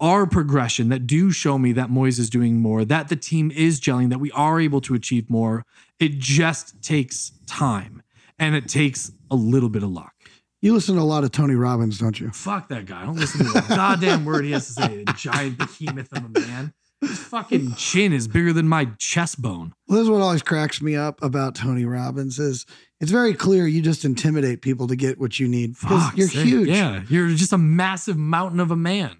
are 0.00 0.26
progression 0.26 0.88
that 0.88 1.06
do 1.06 1.30
show 1.30 1.58
me 1.58 1.72
that 1.72 1.88
Moyes 1.90 2.18
is 2.18 2.30
doing 2.30 2.60
more, 2.60 2.84
that 2.84 3.08
the 3.08 3.16
team 3.16 3.50
is 3.50 3.80
gelling, 3.80 4.10
that 4.10 4.18
we 4.20 4.30
are 4.32 4.60
able 4.60 4.80
to 4.82 4.94
achieve 4.94 5.28
more. 5.30 5.64
It 5.98 6.18
just 6.18 6.82
takes 6.82 7.32
time 7.46 8.02
and 8.38 8.54
it 8.54 8.68
takes 8.68 9.12
a 9.30 9.36
little 9.36 9.68
bit 9.68 9.82
of 9.82 9.90
luck. 9.90 10.14
You 10.62 10.74
listen 10.74 10.94
to 10.96 11.00
a 11.00 11.04
lot 11.04 11.24
of 11.24 11.32
Tony 11.32 11.54
Robbins, 11.54 11.98
don't 11.98 12.18
you? 12.20 12.30
Fuck 12.30 12.68
that 12.68 12.84
guy. 12.86 13.02
I 13.02 13.06
don't 13.06 13.16
listen 13.16 13.46
to 13.46 13.58
a 13.58 13.62
goddamn 13.68 14.24
word 14.24 14.44
he 14.44 14.50
has 14.52 14.66
to 14.66 14.72
say. 14.74 15.04
A 15.06 15.12
giant 15.14 15.56
behemoth 15.58 16.12
of 16.12 16.24
a 16.24 16.40
man. 16.40 16.74
His 17.00 17.18
fucking 17.18 17.76
chin 17.76 18.12
is 18.12 18.28
bigger 18.28 18.52
than 18.52 18.68
my 18.68 18.86
chest 18.98 19.40
bone. 19.40 19.72
Well, 19.88 19.96
this 19.98 20.04
is 20.04 20.10
what 20.10 20.20
always 20.20 20.42
cracks 20.42 20.82
me 20.82 20.96
up 20.96 21.22
about 21.22 21.54
Tony 21.54 21.86
Robbins 21.86 22.38
is 22.38 22.66
it's 23.00 23.10
very 23.10 23.32
clear 23.32 23.66
you 23.66 23.80
just 23.80 24.04
intimidate 24.04 24.60
people 24.60 24.86
to 24.88 24.96
get 24.96 25.18
what 25.18 25.40
you 25.40 25.48
need 25.48 25.78
Fuck's 25.78 26.14
you're 26.18 26.28
sake. 26.28 26.44
huge. 26.44 26.68
Yeah, 26.68 27.02
you're 27.08 27.28
just 27.28 27.54
a 27.54 27.58
massive 27.58 28.18
mountain 28.18 28.60
of 28.60 28.70
a 28.70 28.76
man. 28.76 29.16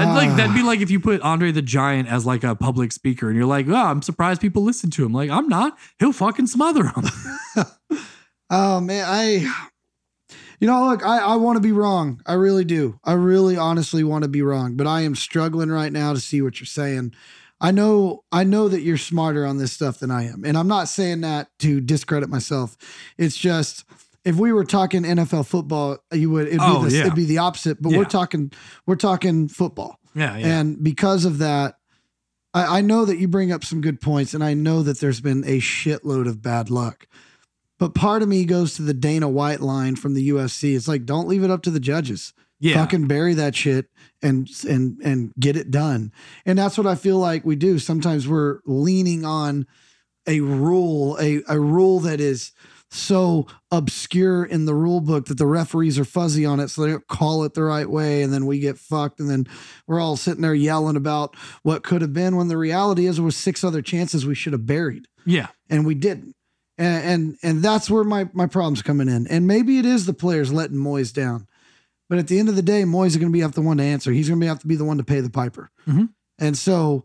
And 0.00 0.14
like 0.14 0.36
that'd 0.36 0.54
be 0.54 0.62
ah. 0.62 0.66
like 0.66 0.80
if 0.80 0.90
you 0.90 1.00
put 1.00 1.20
Andre 1.22 1.52
the 1.52 1.62
Giant 1.62 2.08
as 2.08 2.26
like 2.26 2.44
a 2.44 2.54
public 2.54 2.92
speaker, 2.92 3.28
and 3.28 3.36
you're 3.36 3.46
like, 3.46 3.68
"Oh, 3.68 3.74
I'm 3.74 4.02
surprised 4.02 4.40
people 4.40 4.62
listen 4.62 4.90
to 4.90 5.04
him." 5.04 5.12
Like, 5.12 5.30
I'm 5.30 5.48
not. 5.48 5.78
He'll 5.98 6.12
fucking 6.12 6.46
smother 6.46 6.84
them. 6.84 7.04
Oh 8.52 8.80
man, 8.80 9.04
I 9.06 9.48
you 10.58 10.66
know, 10.66 10.84
look, 10.88 11.06
I, 11.06 11.18
I 11.18 11.36
want 11.36 11.56
to 11.56 11.62
be 11.62 11.72
wrong. 11.72 12.20
I 12.26 12.34
really 12.34 12.64
do. 12.64 12.98
I 13.04 13.12
really 13.12 13.56
honestly 13.56 14.04
want 14.04 14.24
to 14.24 14.28
be 14.28 14.42
wrong, 14.42 14.76
but 14.76 14.86
I 14.86 15.02
am 15.02 15.14
struggling 15.14 15.70
right 15.70 15.92
now 15.92 16.12
to 16.12 16.20
see 16.20 16.42
what 16.42 16.60
you're 16.60 16.66
saying. 16.66 17.14
I 17.60 17.70
know 17.70 18.24
I 18.32 18.44
know 18.44 18.68
that 18.68 18.80
you're 18.80 18.98
smarter 18.98 19.46
on 19.46 19.58
this 19.58 19.72
stuff 19.72 19.98
than 20.00 20.10
I 20.10 20.24
am. 20.24 20.44
And 20.44 20.58
I'm 20.58 20.68
not 20.68 20.88
saying 20.88 21.20
that 21.20 21.48
to 21.60 21.80
discredit 21.80 22.28
myself. 22.28 22.76
It's 23.16 23.36
just 23.36 23.84
if 24.24 24.36
we 24.36 24.52
were 24.52 24.64
talking 24.64 25.02
NFL 25.02 25.46
football, 25.46 25.98
you 26.12 26.30
would 26.30 26.46
it'd 26.48 26.58
be, 26.60 26.64
Oh, 26.66 26.84
the, 26.84 26.94
yeah. 26.94 27.00
it'd 27.02 27.14
be 27.14 27.24
the 27.24 27.38
opposite. 27.38 27.80
But 27.80 27.92
Yeah. 27.92 27.98
we're 27.98 28.04
talking 28.04 28.52
we're 28.86 28.96
talking 28.96 29.48
football. 29.48 29.98
yeah, 30.14 30.36
yeah. 30.36 30.60
And 30.60 30.82
because 30.82 31.24
of 31.24 31.38
that, 31.38 31.76
I, 32.52 32.78
I 32.78 32.80
know 32.80 33.04
that 33.04 33.18
you 33.18 33.28
bring 33.28 33.52
up 33.52 33.64
some 33.64 33.80
good 33.80 34.00
points, 34.00 34.34
and 34.34 34.42
I 34.44 34.54
know 34.54 34.82
that 34.82 35.00
there's 35.00 35.20
been 35.20 35.44
a 35.44 35.58
shitload 35.60 36.26
of 36.28 36.42
bad 36.42 36.68
luck. 36.70 37.06
But 37.78 37.94
part 37.94 38.20
of 38.22 38.28
me 38.28 38.44
goes 38.44 38.74
to 38.74 38.82
the 38.82 38.92
Dana 38.92 39.28
White 39.28 39.60
line 39.60 39.96
from 39.96 40.12
the 40.14 40.28
UFC. 40.28 40.74
It's 40.76 40.86
like, 40.88 41.06
don't 41.06 41.28
leave 41.28 41.42
it 41.44 41.50
up 41.50 41.62
to 41.62 41.70
the 41.70 41.80
judges. 41.80 42.34
yeah. 42.58 42.74
Fucking 42.74 43.06
bury 43.06 43.32
that 43.34 43.54
shit 43.56 43.86
and 44.20 44.46
and 44.68 44.98
and 45.02 45.32
get 45.40 45.56
it 45.56 45.70
done. 45.70 46.12
And 46.44 46.58
that's 46.58 46.76
what 46.76 46.86
I 46.86 46.94
feel 46.94 47.16
like 47.18 47.46
we 47.46 47.56
do. 47.56 47.78
Sometimes 47.78 48.28
we're 48.28 48.58
leaning 48.66 49.24
on 49.24 49.66
a 50.26 50.40
rule, 50.40 51.16
a, 51.18 51.42
a 51.48 51.58
rule 51.58 52.00
that 52.00 52.20
is 52.20 52.52
so 52.90 53.46
obscure 53.70 54.44
in 54.44 54.64
the 54.64 54.74
rule 54.74 55.00
book 55.00 55.26
that 55.26 55.38
the 55.38 55.46
referees 55.46 55.98
are 55.98 56.04
fuzzy 56.04 56.44
on 56.44 56.58
it, 56.58 56.68
so 56.68 56.82
they 56.82 56.90
don't 56.90 57.06
call 57.06 57.44
it 57.44 57.54
the 57.54 57.62
right 57.62 57.88
way, 57.88 58.22
and 58.22 58.32
then 58.32 58.46
we 58.46 58.58
get 58.58 58.78
fucked, 58.78 59.20
and 59.20 59.30
then 59.30 59.46
we're 59.86 60.00
all 60.00 60.16
sitting 60.16 60.42
there 60.42 60.54
yelling 60.54 60.96
about 60.96 61.36
what 61.62 61.84
could 61.84 62.02
have 62.02 62.12
been 62.12 62.36
when 62.36 62.48
the 62.48 62.58
reality 62.58 63.06
is 63.06 63.16
there 63.16 63.24
was 63.24 63.36
six 63.36 63.62
other 63.62 63.82
chances 63.82 64.26
we 64.26 64.34
should 64.34 64.52
have 64.52 64.66
buried 64.66 65.06
yeah. 65.24 65.48
and 65.68 65.86
we 65.86 65.94
didn't. 65.94 66.34
And 66.78 67.04
and, 67.04 67.36
and 67.42 67.62
that's 67.62 67.90
where 67.90 68.04
my 68.04 68.28
my 68.32 68.46
problem's 68.46 68.82
coming 68.82 69.08
in. 69.08 69.26
And 69.26 69.46
maybe 69.46 69.78
it 69.78 69.84
is 69.84 70.06
the 70.06 70.14
players 70.14 70.52
letting 70.52 70.78
Moyes 70.78 71.12
down. 71.12 71.46
But 72.08 72.18
at 72.18 72.26
the 72.26 72.38
end 72.38 72.48
of 72.48 72.56
the 72.56 72.62
day, 72.62 72.82
Moyes 72.82 73.08
is 73.08 73.16
going 73.18 73.28
to 73.28 73.32
be 73.32 73.40
have 73.40 73.52
the 73.52 73.60
one 73.60 73.76
to 73.76 73.84
answer. 73.84 74.10
He's 74.12 74.28
going 74.28 74.40
to 74.40 74.46
have 74.46 74.60
to 74.60 74.66
be 74.66 74.76
the 74.76 74.84
one 74.84 74.96
to 74.96 75.04
pay 75.04 75.20
the 75.20 75.30
piper. 75.30 75.70
Mhm. 75.86 76.08
And 76.38 76.56
so 76.56 77.04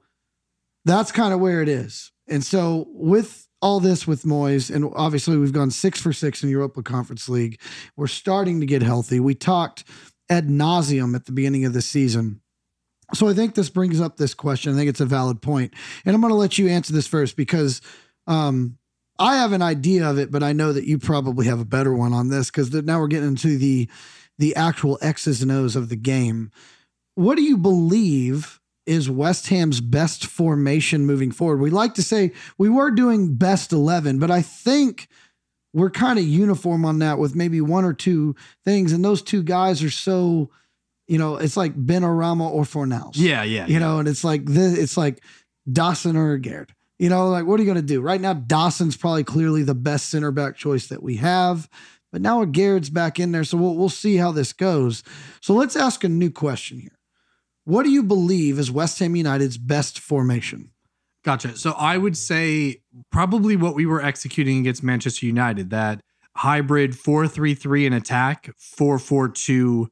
that's 0.85 1.11
kind 1.11 1.33
of 1.33 1.39
where 1.41 1.61
it 1.61 1.67
is. 1.67 2.11
And 2.27 2.43
so 2.43 2.87
with 2.89 3.44
all 3.65 3.79
this 3.79 4.05
with 4.05 4.21
Moyes, 4.21 4.73
and 4.73 4.91
obviously 4.95 5.37
we've 5.37 5.51
gone 5.51 5.71
six 5.71 5.99
for 5.99 6.13
six 6.13 6.43
in 6.43 6.49
Europa 6.49 6.83
Conference 6.83 7.27
League. 7.27 7.59
We're 7.97 8.05
starting 8.05 8.59
to 8.59 8.67
get 8.67 8.83
healthy. 8.83 9.19
We 9.19 9.33
talked 9.33 9.85
ad 10.29 10.49
nauseum 10.49 11.15
at 11.15 11.25
the 11.25 11.31
beginning 11.31 11.65
of 11.65 11.73
the 11.73 11.81
season. 11.81 12.41
So 13.15 13.27
I 13.27 13.33
think 13.33 13.55
this 13.55 13.71
brings 13.71 13.99
up 13.99 14.17
this 14.17 14.35
question. 14.35 14.71
I 14.71 14.75
think 14.75 14.89
it's 14.89 15.01
a 15.01 15.05
valid 15.07 15.41
point. 15.41 15.73
And 16.05 16.13
I'm 16.13 16.21
going 16.21 16.29
to 16.29 16.37
let 16.37 16.59
you 16.59 16.69
answer 16.69 16.93
this 16.93 17.07
first 17.07 17.35
because 17.35 17.81
um, 18.27 18.77
I 19.17 19.37
have 19.37 19.51
an 19.51 19.63
idea 19.63 20.07
of 20.07 20.19
it, 20.19 20.31
but 20.31 20.43
I 20.43 20.53
know 20.53 20.71
that 20.71 20.85
you 20.85 20.99
probably 20.99 21.47
have 21.47 21.59
a 21.59 21.65
better 21.65 21.93
one 21.95 22.13
on 22.13 22.29
this 22.29 22.51
because 22.51 22.71
now 22.71 22.99
we're 22.99 23.07
getting 23.07 23.29
into 23.29 23.57
the 23.57 23.89
the 24.37 24.55
actual 24.55 24.99
X's 25.01 25.41
and 25.41 25.51
O's 25.51 25.75
of 25.75 25.89
the 25.89 25.95
game. 25.95 26.51
What 27.15 27.35
do 27.35 27.41
you 27.41 27.57
believe 27.57 28.54
is 28.85 29.09
West 29.09 29.47
Ham's 29.47 29.81
best 29.81 30.25
formation 30.25 31.05
moving 31.05 31.31
forward? 31.31 31.61
We 31.61 31.69
like 31.69 31.95
to 31.95 32.03
say 32.03 32.31
we 32.57 32.69
were 32.69 32.91
doing 32.91 33.35
best 33.35 33.71
11, 33.71 34.19
but 34.19 34.31
I 34.31 34.41
think 34.41 35.07
we're 35.73 35.89
kind 35.89 36.17
of 36.17 36.25
uniform 36.25 36.85
on 36.85 36.99
that 36.99 37.19
with 37.19 37.35
maybe 37.35 37.59
one 37.61 37.83
or 37.83 37.93
two 37.93 38.35
things. 38.63 38.93
And 38.93 39.03
those 39.03 39.21
two 39.21 39.43
guys 39.43 39.83
are 39.83 39.89
so, 39.89 40.49
you 41.07 41.17
know, 41.17 41.35
it's 41.35 41.57
like 41.57 41.75
Benrahma 41.75 42.49
or 42.49 42.63
Fornals. 42.63 43.13
Yeah, 43.15 43.43
yeah. 43.43 43.67
You 43.67 43.79
know, 43.79 43.99
and 43.99 44.07
it's 44.07 44.23
like 44.23 44.45
this, 44.45 44.77
it's 44.77 44.97
like 44.97 45.21
Dawson 45.71 46.15
or 46.15 46.37
Garrett. 46.37 46.71
You 46.97 47.09
know, 47.09 47.27
like 47.29 47.45
what 47.45 47.59
are 47.59 47.63
you 47.63 47.71
going 47.71 47.81
to 47.81 47.93
do? 47.93 48.01
Right 48.01 48.21
now, 48.21 48.33
Dawson's 48.33 48.95
probably 48.95 49.25
clearly 49.25 49.63
the 49.63 49.75
best 49.75 50.09
center 50.09 50.31
back 50.31 50.55
choice 50.55 50.87
that 50.87 51.03
we 51.03 51.17
have. 51.17 51.69
But 52.15 52.21
now 52.21 52.45
Garrett's 52.45 52.89
back 52.89 53.19
in 53.19 53.33
there, 53.33 53.43
so 53.43 53.57
we'll 53.57 53.75
we'll 53.75 53.89
see 53.89 54.15
how 54.15 54.31
this 54.31 54.53
goes. 54.53 55.03
So 55.41 55.53
let's 55.53 55.75
ask 55.75 56.05
a 56.05 56.07
new 56.07 56.31
question 56.31 56.79
here. 56.79 56.94
What 57.65 57.83
do 57.83 57.89
you 57.89 58.03
believe 58.03 58.59
is 58.59 58.71
West 58.71 58.99
Ham 58.99 59.15
United's 59.15 59.57
best 59.57 59.99
formation? 59.99 60.71
Gotcha. 61.23 61.57
So 61.57 61.71
I 61.71 61.97
would 61.97 62.15
say 62.15 62.81
probably 63.11 63.55
what 63.55 63.73
we 63.73 63.87
were 63.87 64.01
executing 64.01 64.59
against 64.59 64.83
Manchester 64.83 65.25
United, 65.25 65.71
that 65.71 66.01
hybrid 66.35 66.91
4-3-3 66.91 67.85
in 67.87 67.93
attack, 67.93 68.51
4-4-2 68.59 69.87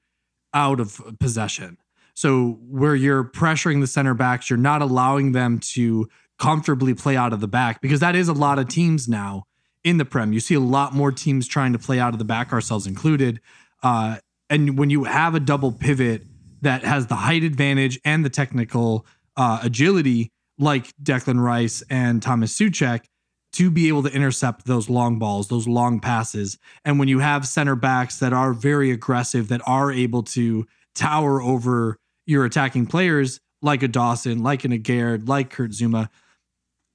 out 0.54 0.80
of 0.80 1.02
possession. 1.20 1.78
So 2.14 2.60
where 2.62 2.96
you're 2.96 3.24
pressuring 3.24 3.82
the 3.82 3.88
center 3.88 4.14
backs, 4.14 4.52
you're 4.52 4.58
not 4.58 4.84
allowing 4.84 5.32
them 5.32 5.58
to 5.74 6.08
comfortably 6.38 6.94
play 6.94 7.18
out 7.18 7.34
of 7.34 7.40
the 7.40 7.48
back 7.48 7.82
because 7.82 8.00
that 8.02 8.16
is 8.16 8.28
a 8.28 8.34
lot 8.34 8.60
of 8.60 8.68
teams 8.68 9.08
now 9.08 9.46
in 9.84 9.98
the 9.98 10.06
Prem. 10.06 10.32
You 10.32 10.40
see 10.40 10.56
a 10.56 10.60
lot 10.60 10.94
more 10.94 11.12
teams 11.12 11.48
trying 11.48 11.74
to 11.74 11.80
play 11.80 12.00
out 12.00 12.14
of 12.14 12.20
the 12.20 12.26
back, 12.26 12.54
ourselves 12.54 12.86
included. 12.86 13.42
Uh, 13.82 14.18
and 14.50 14.78
when 14.78 14.92
you 14.92 15.06
have 15.06 15.34
a 15.34 15.40
double 15.40 15.72
pivot 15.72 16.24
that 16.64 16.84
has 16.84 17.08
the 17.08 17.16
height 17.16 17.44
advantage 17.44 18.00
and 18.04 18.26
the 18.26 18.30
technical 18.30 19.06
uh, 19.38 19.60
agility, 19.64 20.32
like 20.58 20.94
Declan 21.02 21.42
Rice 21.42 21.84
and 21.90 22.22
Thomas 22.22 22.58
Soucek, 22.58 23.06
to 23.54 23.70
be 23.70 23.88
able 23.88 24.04
to 24.04 24.10
intercept 24.10 24.66
those 24.66 24.90
long 24.90 25.20
balls, 25.20 25.48
those 25.48 25.68
long 25.68 26.00
passes. 26.00 26.58
And 26.84 26.98
when 26.98 27.08
you 27.08 27.20
have 27.20 27.48
center 27.48 27.76
backs 27.76 28.20
that 28.20 28.34
are 28.34 28.54
very 28.54 28.92
aggressive, 28.92 29.48
that 29.50 29.62
are 29.68 29.92
able 29.92 30.24
to 30.24 30.66
tower 30.96 31.42
over 31.42 31.98
your 32.26 32.46
attacking 32.46 32.88
players, 32.88 33.40
like 33.62 33.84
a 33.84 33.88
Dawson, 33.88 34.42
like 34.42 34.66
an 34.66 34.72
Aguerd, 34.72 35.28
like 35.28 35.50
Kurt 35.52 35.72
Zouma, 35.72 36.10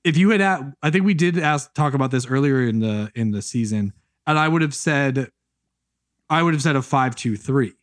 if 0.05 0.17
you 0.17 0.31
had, 0.31 0.41
at, 0.41 0.63
I 0.83 0.91
think 0.91 1.05
we 1.05 1.15
did 1.15 1.39
ask 1.39 1.73
talk 1.75 1.95
about 1.95 2.11
this 2.11 2.27
earlier 2.27 2.63
in 2.63 2.81
the 2.81 3.11
in 3.15 3.31
the 3.31 3.43
season, 3.43 3.93
and 4.27 4.39
I 4.39 4.49
would 4.49 4.63
have 4.63 4.75
said, 4.75 5.31
I 6.31 6.43
would 6.43 6.55
have 6.55 6.63
said 6.63 6.77
a 6.77 6.83
five 6.83 7.15
two 7.15 7.37
three. 7.37 7.75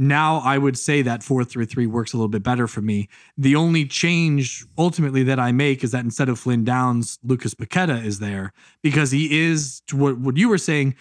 Now 0.00 0.38
I 0.38 0.56
would 0.56 0.78
say 0.78 1.02
that 1.02 1.22
four 1.22 1.44
three 1.44 1.66
three 1.66 1.86
works 1.86 2.14
a 2.14 2.16
little 2.16 2.30
bit 2.30 2.42
better 2.42 2.66
for 2.66 2.80
me. 2.80 3.10
The 3.36 3.54
only 3.54 3.84
change 3.84 4.64
ultimately 4.78 5.22
that 5.24 5.38
I 5.38 5.52
make 5.52 5.84
is 5.84 5.90
that 5.90 6.02
instead 6.02 6.30
of 6.30 6.38
Flynn 6.38 6.64
Downes, 6.64 7.18
Lucas 7.22 7.54
Paqueta 7.54 8.02
is 8.02 8.18
there 8.18 8.54
because 8.82 9.10
he 9.10 9.38
is 9.38 9.82
what 9.92 10.18
what 10.18 10.38
you 10.38 10.48
were 10.48 10.56
saying. 10.56 10.94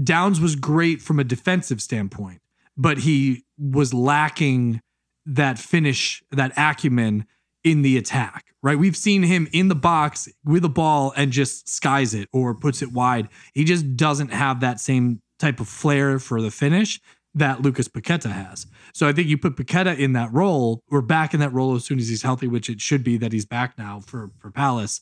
Downes 0.00 0.40
was 0.40 0.54
great 0.54 1.02
from 1.02 1.18
a 1.18 1.24
defensive 1.24 1.82
standpoint, 1.82 2.40
but 2.76 2.98
he 2.98 3.44
was 3.58 3.92
lacking 3.92 4.80
that 5.26 5.58
finish, 5.58 6.22
that 6.30 6.52
acumen 6.56 7.26
in 7.64 7.82
the 7.82 7.96
attack, 7.96 8.54
right? 8.62 8.78
We've 8.78 8.96
seen 8.96 9.24
him 9.24 9.48
in 9.52 9.66
the 9.66 9.74
box 9.74 10.28
with 10.44 10.64
a 10.64 10.68
ball 10.68 11.12
and 11.16 11.32
just 11.32 11.68
skies 11.68 12.14
it 12.14 12.28
or 12.32 12.54
puts 12.54 12.80
it 12.80 12.92
wide. 12.92 13.28
He 13.54 13.64
just 13.64 13.96
doesn't 13.96 14.32
have 14.32 14.60
that 14.60 14.78
same 14.78 15.20
type 15.40 15.58
of 15.58 15.66
flair 15.66 16.20
for 16.20 16.40
the 16.40 16.52
finish 16.52 17.00
that 17.34 17.62
Lucas 17.62 17.88
Paqueta 17.88 18.30
has. 18.30 18.66
So 18.92 19.08
I 19.08 19.12
think 19.12 19.28
you 19.28 19.36
put 19.36 19.56
Paqueta 19.56 19.98
in 19.98 20.12
that 20.12 20.32
role. 20.32 20.82
We're 20.88 21.00
back 21.00 21.34
in 21.34 21.40
that 21.40 21.52
role 21.52 21.74
as 21.74 21.84
soon 21.84 21.98
as 21.98 22.08
he's 22.08 22.22
healthy, 22.22 22.46
which 22.46 22.70
it 22.70 22.80
should 22.80 23.02
be 23.02 23.16
that 23.18 23.32
he's 23.32 23.46
back 23.46 23.76
now 23.76 24.00
for 24.00 24.30
for 24.38 24.50
Palace. 24.50 25.00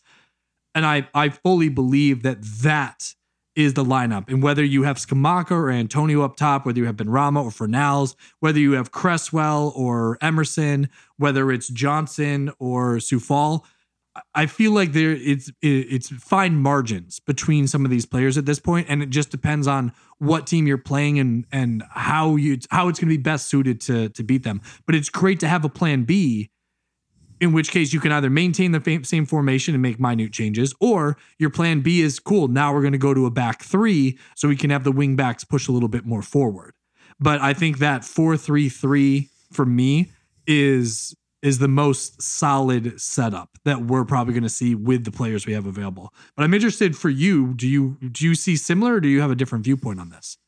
And 0.74 0.86
I 0.86 1.08
I 1.14 1.28
fully 1.28 1.68
believe 1.68 2.22
that 2.22 2.42
that 2.42 3.14
is 3.54 3.74
the 3.74 3.84
lineup. 3.84 4.28
And 4.28 4.42
whether 4.42 4.64
you 4.64 4.84
have 4.84 4.96
Scamacca 4.96 5.50
or 5.50 5.70
Antonio 5.70 6.22
up 6.22 6.36
top, 6.36 6.64
whether 6.64 6.78
you 6.78 6.86
have 6.86 6.96
Benrahma 6.96 7.44
or 7.44 7.50
Fornals, 7.50 8.14
whether 8.40 8.58
you 8.58 8.72
have 8.72 8.92
Cresswell 8.92 9.72
or 9.76 10.16
Emerson, 10.22 10.88
whether 11.18 11.52
it's 11.52 11.68
Johnson 11.68 12.50
or 12.58 12.96
Coufal, 12.96 13.64
I 14.34 14.46
feel 14.46 14.72
like 14.72 14.92
there 14.92 15.12
it's 15.12 15.50
it's 15.62 16.08
fine 16.08 16.56
margins 16.56 17.18
between 17.20 17.66
some 17.66 17.84
of 17.84 17.90
these 17.90 18.04
players 18.04 18.36
at 18.36 18.44
this 18.44 18.60
point, 18.60 18.86
and 18.90 19.02
it 19.02 19.08
just 19.08 19.30
depends 19.30 19.66
on 19.66 19.92
what 20.18 20.46
team 20.46 20.66
you're 20.66 20.78
playing 20.78 21.18
and 21.18 21.46
and 21.50 21.82
how 21.90 22.36
you 22.36 22.58
how 22.70 22.88
it's 22.88 22.98
going 22.98 23.08
to 23.08 23.16
be 23.16 23.22
best 23.22 23.46
suited 23.46 23.80
to 23.82 24.10
to 24.10 24.22
beat 24.22 24.42
them. 24.42 24.60
But 24.86 24.94
it's 24.94 25.08
great 25.08 25.40
to 25.40 25.48
have 25.48 25.64
a 25.64 25.70
plan 25.70 26.04
B 26.04 26.50
in 27.40 27.52
which 27.52 27.72
case 27.72 27.92
you 27.92 27.98
can 27.98 28.12
either 28.12 28.30
maintain 28.30 28.70
the 28.70 29.00
same 29.02 29.26
formation 29.26 29.74
and 29.74 29.82
make 29.82 29.98
minute 29.98 30.32
changes, 30.32 30.74
or 30.78 31.16
your 31.38 31.50
plan 31.50 31.80
B 31.80 32.00
is 32.00 32.20
cool. 32.20 32.48
Now 32.48 32.72
we're 32.72 32.82
going 32.82 32.92
to 32.92 32.98
go 32.98 33.14
to 33.14 33.26
a 33.26 33.30
back 33.30 33.62
three 33.62 34.18
so 34.36 34.46
we 34.46 34.56
can 34.56 34.70
have 34.70 34.84
the 34.84 34.92
wing 34.92 35.16
backs 35.16 35.42
push 35.42 35.66
a 35.66 35.72
little 35.72 35.88
bit 35.88 36.04
more 36.06 36.22
forward. 36.22 36.74
But 37.18 37.40
I 37.40 37.54
think 37.54 37.78
that 37.78 38.04
four 38.04 38.36
three 38.36 38.68
three 38.68 39.30
for 39.52 39.64
me 39.64 40.12
is 40.46 41.14
is 41.42 41.58
the 41.58 41.68
most 41.68 42.22
solid 42.22 43.00
setup 43.00 43.50
that 43.64 43.82
we're 43.82 44.04
probably 44.04 44.32
going 44.32 44.44
to 44.44 44.48
see 44.48 44.74
with 44.74 45.04
the 45.04 45.10
players 45.10 45.44
we 45.44 45.52
have 45.52 45.66
available. 45.66 46.14
But 46.36 46.44
I'm 46.44 46.54
interested 46.54 46.96
for 46.96 47.10
you. 47.10 47.54
Do 47.54 47.66
you 47.66 47.98
do 48.00 48.24
you 48.24 48.34
see 48.34 48.56
similar, 48.56 48.94
or 48.94 49.00
do 49.00 49.08
you 49.08 49.20
have 49.20 49.30
a 49.30 49.34
different 49.34 49.64
viewpoint 49.64 50.00
on 50.00 50.10
this? 50.10 50.38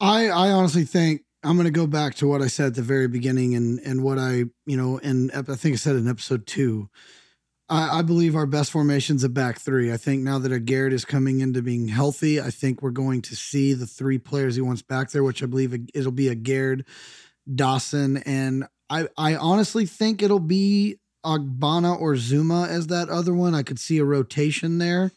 I 0.00 0.28
I 0.28 0.50
honestly 0.50 0.84
think 0.84 1.22
I'm 1.42 1.56
going 1.56 1.66
to 1.66 1.70
go 1.70 1.86
back 1.86 2.14
to 2.16 2.26
what 2.26 2.42
I 2.42 2.46
said 2.46 2.68
at 2.68 2.74
the 2.74 2.82
very 2.82 3.08
beginning 3.08 3.54
and 3.54 3.78
and 3.80 4.02
what 4.02 4.18
I 4.18 4.44
you 4.64 4.76
know 4.76 4.98
and 5.02 5.30
I 5.32 5.42
think 5.42 5.74
I 5.74 5.76
said 5.76 5.96
in 5.96 6.08
episode 6.08 6.46
two. 6.46 6.88
I, 7.68 7.98
I 7.98 8.02
believe 8.02 8.36
our 8.36 8.46
best 8.46 8.70
formation's 8.70 9.24
a 9.24 9.28
back 9.28 9.58
three. 9.58 9.92
I 9.92 9.96
think 9.96 10.22
now 10.22 10.38
that 10.38 10.52
Aguerd 10.52 10.92
is 10.92 11.04
coming 11.04 11.40
into 11.40 11.62
being 11.62 11.88
healthy, 11.88 12.40
I 12.40 12.50
think 12.50 12.80
we're 12.80 12.90
going 12.90 13.22
to 13.22 13.34
see 13.34 13.74
the 13.74 13.86
three 13.86 14.18
players 14.18 14.54
he 14.54 14.62
wants 14.62 14.82
back 14.82 15.10
there, 15.10 15.24
which 15.24 15.42
I 15.42 15.46
believe 15.46 15.76
it'll 15.92 16.12
be 16.12 16.32
Aguerd, 16.32 16.86
Dawson, 17.52 18.18
and 18.18 18.68
I 18.88 19.08
I 19.16 19.36
honestly 19.36 19.86
think 19.86 20.22
it'll 20.22 20.38
be 20.38 20.98
Ogbonna 21.24 22.00
or 22.00 22.14
Zouma 22.14 22.68
as 22.68 22.86
that 22.88 23.08
other 23.08 23.34
one. 23.34 23.54
I 23.54 23.62
could 23.62 23.80
see 23.80 23.98
a 23.98 24.04
rotation 24.04 24.78
there. 24.78 25.12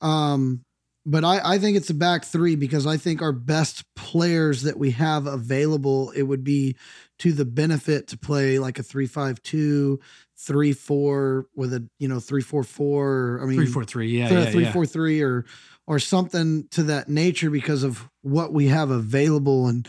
Um, 0.00 0.64
but 1.06 1.24
I, 1.24 1.40
I 1.54 1.58
think 1.58 1.76
it's 1.76 1.90
a 1.90 1.94
back 1.94 2.24
three 2.24 2.56
because 2.56 2.86
I 2.86 2.98
think 2.98 3.22
our 3.22 3.32
best 3.32 3.84
players 3.96 4.62
that 4.62 4.78
we 4.78 4.90
have 4.92 5.26
available, 5.26 6.10
it 6.10 6.22
would 6.22 6.44
be 6.44 6.76
to 7.20 7.32
the 7.32 7.46
benefit 7.46 8.08
to 8.08 8.18
play 8.18 8.58
like 8.58 8.78
a 8.78 8.82
three 8.82 9.06
five 9.06 9.42
two, 9.42 9.98
three 10.36 10.72
four 10.72 11.46
with 11.54 11.72
a 11.72 11.88
you 11.98 12.08
know 12.08 12.20
three 12.20 12.42
four 12.42 12.64
four. 12.64 13.40
I 13.42 13.46
mean 13.46 13.56
Three 13.56 13.66
four 13.66 13.84
three. 13.84 14.18
Yeah, 14.18 14.28
th- 14.28 14.44
yeah, 14.44 14.50
three 14.50 14.64
yeah. 14.64 14.72
four 14.72 14.86
three 14.86 15.22
or 15.22 15.46
or 15.86 15.98
something 15.98 16.68
to 16.72 16.84
that 16.84 17.08
nature 17.08 17.50
because 17.50 17.82
of 17.82 18.08
what 18.22 18.52
we 18.52 18.66
have 18.66 18.90
available 18.90 19.66
and 19.68 19.88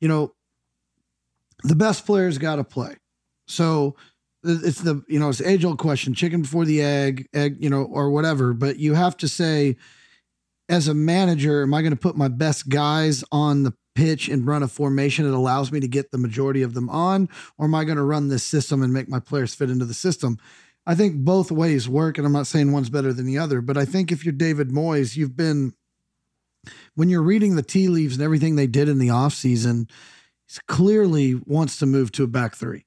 you 0.00 0.08
know 0.08 0.32
the 1.64 1.76
best 1.76 2.06
players 2.06 2.38
got 2.38 2.56
to 2.56 2.64
play. 2.64 2.96
So 3.46 3.96
it's 4.44 4.80
the 4.80 5.04
you 5.08 5.20
know 5.20 5.28
it's 5.28 5.40
age 5.40 5.64
old 5.64 5.78
question 5.78 6.14
chicken 6.14 6.42
before 6.42 6.64
the 6.64 6.82
egg 6.82 7.28
egg 7.32 7.56
you 7.60 7.70
know 7.70 7.84
or 7.84 8.10
whatever. 8.10 8.52
But 8.52 8.78
you 8.78 8.94
have 8.94 9.16
to 9.18 9.28
say 9.28 9.76
as 10.68 10.88
a 10.88 10.94
manager 10.94 11.62
am 11.62 11.74
i 11.74 11.82
going 11.82 11.92
to 11.92 11.96
put 11.96 12.16
my 12.16 12.28
best 12.28 12.68
guys 12.68 13.24
on 13.30 13.62
the 13.62 13.74
pitch 13.94 14.28
and 14.28 14.46
run 14.46 14.62
a 14.62 14.68
formation 14.68 15.24
that 15.24 15.36
allows 15.36 15.70
me 15.70 15.78
to 15.80 15.88
get 15.88 16.10
the 16.10 16.18
majority 16.18 16.62
of 16.62 16.74
them 16.74 16.88
on? 16.88 17.28
Or 17.58 17.66
am 17.66 17.74
i 17.74 17.84
going 17.84 17.98
to 17.98 18.02
run 18.02 18.28
this 18.28 18.44
system 18.44 18.82
and 18.82 18.92
make 18.92 19.08
my 19.08 19.20
players 19.20 19.54
fit 19.54 19.70
into 19.70 19.84
the 19.84 19.94
system? 19.94 20.38
I 20.84 20.96
think 20.96 21.18
both 21.18 21.52
ways 21.52 21.88
work, 21.88 22.18
and 22.18 22.26
I'm 22.26 22.32
not 22.32 22.48
saying 22.48 22.72
one's 22.72 22.90
better 22.90 23.12
than 23.12 23.26
the 23.26 23.38
other, 23.38 23.60
but 23.60 23.76
I 23.76 23.84
think 23.84 24.10
if 24.10 24.24
you're 24.24 24.32
David 24.32 24.70
Moyes, 24.70 25.16
you've 25.16 25.36
been 25.36 25.74
when 26.94 27.08
you're 27.08 27.22
reading 27.22 27.56
the 27.56 27.62
tea 27.62 27.88
leaves 27.88 28.14
and 28.14 28.22
everything 28.22 28.56
they 28.56 28.66
did 28.66 28.88
in 28.88 28.98
the 28.98 29.08
offseason, 29.08 29.88
he 29.88 30.21
clearly 30.66 31.34
wants 31.34 31.78
to 31.78 31.86
move 31.86 32.12
to 32.12 32.24
a 32.24 32.28
back 32.28 32.56
three. 32.56 32.86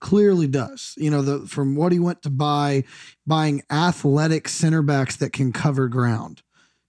Clearly 0.00 0.46
does. 0.46 0.94
You 0.96 1.10
know, 1.10 1.22
the 1.22 1.46
from 1.46 1.76
what 1.76 1.92
he 1.92 1.98
went 1.98 2.22
to 2.22 2.30
buy, 2.30 2.84
buying 3.26 3.62
athletic 3.70 4.48
center 4.48 4.82
backs 4.82 5.16
that 5.16 5.32
can 5.32 5.52
cover 5.52 5.88
ground. 5.88 6.42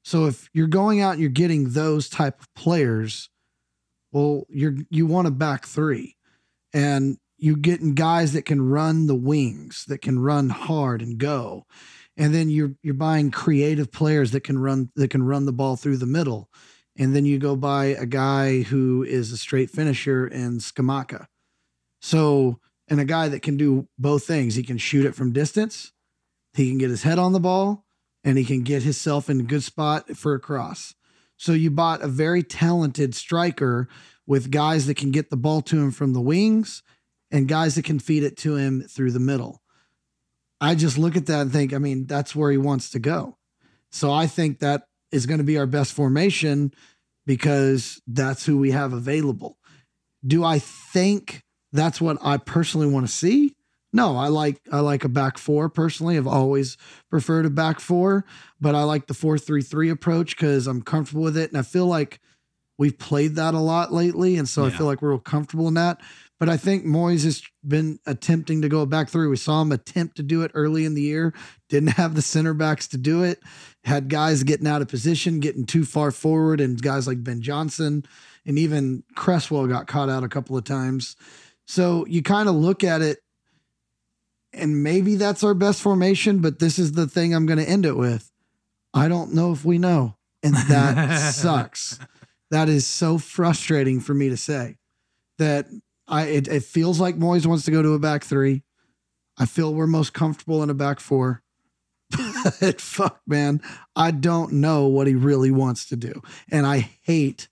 So 0.04 0.26
if 0.26 0.50
you're 0.54 0.68
going 0.68 1.02
out 1.02 1.14
and 1.14 1.22
you're 1.22 1.30
getting 1.30 1.70
those 1.70 2.10
type 2.10 2.40
of 2.40 2.54
players, 2.54 3.30
well, 4.12 4.46
you're 4.50 4.76
you 4.90 5.06
want 5.06 5.28
a 5.28 5.32
back 5.32 5.66
three. 5.66 6.16
And 6.74 7.18
you're 7.38 7.56
getting 7.56 7.94
guys 7.96 8.34
that 8.34 8.46
can 8.46 8.62
run 8.62 9.08
the 9.08 9.16
wings, 9.16 9.86
that 9.88 10.02
can 10.02 10.20
run 10.20 10.50
hard 10.50 11.02
and 11.02 11.18
go. 11.18 11.66
And 12.18 12.34
then 12.34 12.50
you're 12.50 12.76
you're 12.82 12.94
buying 12.94 13.32
creative 13.32 13.92
players 13.92 14.32
that 14.32 14.42
can 14.42 14.58
run 14.58 14.90
that 14.96 15.10
can 15.10 15.24
run 15.24 15.46
the 15.46 15.54
ball 15.54 15.76
through 15.76 15.98
the 15.98 16.06
middle. 16.06 16.50
And 16.98 17.16
then 17.16 17.26
you 17.26 17.38
go 17.38 17.56
buy 17.56 17.86
a 17.86 18.06
guy 18.06 18.62
who 18.62 19.04
is 19.04 19.32
a 19.32 19.38
straight 19.38 19.70
finisher 19.70 20.26
in 20.28 20.60
Scamacca. 20.60 21.28
So, 22.02 22.60
and 22.88 23.00
a 23.00 23.06
guy 23.06 23.28
that 23.28 23.42
can 23.42 23.58
do 23.58 23.88
both 23.98 24.26
things. 24.26 24.56
He 24.56 24.64
can 24.64 24.78
shoot 24.78 25.06
it 25.06 25.16
from 25.16 25.34
distance, 25.34 25.92
he 26.54 26.70
can 26.70 26.78
get 26.78 26.90
his 26.90 27.04
head 27.04 27.20
on 27.20 27.34
the 27.34 27.40
ball, 27.40 27.86
and 28.24 28.38
he 28.38 28.46
can 28.46 28.64
get 28.64 28.84
himself 28.84 29.30
in 29.30 29.40
a 29.40 29.44
good 29.44 29.64
spot 29.64 30.16
for 30.16 30.34
a 30.34 30.40
cross. 30.40 30.96
So 31.38 31.52
you 31.52 31.70
bought 31.70 32.02
a 32.02 32.08
very 32.08 32.44
talented 32.44 33.14
striker 33.14 33.90
with 34.26 34.52
guys 34.52 34.88
that 34.88 34.98
can 34.98 35.12
get 35.12 35.30
the 35.30 35.38
ball 35.38 35.62
to 35.64 35.78
him 35.78 35.92
from 35.92 36.14
the 36.14 36.22
wings 36.22 36.82
and 37.30 37.48
guys 37.48 37.76
that 37.76 37.86
can 37.86 38.00
feed 38.00 38.24
it 38.24 38.38
to 38.38 38.56
him 38.56 38.82
through 38.82 39.12
the 39.12 39.20
middle. 39.20 39.62
I 40.62 40.76
just 40.76 40.98
look 40.98 41.18
at 41.18 41.26
that 41.26 41.42
and 41.42 41.52
think, 41.52 41.74
I 41.74 41.78
mean, 41.78 42.06
that's 42.06 42.36
where 42.36 42.52
he 42.52 42.58
wants 42.58 42.90
to 42.92 43.00
go. 43.00 43.38
So 43.92 44.12
I 44.12 44.28
think 44.28 44.60
that 44.60 44.88
is 45.12 45.26
going 45.26 45.38
to 45.40 45.44
be 45.44 45.58
our 45.58 45.66
best 45.66 45.94
formation 45.94 46.74
because 47.26 48.02
that's 48.08 48.46
who 48.46 48.58
we 48.58 48.72
have 48.72 48.94
available. 48.94 49.58
Do 50.26 50.44
I 50.44 50.60
think 50.60 51.44
that's 51.72 52.00
what 52.00 52.18
I 52.22 52.38
personally 52.38 52.88
want 52.88 53.08
to 53.08 53.12
see? 53.12 53.56
No, 53.94 54.18
I 54.18 54.28
like 54.28 54.60
I 54.72 54.82
like 54.82 55.06
a 55.06 55.10
back 55.10 55.38
four 55.38 55.70
personally. 55.70 56.18
I've 56.18 56.28
always 56.28 56.76
preferred 57.10 57.46
a 57.46 57.50
back 57.50 57.80
four, 57.80 58.26
but 58.60 58.76
I 58.76 58.84
like 58.84 59.08
the 59.08 59.14
four 59.14 59.38
three 59.38 59.62
three 59.62 59.90
approach 59.90 60.36
because 60.36 60.68
I'm 60.68 60.82
comfortable 60.82 61.24
with 61.24 61.38
it, 61.38 61.50
and 61.50 61.58
I 61.58 61.62
feel 61.62 61.86
like 61.86 62.20
we've 62.78 62.98
played 62.98 63.36
that 63.36 63.54
a 63.54 63.60
lot 63.60 63.94
lately, 63.94 64.36
and 64.36 64.50
so 64.50 64.66
I 64.66 64.70
feel 64.70 64.86
like 64.86 65.02
we're 65.02 65.12
real 65.12 65.20
comfortable 65.20 65.70
in 65.70 65.76
that. 65.76 66.02
But 66.40 66.50
I 66.50 66.58
think 66.58 66.86
Moyes 66.86 67.24
has 67.24 67.42
been 67.66 68.00
attempting 68.06 68.62
to 68.62 68.70
go 68.70 68.86
back 68.86 69.10
through. 69.10 69.30
We 69.30 69.38
saw 69.38 69.62
him 69.62 69.72
attempt 69.72 70.18
to 70.18 70.24
do 70.24 70.42
it 70.42 70.52
early 70.54 70.84
in 70.84 70.94
the 70.94 71.02
year. 71.02 71.34
Didn't 71.70 71.94
have 71.94 72.14
the 72.14 72.22
center 72.22 72.54
backs 72.54 72.90
to 72.90 72.98
do 72.98 73.24
it. 73.24 73.40
Had 73.86 74.10
guys 74.10 74.44
getting 74.44 74.68
out 74.68 74.82
of 74.82 74.90
position, 74.90 75.40
getting 75.40 75.66
too 75.66 75.86
far 75.86 76.12
forward, 76.12 76.60
and 76.60 76.82
guys 76.82 77.08
like 77.08 77.24
Ben 77.24 77.42
Johnson 77.42 78.04
and 78.46 78.60
even 78.60 79.04
Cresswell 79.16 79.68
got 79.68 79.88
caught 79.88 80.10
out 80.10 80.24
a 80.24 80.30
couple 80.30 80.58
of 80.58 80.64
times. 80.64 81.16
So 81.66 82.06
you 82.06 82.22
kind 82.22 82.48
of 82.48 82.56
look 82.56 82.84
at 82.84 83.02
it, 83.02 83.20
and 84.54 84.84
maybe 84.84 85.16
that's 85.16 85.44
our 85.44 85.54
best 85.54 85.82
formation. 85.82 86.40
But 86.40 86.60
this 86.60 86.78
is 86.78 86.94
the 86.94 87.08
thing 87.08 87.34
I'm 87.34 87.46
going 87.46 87.60
to 87.60 87.70
end 87.70 87.86
it 87.86 87.98
with. 87.98 88.32
I 88.94 89.08
don't 89.08 89.34
know 89.34 89.52
if 89.52 89.66
we 89.66 89.78
know, 89.78 90.16
and 90.44 90.54
that 90.54 91.18
sucks. 91.34 92.00
That 92.52 92.70
is 92.70 92.86
so 92.86 93.18
frustrating 93.18 94.00
for 94.00 94.14
me 94.14 94.30
to 94.30 94.38
say. 94.38 94.78
That 95.40 95.66
I 96.08 96.24
it, 96.24 96.48
it 96.48 96.64
feels 96.64 97.00
like 97.00 97.18
Moyes 97.18 97.46
wants 97.46 97.66
to 97.66 97.72
go 97.72 97.82
to 97.82 97.94
a 97.94 98.00
back 98.00 98.24
three. 98.24 98.64
I 99.38 99.46
feel 99.46 99.74
we're 99.74 99.88
most 99.88 100.14
comfortable 100.14 100.64
in 100.64 100.70
a 100.70 100.74
back 100.74 101.00
four. 101.00 101.42
But 102.62 102.80
fuck, 102.80 103.22
man, 103.26 103.60
I 103.96 104.12
don't 104.12 104.54
know 104.54 104.86
what 104.86 105.08
he 105.08 105.16
really 105.16 105.50
wants 105.50 105.88
to 105.90 105.96
do, 105.96 106.22
and 106.52 106.68
I 106.68 106.92
hate 107.02 107.48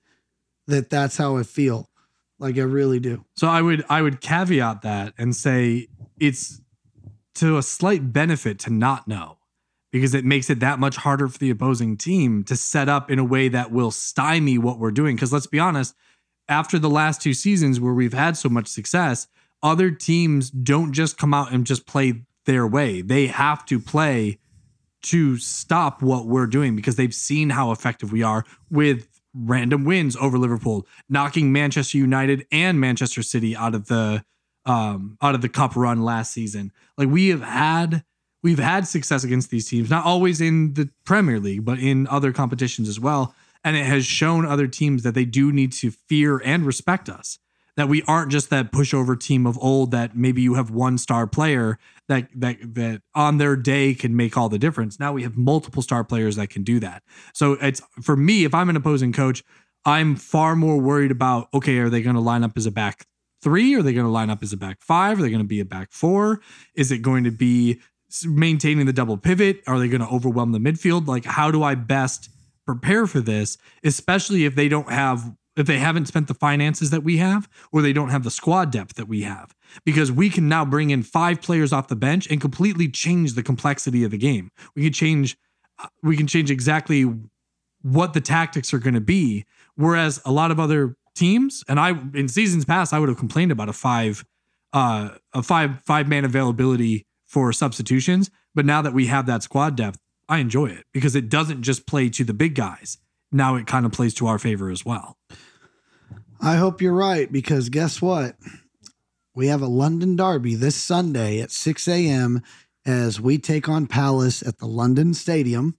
that. 0.68 0.91
That's 0.91 1.18
how 1.18 1.38
I 1.38 1.43
feel. 1.43 1.89
Like 2.38 2.58
I 2.58 2.62
really 2.62 2.99
do. 2.99 3.26
So 3.36 3.47
I 3.47 3.62
would 3.62 3.86
I 3.89 4.01
would 4.01 4.22
caveat 4.22 4.82
that 4.84 5.14
and 5.18 5.36
say 5.36 5.88
it's 6.20 6.62
to 7.36 7.58
a 7.58 7.64
slight 7.64 8.14
benefit 8.14 8.60
to 8.60 8.70
not 8.70 9.08
know 9.08 9.38
because 9.91 10.14
it 10.14 10.26
makes 10.26 10.49
it 10.49 10.60
that 10.60 10.80
much 10.80 10.97
harder 10.97 11.28
for 11.28 11.38
the 11.38 11.49
opposing 11.49 11.95
team 11.95 12.43
to 12.43 12.56
set 12.56 12.89
up 12.89 13.10
in 13.10 13.20
a 13.20 13.24
way 13.24 13.47
that 13.47 13.72
will 13.72 13.91
stymie 13.91 14.58
what 14.58 14.78
we're 14.80 14.91
doing 14.91 15.16
because 15.16 15.32
let's 15.32 15.47
be 15.47 15.60
honest 15.60 15.95
after 16.47 16.77
the 16.77 16.89
last 16.89 17.21
two 17.21 17.33
seasons 17.33 17.79
where 17.79 17.93
we've 17.93 18.13
had 18.13 18.37
so 18.37 18.49
much 18.49 18.67
success 18.67 19.27
other 19.61 19.91
teams 19.91 20.49
don't 20.49 20.91
just 20.91 21.17
come 21.17 21.33
out 21.33 21.51
and 21.51 21.65
just 21.65 21.85
play 21.85 22.23
their 22.45 22.67
way 22.67 23.01
they 23.01 23.27
have 23.27 23.65
to 23.65 23.79
play 23.79 24.37
to 25.03 25.37
stop 25.37 26.01
what 26.01 26.25
we're 26.25 26.47
doing 26.47 26.75
because 26.75 26.95
they've 26.95 27.13
seen 27.13 27.49
how 27.49 27.71
effective 27.71 28.11
we 28.11 28.23
are 28.23 28.45
with 28.71 29.07
random 29.33 29.83
wins 29.83 30.15
over 30.15 30.37
Liverpool, 30.37 30.87
knocking 31.09 31.51
Manchester 31.51 31.97
United 31.97 32.45
and 32.51 32.79
Manchester 32.79 33.21
City 33.21 33.55
out 33.55 33.75
of 33.75 33.87
the 33.87 34.23
um 34.65 35.17
out 35.21 35.35
of 35.35 35.41
the 35.41 35.49
cup 35.49 35.75
run 35.75 36.03
last 36.03 36.31
season. 36.31 36.71
Like 36.97 37.09
we 37.09 37.29
have 37.29 37.41
had 37.41 38.03
we've 38.41 38.59
had 38.59 38.87
success 38.87 39.23
against 39.23 39.49
these 39.49 39.67
teams, 39.67 39.89
not 39.89 40.05
always 40.05 40.39
in 40.39 40.73
the 40.73 40.89
Premier 41.05 41.39
League, 41.39 41.65
but 41.65 41.79
in 41.79 42.07
other 42.07 42.31
competitions 42.31 42.87
as 42.87 42.99
well. 42.99 43.35
And 43.64 43.76
it 43.76 43.86
has 43.86 44.05
shown 44.05 44.45
other 44.45 44.68
teams 44.68 45.03
that 45.03 45.16
they 45.16 45.26
do 45.26 45.51
need 45.51 45.72
to 45.74 45.91
fear 45.91 46.41
and 46.43 46.66
respect 46.66 47.09
us. 47.09 47.39
That 47.76 47.89
we 47.89 48.03
aren't 48.03 48.32
just 48.32 48.51
that 48.51 48.72
pushover 48.72 49.20
team 49.20 49.47
of 49.47 49.57
old 49.59 49.89
that 49.91 50.16
maybe 50.16 50.43
you 50.43 50.53
have 50.53 50.70
one 50.70 50.99
star 50.99 51.26
player 51.26 51.80
that 52.07 52.28
that 52.36 52.57
that 52.76 53.01
on 53.16 53.39
their 53.39 53.55
day 53.55 53.95
can 53.95 54.16
make 54.16 54.38
all 54.38 54.47
the 54.47 54.59
difference. 54.59 54.99
Now 54.99 55.11
we 55.11 55.24
have 55.24 55.36
multiple 55.36 55.82
star 55.82 56.03
players 56.03 56.36
that 56.36 56.51
can 56.51 56.64
do 56.64 56.80
that. 56.82 57.01
So 57.34 57.53
it's 57.53 57.82
for 58.01 58.16
me, 58.16 58.43
if 58.43 58.53
I'm 58.53 58.70
an 58.70 58.76
opposing 58.76 59.11
coach, 59.11 59.43
I'm 59.86 60.16
far 60.16 60.55
more 60.55 60.78
worried 60.78 61.09
about 61.09 61.47
okay, 61.51 61.80
are 61.80 61.89
they 61.89 62.03
going 62.03 62.16
to 62.16 62.22
line 62.22 62.43
up 62.43 62.51
as 62.57 62.68
a 62.68 62.72
back 62.72 63.07
three? 63.41 63.74
Are 63.76 63.82
they 63.82 63.93
going 63.93 64.05
to 64.05 64.11
line 64.11 64.30
up 64.30 64.43
as 64.43 64.53
a 64.53 64.57
back 64.57 64.82
five? 64.82 65.18
Are 65.18 65.24
they 65.24 65.30
going 65.30 65.41
to 65.41 65.47
be 65.47 65.59
a 65.59 65.66
back 65.66 65.91
four? 65.91 66.41
Is 66.76 66.91
it 66.91 66.99
going 66.99 67.24
to 67.24 67.32
be 67.32 67.80
maintaining 68.24 68.86
the 68.86 68.93
double 68.93 69.18
pivot? 69.18 69.61
Are 69.68 69.80
they 69.80 69.88
going 69.88 70.01
to 70.01 70.07
overwhelm 70.07 70.51
the 70.51 70.59
midfield? 70.59 71.07
Like, 71.07 71.26
how 71.26 71.51
do 71.51 71.64
I 71.64 71.76
best 71.76 72.30
prepare 72.66 73.07
for 73.07 73.20
this, 73.20 73.57
especially 73.84 74.45
if 74.45 74.55
they 74.55 74.70
don't 74.70 74.91
have 74.91 75.34
if 75.55 75.68
they 75.68 75.78
haven't 75.78 76.07
spent 76.07 76.28
the 76.28 76.34
finances 76.34 76.89
that 76.89 77.03
we 77.03 77.18
have 77.18 77.47
or 77.72 77.84
they 77.84 77.93
don't 77.93 78.09
have 78.09 78.24
the 78.24 78.32
squad 78.32 78.72
depth 78.72 78.95
that 78.95 79.07
we 79.07 79.22
have. 79.22 79.53
Because 79.86 80.11
we 80.11 80.30
can 80.30 80.49
now 80.49 80.66
bring 80.66 80.89
in 80.89 81.03
five 81.03 81.43
players 81.43 81.72
off 81.72 81.89
the 81.89 81.95
bench 81.95 82.28
and 82.32 82.41
completely 82.41 82.89
change 82.89 83.34
the 83.34 83.43
complexity 83.43 84.03
of 84.03 84.09
the 84.09 84.18
game. 84.18 84.49
We 84.76 84.84
can 84.84 84.93
change 84.93 85.38
uh, 85.80 85.88
we 86.01 86.18
can 86.18 86.28
change 86.28 86.51
exactly 86.51 87.11
what 87.82 88.14
the 88.14 88.22
tactics 88.22 88.74
are 88.74 88.80
going 88.80 88.93
to 88.93 89.01
be. 89.01 89.45
Whereas 89.76 90.22
a 90.26 90.32
lot 90.32 90.51
of 90.51 90.59
other 90.59 90.95
teams 91.16 91.64
and 91.68 91.80
i 91.80 91.91
in 92.16 92.28
seasons 92.28 92.66
past 92.66 92.91
i 92.91 92.97
would 92.97 93.07
have 93.07 93.20
complained 93.20 93.51
about 93.51 93.70
a 93.70 93.74
five 93.74 94.26
uh 94.74 95.09
a 95.34 95.43
five 95.43 95.80
five 95.86 96.07
man 96.07 96.26
availability 96.26 97.05
for 97.28 97.51
substitutions. 97.51 98.30
But 98.55 98.66
now 98.66 98.82
that 98.84 98.93
we 98.93 99.07
have 99.07 99.26
that 99.26 99.43
squad 99.43 99.76
depth 99.76 99.99
i 100.30 100.39
enjoy 100.39 100.67
it 100.67 100.86
because 100.93 101.15
it 101.15 101.30
doesn't 101.30 101.63
just 101.63 101.86
play 101.88 102.09
to 102.09 102.24
the 102.24 102.34
big 102.34 102.55
guys 102.55 102.97
now 103.32 103.55
it 103.55 103.67
kind 103.67 103.86
of 103.86 103.91
plays 103.91 104.13
to 104.13 104.28
our 104.28 104.39
favor 104.39 104.69
as 104.69 104.86
well 104.86 105.17
I 106.45 106.57
hope 106.57 106.82
you're 106.82 106.91
right 106.91 107.32
because 107.32 107.69
guess 107.69 108.01
what? 108.01 108.36
We 109.34 109.47
have 109.47 109.61
a 109.61 109.67
London 109.67 110.17
derby 110.17 110.55
this 110.55 110.76
Sunday 110.76 111.39
at 111.39 111.51
6 111.51 111.88
a.m. 111.88 112.41
as 112.86 113.21
we 113.21 113.38
take 113.38 113.69
on 113.69 113.88
Palace 113.88 114.45
at 114.45 114.57
the 114.57 114.65
London 114.65 115.13
Stadium. 115.13 115.78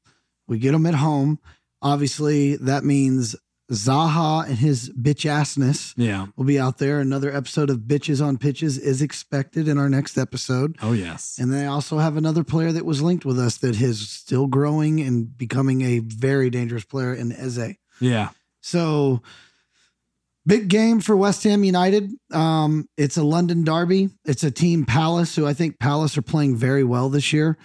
We 0.48 0.58
get 0.58 0.72
them 0.72 0.86
at 0.86 0.94
home. 0.94 1.38
Obviously, 1.82 2.56
that 2.56 2.82
means 2.82 3.36
Zaha 3.72 4.46
and 4.46 4.58
his 4.58 4.90
bitch 4.90 5.28
assness 5.28 5.94
Yeah. 5.96 6.26
will 6.36 6.44
be 6.44 6.58
out 6.58 6.78
there. 6.78 7.00
Another 7.00 7.34
episode 7.34 7.70
of 7.70 7.78
Bitches 7.80 8.22
on 8.24 8.36
Pitches 8.36 8.76
is 8.78 9.00
expected 9.00 9.68
in 9.68 9.78
our 9.78 9.88
next 9.88 10.18
episode. 10.18 10.76
Oh 10.82 10.92
yes. 10.92 11.38
And 11.40 11.52
they 11.52 11.64
also 11.66 11.98
have 11.98 12.16
another 12.16 12.44
player 12.44 12.72
that 12.72 12.84
was 12.84 13.00
linked 13.00 13.24
with 13.24 13.38
us 13.38 13.56
that 13.58 13.80
is 13.80 14.08
still 14.08 14.46
growing 14.46 15.00
and 15.00 15.36
becoming 15.36 15.80
a 15.82 16.00
very 16.00 16.50
dangerous 16.50 16.84
player 16.84 17.14
in 17.14 17.32
Eze. 17.32 17.76
Yeah. 18.00 18.30
So 18.60 19.22
big 20.46 20.68
game 20.68 21.00
for 21.00 21.16
West 21.16 21.42
Ham 21.44 21.64
United. 21.64 22.10
Um, 22.32 22.86
it's 22.98 23.16
a 23.16 23.22
London 23.24 23.64
derby. 23.64 24.10
It's 24.26 24.44
a 24.44 24.50
team 24.50 24.84
Palace, 24.84 25.34
who 25.36 25.46
I 25.46 25.54
think 25.54 25.78
Palace 25.78 26.18
are 26.18 26.22
playing 26.22 26.56
very 26.56 26.84
well 26.84 27.08
this 27.08 27.32
year. 27.32 27.56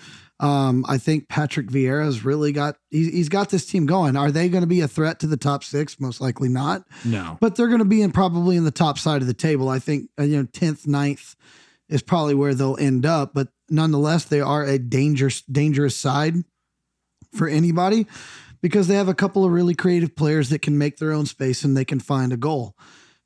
Um, 0.42 0.86
I 0.88 0.98
think 0.98 1.28
Patrick 1.28 1.68
Vieira's 1.68 2.24
really 2.24 2.52
got 2.54 2.78
he, 2.90 3.12
he's 3.12 3.28
got 3.30 3.50
this 3.50 3.66
team 3.66 3.86
going. 3.86 4.16
Are 4.16 4.32
they 4.32 4.48
going 4.48 4.62
to 4.64 4.68
be 4.68 4.80
a 4.82 4.88
threat 4.88 5.20
to 5.20 5.28
the 5.28 5.36
top 5.38 5.64
six? 5.66 6.00
Most 6.00 6.22
likely 6.22 6.48
not 6.48 6.84
No. 7.04 7.38
but 7.42 7.56
they're 7.56 7.68
going 7.68 7.80
to 7.80 7.86
be 7.86 8.02
in 8.02 8.12
probably 8.12 8.56
in 8.56 8.64
the 8.64 8.72
top 8.72 8.98
side 8.98 9.22
of 9.22 9.28
the 9.28 9.34
table. 9.34 9.68
I 9.68 9.80
think 9.80 10.10
uh, 10.18 10.24
you 10.24 10.38
know 10.38 10.48
tenth, 10.54 10.86
9th 10.86 11.36
is 11.90 12.02
probably 12.02 12.36
where 12.36 12.54
they'll 12.54 12.78
end 12.80 13.06
up. 13.06 13.34
But 13.34 13.50
nonetheless, 13.70 14.26
they 14.26 14.40
are 14.42 14.64
a 14.64 14.80
dangerous, 14.80 15.42
dangerous 15.42 15.96
side 15.98 16.36
for 17.34 17.48
anybody 17.50 18.08
because 18.62 18.88
they 18.88 18.96
have 18.96 19.08
a 19.10 19.14
couple 19.14 19.44
of 19.44 19.52
really 19.52 19.76
creative 19.76 20.16
players 20.16 20.50
that 20.50 20.62
can 20.62 20.78
make 20.78 20.98
their 20.98 21.12
own 21.12 21.26
space 21.26 21.64
and 21.64 21.76
they 21.76 21.86
can 21.86 22.00
find 22.00 22.32
a 22.32 22.38
goal. 22.38 22.76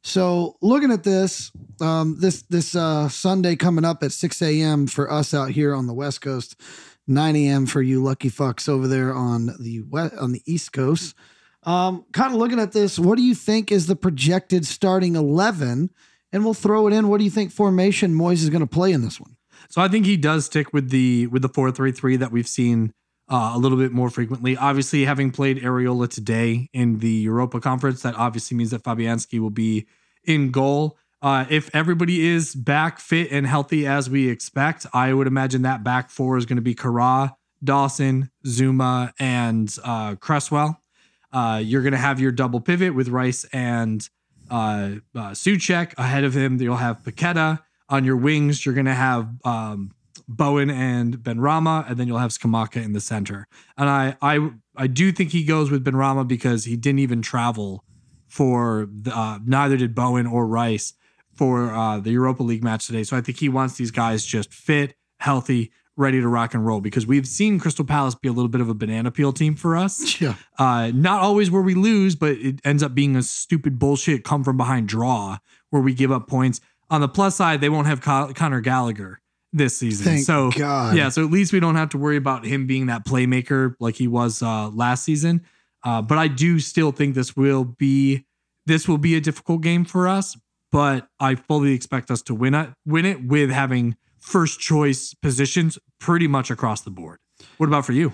So 0.01 0.57
looking 0.61 0.91
at 0.91 1.03
this, 1.03 1.51
um, 1.79 2.17
this 2.19 2.41
this 2.43 2.75
uh, 2.75 3.07
Sunday 3.07 3.55
coming 3.55 3.85
up 3.85 4.03
at 4.03 4.11
six 4.11 4.41
a.m. 4.41 4.87
for 4.87 5.09
us 5.11 5.33
out 5.33 5.51
here 5.51 5.73
on 5.73 5.87
the 5.87 5.93
West 5.93 6.19
Coast, 6.21 6.59
nine 7.07 7.35
a.m. 7.35 7.65
for 7.65 7.81
you 7.81 8.03
lucky 8.03 8.29
fucks 8.29 8.69
over 8.69 8.87
there 8.87 9.13
on 9.13 9.55
the 9.59 9.81
west, 9.81 10.15
on 10.15 10.31
the 10.31 10.41
East 10.45 10.73
Coast. 10.73 11.15
Um, 11.63 12.05
kind 12.11 12.33
of 12.33 12.39
looking 12.39 12.59
at 12.59 12.73
this, 12.73 12.99
what 12.99 13.17
do 13.17 13.23
you 13.23 13.35
think 13.35 13.71
is 13.71 13.87
the 13.87 13.95
projected 13.95 14.65
starting 14.65 15.15
11? 15.15 15.89
And 16.31 16.43
we'll 16.43 16.53
throw 16.53 16.87
it 16.87 16.93
in. 16.93 17.07
What 17.07 17.19
do 17.19 17.23
you 17.23 17.29
think 17.29 17.51
formation 17.51 18.13
Moyes 18.13 18.41
is 18.41 18.49
going 18.49 18.61
to 18.61 18.67
play 18.67 18.91
in 18.91 19.01
this 19.01 19.19
one? 19.19 19.37
So 19.69 19.81
I 19.81 19.87
think 19.87 20.05
he 20.05 20.17
does 20.17 20.45
stick 20.45 20.73
with 20.73 20.89
the 20.89 21.27
with 21.27 21.41
the 21.41 21.49
four 21.49 21.71
three 21.71 21.91
three 21.91 22.15
that 22.17 22.31
we've 22.31 22.47
seen 22.47 22.91
uh, 23.29 23.53
a 23.55 23.57
little 23.57 23.77
bit 23.77 23.91
more 23.91 24.09
frequently. 24.09 24.57
Obviously, 24.57 25.05
having 25.05 25.31
played 25.31 25.61
Areola 25.61 26.09
today 26.09 26.69
in 26.73 26.99
the 26.99 27.09
Europa 27.09 27.59
Conference, 27.59 28.01
that 28.01 28.15
obviously 28.15 28.57
means 28.57 28.71
that 28.71 28.83
Fabianski 28.83 29.39
will 29.39 29.49
be 29.49 29.85
in 30.23 30.51
goal. 30.51 30.97
Uh, 31.23 31.45
if 31.49 31.73
everybody 31.73 32.27
is 32.27 32.53
back 32.53 32.99
fit 32.99 33.31
and 33.31 33.47
healthy 33.47 33.87
as 33.87 34.09
we 34.09 34.27
expect, 34.27 34.85
I 34.93 35.13
would 35.13 35.25
imagine 35.25 35.61
that 35.61 35.81
back 35.81 36.09
four 36.09 36.35
is 36.37 36.45
going 36.45 36.57
to 36.57 36.61
be 36.61 36.75
Kehrer, 36.75 37.33
Dawson, 37.63 38.29
Zouma, 38.45 39.13
and 39.17 39.73
uh, 39.85 40.15
Cresswell. 40.15 40.81
Uh, 41.31 41.61
you're 41.63 41.81
going 41.81 41.93
to 41.93 41.97
have 41.97 42.19
your 42.19 42.33
double 42.33 42.59
pivot 42.59 42.93
with 42.93 43.07
Rice 43.07 43.45
and 43.53 44.07
uh, 44.51 44.95
uh, 45.15 45.31
Soucek 45.31 45.97
ahead 45.97 46.25
of 46.25 46.33
him. 46.33 46.61
You'll 46.61 46.75
have 46.75 47.01
Paqueta 47.03 47.61
on 47.87 48.03
your 48.03 48.17
wings. 48.17 48.65
You're 48.65 48.75
going 48.75 48.85
to 48.85 48.93
have 48.93 49.29
um, 49.45 49.91
Bowen 50.27 50.69
and 50.69 51.19
Benrahma, 51.19 51.89
and 51.89 51.97
then 51.97 52.05
you'll 52.05 52.17
have 52.17 52.31
Scamacca 52.31 52.83
in 52.83 52.91
the 52.91 52.99
center. 52.99 53.47
And 53.77 53.87
I, 53.89 54.17
I, 54.21 54.49
I 54.75 54.87
do 54.87 55.13
think 55.13 55.31
he 55.31 55.45
goes 55.45 55.71
with 55.71 55.85
Benrahma 55.85 56.27
because 56.27 56.65
he 56.65 56.75
didn't 56.75 56.99
even 56.99 57.21
travel 57.21 57.85
for 58.27 58.89
the, 58.91 59.17
uh, 59.17 59.39
neither 59.45 59.77
did 59.77 59.95
Bowen 59.95 60.27
or 60.27 60.45
Rice 60.45 60.93
for 61.35 61.73
uh, 61.73 61.99
the 61.99 62.11
Europa 62.11 62.43
League 62.43 62.63
match 62.63 62.87
today. 62.87 63.03
So 63.03 63.17
I 63.17 63.21
think 63.21 63.39
he 63.39 63.49
wants 63.49 63.75
these 63.75 63.91
guys 63.91 64.25
just 64.25 64.53
fit, 64.53 64.95
healthy, 65.19 65.71
ready 65.95 66.19
to 66.19 66.27
rock 66.27 66.53
and 66.53 66.65
roll 66.65 66.81
because 66.81 67.05
we've 67.05 67.27
seen 67.27 67.59
Crystal 67.59 67.85
Palace 67.85 68.15
be 68.15 68.27
a 68.27 68.31
little 68.31 68.49
bit 68.49 68.61
of 68.61 68.69
a 68.69 68.73
banana 68.73 69.11
peel 69.11 69.33
team 69.33 69.55
for 69.55 69.75
us. 69.77 70.21
Yeah. 70.21 70.35
Uh, 70.57 70.91
not 70.93 71.21
always 71.21 71.51
where 71.51 71.61
we 71.61 71.73
lose, 71.73 72.15
but 72.15 72.31
it 72.31 72.59
ends 72.63 72.81
up 72.81 72.95
being 72.95 73.15
a 73.15 73.23
stupid 73.23 73.77
bullshit 73.77 74.23
come 74.23 74.43
from 74.43 74.57
behind 74.57 74.87
draw 74.87 75.37
where 75.69 75.81
we 75.81 75.93
give 75.93 76.11
up 76.11 76.27
points. 76.27 76.61
On 76.89 77.01
the 77.01 77.09
plus 77.09 77.35
side, 77.35 77.59
they 77.59 77.69
won't 77.69 77.87
have 77.87 77.99
Con- 77.99 78.33
Conor 78.33 78.61
Gallagher 78.61 79.19
this 79.51 79.77
season. 79.77 80.05
Thank 80.05 80.25
so 80.25 80.51
God. 80.51 80.95
yeah, 80.95 81.09
so 81.09 81.23
at 81.25 81.31
least 81.31 81.51
we 81.51 81.59
don't 81.59 81.75
have 81.75 81.89
to 81.89 81.97
worry 81.97 82.17
about 82.17 82.45
him 82.45 82.67
being 82.67 82.85
that 82.87 83.05
playmaker 83.05 83.75
like 83.79 83.95
he 83.95 84.07
was 84.07 84.41
uh, 84.41 84.69
last 84.69 85.03
season. 85.03 85.41
Uh, 85.83 86.01
but 86.01 86.17
I 86.17 86.27
do 86.27 86.59
still 86.59 86.91
think 86.91 87.15
this 87.15 87.35
will 87.35 87.65
be 87.65 88.25
this 88.65 88.87
will 88.87 88.97
be 88.97 89.15
a 89.15 89.21
difficult 89.21 89.61
game 89.61 89.83
for 89.83 90.07
us. 90.07 90.37
But 90.73 91.07
I 91.19 91.35
fully 91.35 91.73
expect 91.73 92.09
us 92.11 92.21
to 92.23 92.33
win 92.35 92.53
it, 92.55 92.69
win 92.85 93.05
it 93.05 93.23
with 93.25 93.51
having 93.51 93.95
first 94.19 94.59
choice 94.59 95.13
positions 95.13 95.77
pretty 95.99 96.27
much 96.27 96.49
across 96.49 96.81
the 96.81 96.89
board. 96.89 97.19
What 97.57 97.67
about 97.67 97.85
for 97.85 97.91
you? 97.93 98.13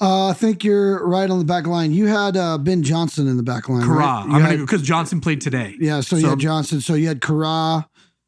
Uh, 0.00 0.28
I 0.28 0.32
think 0.32 0.64
you're 0.64 1.06
right 1.06 1.28
on 1.30 1.38
the 1.38 1.44
back 1.44 1.66
line. 1.66 1.92
You 1.92 2.06
had 2.06 2.36
uh, 2.38 2.56
Ben 2.58 2.82
Johnson 2.82 3.28
in 3.28 3.36
the 3.36 3.42
back 3.42 3.68
line. 3.68 3.82
Kehrer. 3.82 3.96
right? 3.98 4.22
I'm 4.22 4.26
You 4.30 4.32
gonna 4.38 4.44
had- 4.46 4.58
because 4.60 4.80
Johnson 4.82 5.20
played 5.20 5.40
today. 5.42 5.76
yeah, 5.78 6.00
so, 6.00 6.16
you 6.16 6.26
had 6.30 6.38
Johnson. 6.40 6.80
So 6.80 6.94
you 6.94 7.06
had 7.08 7.20
Kehrer, 7.20 7.84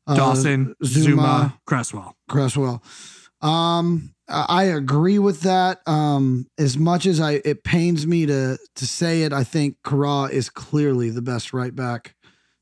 uh, 0.06 0.14
Dawson, 0.14 0.74
Zouma, 0.84 1.16
Zouma, 1.16 1.58
Cresswell. 1.66 2.14
Cresswell. 2.28 2.82
Um, 3.40 4.12
I 4.28 4.44
I 4.48 4.64
agree 4.64 5.18
with 5.18 5.40
that. 5.42 5.80
Um, 5.88 6.46
as 6.58 6.76
much 6.76 7.06
as 7.06 7.20
I, 7.20 7.40
it 7.44 7.64
pains 7.64 8.06
me 8.06 8.26
to 8.26 8.58
to 8.76 8.86
say 8.86 9.22
it, 9.22 9.32
I 9.32 9.44
think 9.44 9.76
Kehrer 9.84 10.30
is 10.30 10.50
clearly 10.50 11.10
the 11.10 11.22
best 11.22 11.52
right 11.52 11.74
back 11.74 12.14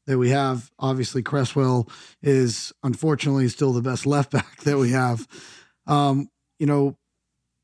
that 0.07 0.19
we 0.19 0.31
have. 0.31 0.71
Obviously, 0.79 1.23
Cresswell 1.23 1.89
is 2.23 2.73
unfortunately 2.83 3.49
still 3.49 3.73
the 3.73 3.83
best 3.83 4.07
left 4.07 4.31
back 4.33 4.61
that 4.63 4.79
we 4.79 4.91
have. 4.91 5.27
Um, 5.87 6.29
you 6.59 6.67
know, 6.67 6.97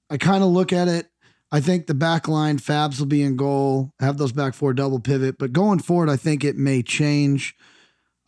I 0.08 0.16
kind 0.16 0.42
of 0.42 0.50
look 0.50 0.72
at 0.72 0.88
it. 0.88 1.06
I 1.52 1.60
think 1.60 1.86
the 1.86 1.94
back 1.94 2.28
line, 2.28 2.58
Fabs 2.58 3.00
will 3.00 3.06
be 3.06 3.22
in 3.22 3.36
goal, 3.36 3.92
have 3.98 4.18
those 4.18 4.32
back 4.32 4.54
four 4.54 4.72
double 4.72 5.00
pivot, 5.00 5.36
but 5.36 5.52
going 5.52 5.80
forward, 5.80 6.08
I 6.08 6.16
think 6.16 6.44
it 6.44 6.56
may 6.56 6.82
change. 6.82 7.56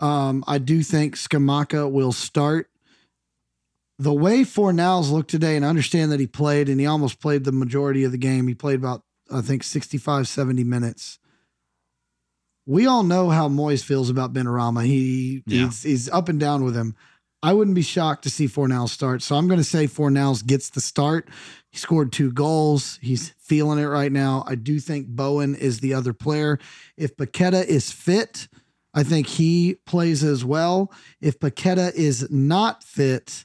Um, 0.01 0.43
I 0.49 0.59
do 0.59 0.83
think 0.83 1.15
Scamacca 1.15 1.91
will 1.91 2.11
start 2.11 2.69
the 3.99 4.13
way 4.13 4.41
Fornals 4.41 5.13
looked 5.13 5.31
today, 5.31 5.55
and 5.55 5.65
I 5.65 5.69
understand 5.69 6.11
that 6.11 6.19
he 6.19 6.27
played 6.27 6.69
and 6.69 6.81
he 6.81 6.87
almost 6.87 7.21
played 7.21 7.45
the 7.45 7.53
majority 7.53 8.03
of 8.03 8.11
the 8.11 8.19
game. 8.19 8.49
He 8.49 8.55
played 8.55 8.81
about, 8.81 9.05
I 9.31 9.43
think, 9.43 9.63
65, 9.63 10.27
70 10.27 10.65
minutes. 10.65 11.21
We 12.67 12.87
all 12.87 13.03
know 13.03 13.29
how 13.31 13.49
Moyes 13.49 13.83
feels 13.85 14.11
about 14.11 14.33
Benrahma. 14.33 14.85
He 14.85 15.43
Yeah. 15.47 15.67
he's, 15.67 15.83
he's 15.83 16.09
up 16.09 16.29
and 16.29 16.39
down 16.39 16.65
with 16.65 16.77
him. 16.77 16.95
I 17.45 17.53
wouldn't 17.55 17.75
be 17.75 17.83
shocked 17.83 18.23
to 18.23 18.31
see 18.31 18.47
Fornals 18.47 18.91
start. 18.91 19.21
So 19.21 19.35
I'm 19.35 19.49
going 19.49 19.59
to 19.59 19.65
say 19.65 19.89
Fornals 19.89 20.47
gets 20.47 20.71
the 20.71 20.81
start. 20.81 21.29
He 21.73 21.79
scored 21.79 22.13
two 22.13 22.31
goals. 22.31 23.01
He's 23.03 23.31
feeling 23.41 23.81
it 23.81 23.87
right 23.87 24.13
now. 24.13 24.45
I 24.47 24.55
do 24.55 24.79
think 24.79 25.09
Bowen 25.09 25.57
is 25.57 25.81
the 25.81 25.95
other 25.95 26.13
player. 26.13 26.61
If 26.97 27.17
Paqueta 27.17 27.65
is 27.65 27.91
fit, 27.91 28.47
I 28.95 29.03
think 29.03 29.27
he 29.27 29.77
plays 29.87 30.23
as 30.23 30.45
well. 30.45 30.93
If 31.21 31.41
Paqueta 31.41 31.93
is 31.95 32.31
not 32.31 32.85
fit, 32.85 33.45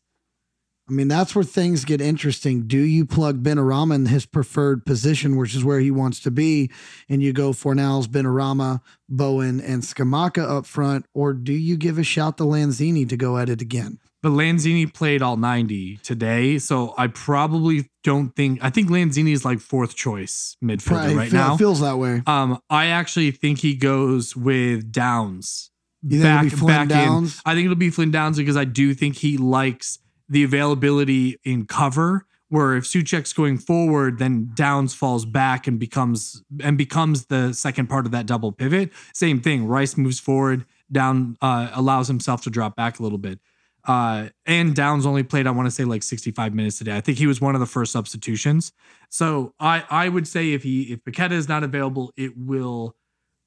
I 0.90 0.94
mean, 0.94 1.10
that's 1.10 1.36
where 1.36 1.44
things 1.44 1.84
get 1.84 2.00
interesting. 2.00 2.66
Do 2.68 2.78
you 2.80 3.06
plug 3.06 3.44
Benrahma 3.44 3.96
in 3.96 4.06
his 4.06 4.26
preferred 4.26 4.86
position, 4.86 5.36
which 5.36 5.54
is 5.54 5.64
where 5.64 5.80
he 5.82 5.92
wants 5.92 6.22
to 6.22 6.32
be, 6.32 6.72
and 7.10 7.22
you 7.22 7.34
go 7.34 7.52
for 7.52 7.74
Fornals, 7.76 8.08
Benrahma, 8.08 8.80
Bowen, 9.10 9.60
and 9.60 9.84
Scamacca 9.84 10.50
up 10.50 10.66
front, 10.66 11.06
or 11.14 11.34
do 11.34 11.52
you 11.52 11.76
give 11.76 11.98
a 11.98 12.04
shout 12.04 12.38
to 12.38 12.44
Lanzini 12.46 13.08
to 13.10 13.18
go 13.18 13.38
at 13.38 13.50
it 13.50 13.62
again? 13.62 14.00
But 14.24 14.30
Lanzini 14.30 14.92
played 14.92 15.22
all 15.22 15.38
90 15.38 15.98
today, 15.98 16.58
so 16.58 16.94
I 16.98 17.08
probably 17.08 17.90
don't 18.04 18.36
think 18.36 18.60
I 18.64 18.70
think 18.70 18.90
Lanzini 18.90 19.32
is 19.34 19.44
like 19.46 19.60
fourth 19.60 19.96
choice 19.96 20.56
midfielder 20.64 20.86
Probably 20.86 21.16
right 21.16 21.30
feel- 21.32 21.40
now. 21.40 21.58
feels 21.58 21.82
that 21.82 21.98
way. 21.98 22.24
Um, 22.26 22.60
I 22.70 22.88
actually 22.88 23.32
think 23.32 23.60
he 23.60 23.76
goes 23.76 24.36
with 24.36 24.92
Downes. 24.92 25.70
You 26.04 26.22
be 26.42 26.50
Flynn 26.50 26.88
Downes? 26.88 27.36
in. 27.36 27.42
I 27.46 27.54
think 27.54 27.66
it'll 27.66 27.76
be 27.76 27.90
Flynn 27.90 28.12
Downes 28.12 28.38
because 28.38 28.56
I 28.56 28.64
do 28.66 28.94
think 28.94 29.18
he 29.18 29.38
likes 29.38 30.00
the 30.30 30.44
availability 30.44 31.38
in 31.44 31.66
cover. 31.66 32.26
Where 32.50 32.78
if 32.78 32.86
Soucek's 32.86 33.34
going 33.34 33.58
forward, 33.58 34.20
then 34.20 34.52
Downes 34.54 34.94
falls 34.94 35.26
back 35.26 35.68
and 35.68 35.78
becomes 35.78 36.46
and 36.64 36.78
becomes 36.78 37.26
the 37.26 37.52
second 37.52 37.88
part 37.88 38.06
of 38.06 38.14
that 38.14 38.26
double 38.26 38.54
pivot. 38.54 38.92
Same 39.14 39.42
thing. 39.42 39.68
Rice 39.68 39.98
moves 39.98 40.20
forward, 40.20 40.66
Down 40.90 41.36
uh, 41.42 41.72
allows 41.74 42.08
himself 42.08 42.44
to 42.44 42.50
drop 42.50 42.78
back 42.78 43.00
a 43.00 43.04
little 43.04 43.18
bit. 43.18 43.40
Uh, 43.88 44.30
and 44.46 44.76
Downes 44.76 45.06
only 45.06 45.24
played, 45.24 45.48
I 45.48 45.52
want 45.52 45.68
to 45.68 45.72
say, 45.72 45.86
like 45.86 46.04
65 46.04 46.54
minutes 46.54 46.78
today. 46.78 46.96
I 46.96 47.02
think 47.02 47.18
he 47.18 47.26
was 47.26 47.40
one 47.40 47.56
of 47.56 47.62
the 47.62 47.66
first 47.66 47.92
substitutions. 47.92 48.74
So 49.10 49.54
I 49.60 49.84
I 49.90 50.10
would 50.10 50.28
say 50.28 50.52
if 50.54 50.64
he 50.64 50.84
if 50.84 51.04
Paqueta 51.04 51.32
is 51.32 51.48
not 51.48 51.64
available, 51.64 52.12
it 52.18 52.38
will 52.38 52.96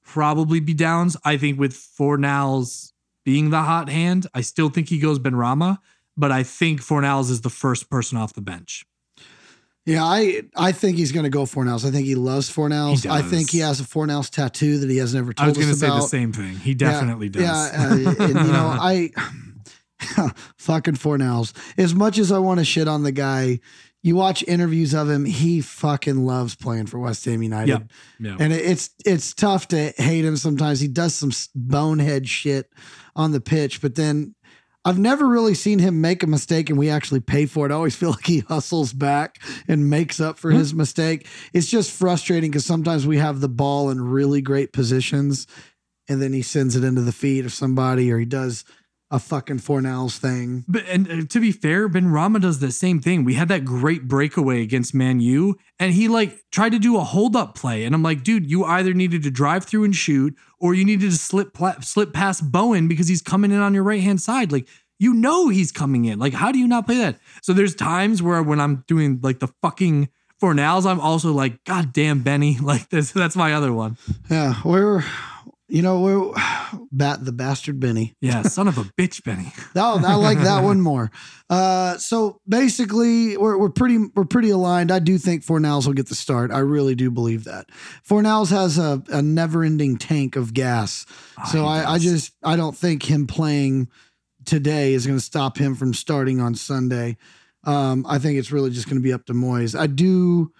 probably 0.02 0.60
be 0.60 0.74
Downes. 0.74 1.16
I 1.24 1.36
think 1.36 1.58
with 1.58 1.74
Fornals 1.74 2.92
being 3.24 3.50
the 3.50 3.62
hot 3.62 3.88
hand, 3.90 4.26
I 4.34 4.40
still 4.40 4.70
think 4.70 4.88
he 4.88 4.98
goes 4.98 5.18
Benrahma, 5.18 5.78
but 6.20 6.30
I 6.30 6.42
think 6.42 6.80
Fornals 6.80 7.30
is 7.30 7.40
the 7.40 7.50
first 7.50 7.90
person 7.90 8.18
off 8.18 8.34
the 8.34 8.42
bench. 8.42 8.84
Yeah, 9.86 10.04
I 10.04 10.42
I 10.54 10.72
think 10.72 10.98
he's 10.98 11.10
going 11.10 11.24
to 11.24 11.30
go 11.30 11.44
Fornals. 11.44 11.86
I 11.86 11.90
think 11.90 12.06
he 12.06 12.14
loves 12.14 12.54
Fornals. 12.54 13.02
He 13.02 13.08
I 13.08 13.22
think 13.22 13.50
he 13.50 13.58
has 13.60 13.80
a 13.80 13.84
Fornals 13.84 14.30
tattoo 14.30 14.78
that 14.78 14.90
he 14.90 14.98
has 14.98 15.14
never 15.14 15.32
told 15.32 15.46
I 15.46 15.48
was 15.48 15.56
going 15.56 15.68
to 15.68 15.72
us 15.72 15.80
say 15.80 15.86
about. 15.86 16.02
the 16.02 16.08
same 16.08 16.32
thing. 16.32 16.56
He 16.56 16.74
definitely 16.74 17.30
does. 17.30 17.42
Yeah, 17.42 17.70
uh, 17.74 18.24
and 18.24 18.46
you 18.46 18.52
know, 18.52 18.76
I 18.80 19.10
fucking 20.58 20.94
Fornals. 20.94 21.54
As 21.78 21.94
much 21.94 22.18
as 22.18 22.30
I 22.30 22.38
want 22.38 22.60
to 22.60 22.64
shit 22.64 22.88
on 22.88 23.02
the 23.04 23.12
guy, 23.12 23.60
you 24.02 24.16
watch 24.16 24.42
interviews 24.46 24.94
of 24.94 25.10
him, 25.10 25.24
he 25.24 25.60
fucking 25.60 26.24
loves 26.24 26.54
playing 26.54 26.86
for 26.86 26.98
West 26.98 27.24
Ham 27.24 27.42
United. 27.42 27.68
Yep. 27.68 27.82
Yeah. 28.20 28.36
And 28.38 28.52
it's 28.52 28.90
it's 29.04 29.34
tough 29.34 29.68
to 29.68 29.92
hate 29.96 30.24
him 30.24 30.36
sometimes. 30.36 30.80
He 30.80 30.88
does 30.88 31.14
some 31.14 31.32
bonehead 31.54 32.28
shit 32.28 32.70
on 33.16 33.32
the 33.32 33.40
pitch, 33.40 33.80
but 33.80 33.94
then 33.94 34.34
I've 34.84 34.98
never 34.98 35.28
really 35.28 35.54
seen 35.54 35.78
him 35.78 36.00
make 36.00 36.22
a 36.22 36.26
mistake 36.26 36.70
and 36.70 36.78
we 36.78 36.88
actually 36.88 37.20
pay 37.20 37.46
for 37.46 37.66
it. 37.66 37.72
I 37.72 37.74
always 37.74 37.96
feel 38.00 38.10
like 38.10 38.26
he 38.26 38.40
hustles 38.40 38.92
back 38.92 39.42
and 39.68 39.90
makes 39.90 40.20
up 40.20 40.38
for 40.38 40.50
mm-hmm. 40.50 40.58
his 40.58 40.74
mistake. 40.74 41.26
It's 41.52 41.70
just 41.70 41.90
frustrating 41.90 42.50
because 42.50 42.66
sometimes 42.66 43.06
we 43.06 43.18
have 43.18 43.40
the 43.40 43.48
ball 43.48 43.90
in 43.90 44.00
really 44.00 44.40
great 44.40 44.72
positions 44.72 45.46
and 46.08 46.20
then 46.20 46.32
he 46.32 46.42
sends 46.42 46.76
it 46.76 46.84
into 46.84 47.02
the 47.02 47.12
feet 47.12 47.44
of 47.44 47.52
somebody 47.52 48.10
or 48.10 48.18
he 48.18 48.24
does 48.24 48.64
a 49.10 49.18
fucking 49.18 49.58
Fornals 49.58 50.18
thing. 50.18 50.64
But 50.68 50.84
and 50.86 51.28
to 51.30 51.40
be 51.40 51.50
fair, 51.50 51.88
Benrahma 51.88 52.40
does 52.40 52.60
the 52.60 52.70
same 52.70 53.00
thing. 53.00 53.24
We 53.24 53.34
had 53.34 53.48
that 53.48 53.64
great 53.64 54.06
breakaway 54.06 54.62
against 54.62 54.94
Man 54.94 55.20
U, 55.20 55.58
and 55.78 55.92
he 55.92 56.08
like 56.08 56.38
tried 56.52 56.70
to 56.72 56.78
do 56.78 56.96
a 56.96 57.00
hold 57.00 57.34
up 57.34 57.56
play, 57.56 57.84
and 57.84 57.94
I'm 57.94 58.02
like, 58.02 58.22
dude, 58.22 58.48
you 58.48 58.64
either 58.64 58.94
needed 58.94 59.22
to 59.24 59.30
drive 59.30 59.64
through 59.64 59.84
and 59.84 59.94
shoot, 59.94 60.36
or 60.58 60.74
you 60.74 60.84
needed 60.84 61.10
to 61.10 61.16
slip 61.16 61.54
pla- 61.54 61.80
slip 61.80 62.12
past 62.12 62.52
Bowen 62.52 62.86
because 62.86 63.08
he's 63.08 63.22
coming 63.22 63.50
in 63.50 63.58
on 63.58 63.74
your 63.74 63.82
right 63.82 64.02
hand 64.02 64.20
side. 64.20 64.52
Like 64.52 64.68
you 65.00 65.14
know 65.14 65.48
he's 65.48 65.72
coming 65.72 66.04
in. 66.04 66.18
Like 66.18 66.34
how 66.34 66.52
do 66.52 66.58
you 66.58 66.68
not 66.68 66.86
play 66.86 66.98
that? 66.98 67.18
So 67.42 67.52
there's 67.52 67.74
times 67.74 68.22
where 68.22 68.42
when 68.42 68.60
I'm 68.60 68.84
doing 68.86 69.18
like 69.22 69.40
the 69.40 69.48
fucking 69.62 70.08
Fornals, 70.40 70.86
I'm 70.86 71.00
also 71.00 71.32
like, 71.32 71.64
God 71.64 71.92
damn 71.92 72.22
Benny, 72.22 72.58
like 72.62 72.90
this. 72.90 73.10
That's 73.10 73.36
my 73.36 73.52
other 73.54 73.72
one. 73.72 73.98
Yeah, 74.30 74.54
we're 74.64 75.04
you 75.70 75.82
know, 75.82 76.00
we're 76.00 76.32
bat 76.92 77.24
the 77.24 77.32
bastard 77.32 77.80
Benny. 77.80 78.14
Yeah, 78.20 78.42
son 78.48 78.68
of 78.68 78.78
a 78.78 78.84
bitch, 78.84 79.24
Benny. 79.24 79.52
Oh, 79.74 80.02
I 80.04 80.14
like 80.14 80.38
that 80.40 80.62
one 80.62 80.80
more. 80.80 81.10
Uh, 81.48 81.96
so 81.98 82.40
basically, 82.48 83.36
we're 83.36 83.56
we're 83.56 83.70
pretty 83.70 83.98
we're 84.14 84.24
pretty 84.24 84.50
aligned. 84.50 84.90
I 84.90 84.98
do 84.98 85.18
think 85.18 85.44
Fornals 85.44 85.86
will 85.86 85.94
get 85.94 86.08
the 86.08 86.14
start. 86.14 86.50
I 86.50 86.58
really 86.58 86.94
do 86.94 87.10
believe 87.10 87.44
that. 87.44 87.70
Fornals 88.06 88.50
has 88.50 88.78
a, 88.78 89.02
a 89.08 89.22
never 89.22 89.64
ending 89.64 89.96
tank 89.96 90.36
of 90.36 90.52
gas. 90.54 91.06
So 91.50 91.60
Oh, 91.60 91.62
he 91.62 91.68
I, 91.68 91.92
I 91.94 91.98
just 91.98 92.32
I 92.42 92.56
don't 92.56 92.76
think 92.76 93.08
him 93.08 93.26
playing 93.26 93.88
today 94.44 94.94
is 94.94 95.06
going 95.06 95.18
to 95.18 95.24
stop 95.24 95.58
him 95.58 95.74
from 95.74 95.94
starting 95.94 96.40
on 96.40 96.54
Sunday. 96.54 97.16
Um, 97.64 98.06
I 98.08 98.18
think 98.18 98.38
it's 98.38 98.50
really 98.52 98.70
just 98.70 98.86
going 98.86 98.96
to 98.96 99.02
be 99.02 99.12
up 99.12 99.26
to 99.26 99.34
Moyes. 99.34 99.78
I 99.78 99.86
do, 99.86 100.52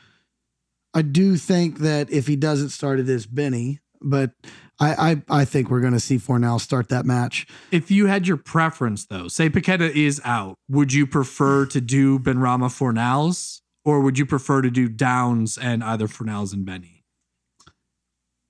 I 0.92 1.02
do 1.02 1.36
think 1.36 1.78
that 1.78 2.10
if 2.10 2.26
he 2.26 2.36
doesn't 2.36 2.70
start, 2.70 3.00
it 3.00 3.08
is 3.08 3.26
Benny. 3.26 3.80
But 4.02 4.32
I 4.80 5.10
I, 5.10 5.40
I 5.40 5.44
think 5.44 5.70
we're 5.70 5.80
going 5.80 5.92
to 5.92 6.00
see 6.00 6.16
Fornals 6.16 6.62
start 6.62 6.88
that 6.88 7.04
match. 7.04 7.46
If 7.70 7.90
you 7.90 8.06
had 8.06 8.26
your 8.26 8.36
preference, 8.36 9.06
though, 9.06 9.28
say 9.28 9.50
Paqueta 9.50 9.90
is 9.90 10.20
out, 10.24 10.56
would 10.68 10.92
you 10.92 11.06
prefer 11.06 11.66
to 11.66 11.80
do 11.80 12.18
Benrahma 12.18 12.68
Fornals 12.68 13.60
or 13.84 14.00
would 14.00 14.18
you 14.18 14.26
prefer 14.26 14.62
to 14.62 14.70
do 14.70 14.88
Downes 14.88 15.56
and 15.56 15.84
either 15.84 16.06
Fornals 16.06 16.52
and 16.52 16.64
Benny? 16.64 17.00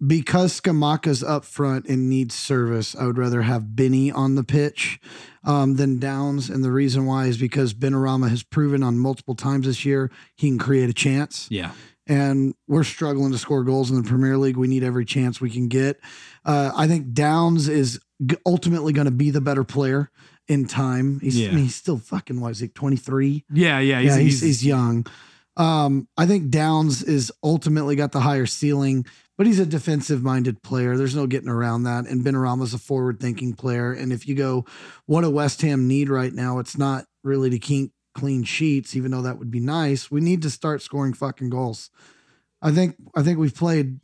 because 0.04 0.58
Scamacca's 0.60 1.22
up 1.22 1.44
front 1.44 1.86
and 1.86 2.08
needs 2.08 2.34
service, 2.34 2.96
I 2.96 3.06
would 3.06 3.18
rather 3.18 3.42
have 3.42 3.76
Benny 3.76 4.10
on 4.10 4.34
the 4.34 4.44
pitch 4.44 4.98
um, 5.44 5.76
than 5.76 5.98
Downes. 5.98 6.48
And 6.48 6.64
the 6.64 6.72
reason 6.72 7.06
why 7.06 7.26
is 7.26 7.36
because 7.36 7.74
Benrahma 7.74 8.30
has 8.30 8.42
proven 8.42 8.82
on 8.82 8.98
multiple 8.98 9.34
times 9.34 9.66
this 9.66 9.84
year 9.84 10.10
he 10.36 10.48
can 10.48 10.58
create 10.58 10.88
a 10.88 10.94
chance. 10.94 11.46
Yeah. 11.50 11.72
And 12.10 12.54
we're 12.66 12.82
struggling 12.82 13.30
to 13.30 13.38
score 13.38 13.62
goals 13.62 13.88
in 13.88 13.96
the 13.96 14.02
Premier 14.02 14.36
League. 14.36 14.56
We 14.56 14.66
need 14.66 14.82
every 14.82 15.04
chance 15.04 15.40
we 15.40 15.48
can 15.48 15.68
get. 15.68 16.00
Uh, 16.44 16.72
I 16.74 16.88
think 16.88 17.12
Downes 17.12 17.68
is 17.68 18.00
ultimately 18.44 18.92
going 18.92 19.04
to 19.04 19.12
be 19.12 19.30
the 19.30 19.40
better 19.40 19.62
player 19.62 20.10
in 20.48 20.66
time. 20.66 21.20
He's, 21.20 21.38
Yeah. 21.38 21.50
I 21.50 21.52
mean, 21.52 21.64
he's 21.64 21.76
still 21.76 21.98
fucking, 21.98 22.40
what 22.40 22.50
is 22.50 22.58
he, 22.58 22.66
23? 22.66 23.44
Yeah. 23.52 23.78
Yeah. 23.78 24.00
yeah, 24.00 24.18
he's, 24.18 24.40
he's 24.40 24.66
young. 24.66 25.06
Um, 25.56 26.08
I 26.16 26.26
think 26.26 26.50
Downes 26.50 27.04
is 27.04 27.30
ultimately 27.44 27.94
got 27.94 28.10
the 28.10 28.20
higher 28.20 28.46
ceiling, 28.46 29.06
but 29.38 29.46
he's 29.46 29.60
a 29.60 29.66
defensive 29.66 30.22
minded 30.22 30.62
player. 30.64 30.96
There's 30.96 31.14
no 31.14 31.28
getting 31.28 31.48
around 31.48 31.84
that. 31.84 32.06
And 32.06 32.24
Benrahma's 32.24 32.74
a 32.74 32.78
forward 32.78 33.20
thinking 33.20 33.52
player. 33.52 33.92
And 33.92 34.12
if 34.12 34.26
you 34.26 34.34
go, 34.34 34.64
what 35.06 35.22
a 35.22 35.30
West 35.30 35.62
Ham 35.62 35.86
need 35.86 36.08
right 36.08 36.32
now, 36.32 36.58
it's 36.58 36.76
not 36.76 37.04
really 37.22 37.50
to 37.50 37.58
keep 37.60 37.92
clean 38.14 38.42
sheets, 38.44 38.96
even 38.96 39.10
though 39.10 39.22
that 39.22 39.38
would 39.38 39.50
be 39.50 39.60
nice. 39.60 40.10
We 40.10 40.20
need 40.20 40.42
to 40.42 40.50
start 40.50 40.82
scoring 40.82 41.12
fucking 41.14 41.50
goals. 41.50 41.90
I 42.62 42.70
think 42.72 42.96
I 43.14 43.22
think 43.22 43.38
we've 43.38 43.54
played 43.54 44.00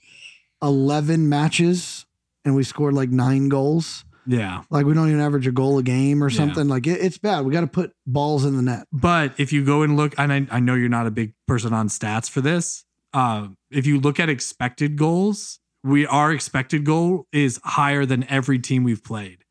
11 0.62 1.28
matches 1.28 2.06
and 2.44 2.54
we 2.54 2.62
scored 2.64 2.94
like 2.94 3.10
nine 3.10 3.48
goals. 3.48 4.04
Yeah. 4.26 4.62
Like 4.70 4.86
we 4.86 4.94
don't 4.94 5.08
even 5.08 5.20
average 5.20 5.46
a 5.46 5.52
goal 5.52 5.78
a 5.78 5.82
game 5.82 6.22
or 6.22 6.28
Yeah. 6.30 6.36
something. 6.38 6.66
Like 6.68 6.86
it, 6.86 7.00
it's 7.00 7.18
bad. 7.18 7.44
We 7.44 7.52
got 7.52 7.60
to 7.60 7.66
put 7.66 7.92
balls 8.06 8.44
in 8.44 8.56
the 8.56 8.62
net. 8.62 8.86
But 8.92 9.34
if 9.38 9.52
you 9.52 9.64
go 9.64 9.82
and 9.82 9.96
look, 9.96 10.14
and 10.18 10.32
I, 10.32 10.46
I 10.50 10.60
know 10.60 10.74
you're 10.74 10.88
not 10.88 11.06
a 11.06 11.10
big 11.10 11.32
person 11.46 11.72
on 11.72 11.88
stats 11.88 12.28
for 12.28 12.40
this. 12.40 12.84
Uh, 13.12 13.48
if 13.70 13.86
you 13.86 14.00
look 14.00 14.18
at 14.18 14.28
expected 14.28 14.96
goals, 14.96 15.60
we 15.84 16.06
our 16.06 16.32
expected 16.32 16.84
goal 16.84 17.26
is 17.32 17.60
higher 17.62 18.04
than 18.04 18.24
every 18.28 18.58
team 18.58 18.82
we've 18.82 19.04
played. 19.04 19.44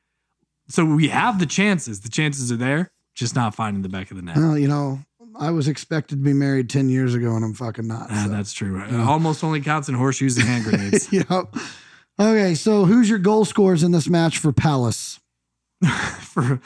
So 0.67 0.83
we 0.83 1.07
have 1.09 1.39
the 1.39 1.45
chances. 1.45 2.01
The 2.01 2.09
chances 2.09 2.51
are 2.51 2.57
there, 2.57 2.91
just 3.15 3.35
not 3.35 3.55
finding 3.55 3.81
the 3.81 3.89
back 3.89 4.11
of 4.11 4.17
the 4.17 4.23
net. 4.23 4.37
Well, 4.37 4.57
you 4.57 4.67
know, 4.67 4.99
I 5.39 5.51
was 5.51 5.67
expected 5.67 6.15
to 6.17 6.23
be 6.23 6.33
married 6.33 6.69
10 6.69 6.89
years 6.89 7.15
ago 7.15 7.35
and 7.35 7.43
I'm 7.43 7.53
fucking 7.53 7.87
not. 7.87 8.07
Ah, 8.09 8.23
so. 8.25 8.31
that's 8.31 8.53
true. 8.53 8.81
It 8.81 8.93
almost 8.93 9.43
only 9.43 9.61
counts 9.61 9.89
in 9.89 9.95
horseshoes 9.95 10.37
and 10.37 10.45
hand 10.45 10.63
grenades. 10.65 11.11
yep. 11.11 11.27
Okay, 12.19 12.55
so 12.55 12.85
who's 12.85 13.09
your 13.09 13.19
goal 13.19 13.43
scorers 13.45 13.83
in 13.83 13.91
this 13.91 14.07
match 14.07 14.37
for 14.37 14.53
Palace? 14.53 15.19
For 16.21 16.61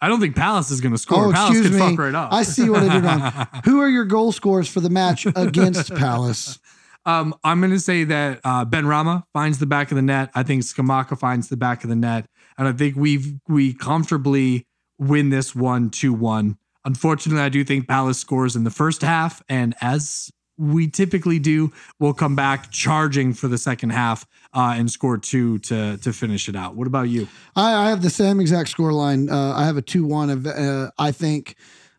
I 0.00 0.08
don't 0.08 0.20
think 0.20 0.34
Palace 0.34 0.70
is 0.70 0.80
going 0.80 0.92
to 0.92 0.98
score. 0.98 1.26
Oh, 1.26 1.32
Palace 1.32 1.50
excuse 1.50 1.76
can 1.76 1.78
me. 1.78 1.90
fuck 1.90 1.98
right 1.98 2.14
off. 2.14 2.32
I 2.32 2.42
see 2.42 2.70
what 2.70 2.82
I 2.82 2.94
did 2.94 3.04
wrong. 3.04 3.48
Who 3.64 3.80
are 3.80 3.88
your 3.88 4.04
goal 4.04 4.32
scorers 4.32 4.68
for 4.68 4.80
the 4.80 4.88
match 4.88 5.26
against 5.36 5.94
Palace? 5.94 6.58
Um, 7.04 7.34
I'm 7.44 7.60
going 7.60 7.72
to 7.72 7.80
say 7.80 8.04
that 8.04 8.40
uh, 8.44 8.64
Benrahma 8.64 9.24
finds 9.32 9.58
the 9.58 9.66
back 9.66 9.90
of 9.90 9.96
the 9.96 10.02
net. 10.02 10.30
I 10.34 10.42
think 10.42 10.62
Scamacca 10.62 11.18
finds 11.18 11.48
the 11.48 11.56
back 11.56 11.82
of 11.82 11.90
the 11.90 11.96
net, 11.96 12.26
and 12.56 12.68
I 12.68 12.72
think 12.72 12.96
we 12.96 13.40
we 13.48 13.74
comfortably 13.74 14.66
win 15.00 15.30
this 15.30 15.54
one 15.56 15.90
two 15.90 16.12
one. 16.12 16.58
Unfortunately, 16.84 17.42
I 17.42 17.48
do 17.48 17.64
think 17.64 17.88
Palace 17.88 18.18
scores 18.18 18.54
in 18.54 18.64
the 18.64 18.70
first 18.70 19.02
half, 19.02 19.42
and 19.48 19.74
as 19.80 20.30
we 20.56 20.88
typically 20.88 21.38
do, 21.38 21.72
we'll 21.98 22.12
come 22.12 22.36
back 22.36 22.70
charging 22.70 23.32
for 23.32 23.48
the 23.48 23.58
second 23.58 23.90
half 23.90 24.26
uh, 24.54 24.74
and 24.76 24.90
score 24.90 25.18
two 25.18 25.58
to 25.60 25.96
to 25.96 26.12
finish 26.12 26.48
it 26.48 26.54
out. 26.54 26.76
What 26.76 26.86
about 26.86 27.08
you? 27.08 27.26
I, 27.56 27.86
I 27.86 27.90
have 27.90 28.02
the 28.02 28.10
same 28.10 28.40
exact 28.40 28.68
score 28.68 28.92
line. 28.92 29.28
Uh, 29.30 29.54
I 29.56 29.64
have 29.64 29.76
a 29.76 29.82
2 29.82 30.06
1. 30.06 30.30
Of, 30.30 30.46
uh, 30.46 30.90
I 30.98 31.12
think 31.12 31.56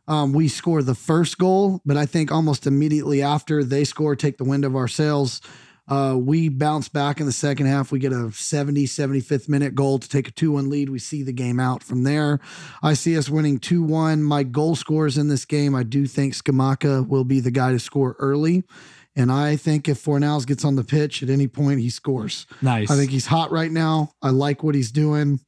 um, 0.08 0.34
we 0.34 0.48
score 0.48 0.84
the 0.84 0.96
first 0.96 1.38
goal, 1.38 1.82
but 1.86 1.98
I 1.98 2.06
think 2.06 2.32
almost 2.32 2.68
immediately 2.68 3.22
after 3.22 3.64
they 3.64 3.84
score, 3.84 4.16
take 4.16 4.38
the 4.38 4.44
wind 4.44 4.64
of 4.64 4.76
our 4.76 4.88
sails. 4.88 5.42
Uh, 5.92 6.16
we 6.16 6.48
bounce 6.48 6.88
back 6.88 7.20
in 7.20 7.26
the 7.26 7.34
second 7.34 7.66
half. 7.66 7.92
We 7.92 8.00
get 8.00 8.14
a 8.14 8.32
70, 8.32 8.86
75th 8.86 9.50
minute 9.50 9.76
goal 9.76 10.00
to 10.00 10.08
take 10.08 10.30
a 10.30 10.32
2 10.32 10.54
1 10.54 10.70
lead. 10.70 10.90
We 10.90 11.00
see 11.00 11.22
the 11.22 11.34
game 11.34 11.60
out 11.60 11.84
from 11.84 12.04
there. 12.04 12.40
I 12.82 12.94
see 12.94 13.18
us 13.18 13.28
winning 13.28 13.60
2 13.60 13.84
1. 13.84 14.24
My 14.24 14.44
goal 14.44 14.76
scores 14.76 15.18
in 15.18 15.28
this 15.28 15.44
game, 15.44 15.76
I 15.76 15.84
do 15.84 16.08
think 16.08 16.34
Scamacca 16.34 17.06
will 17.06 17.26
be 17.26 17.42
the 17.42 17.52
guy 17.52 17.74
to 17.74 17.80
score 17.80 18.16
early. 18.20 18.64
And 19.18 19.30
I 19.30 19.58
think 19.58 19.90
if 19.90 20.02
Fornals 20.02 20.48
gets 20.48 20.64
on 20.64 20.78
the 20.78 20.86
pitch 20.86 21.22
at 21.22 21.30
any 21.30 21.50
point, 21.50 21.82
he 21.82 21.90
scores. 21.90 22.48
Nice. 22.62 22.90
I 22.90 22.96
think 22.96 23.12
he's 23.12 23.26
hot 23.26 23.52
right 23.52 23.70
now. 23.70 24.14
I 24.22 24.30
like 24.30 24.64
what 24.64 24.76
he's 24.76 24.94
doing. 24.94 25.42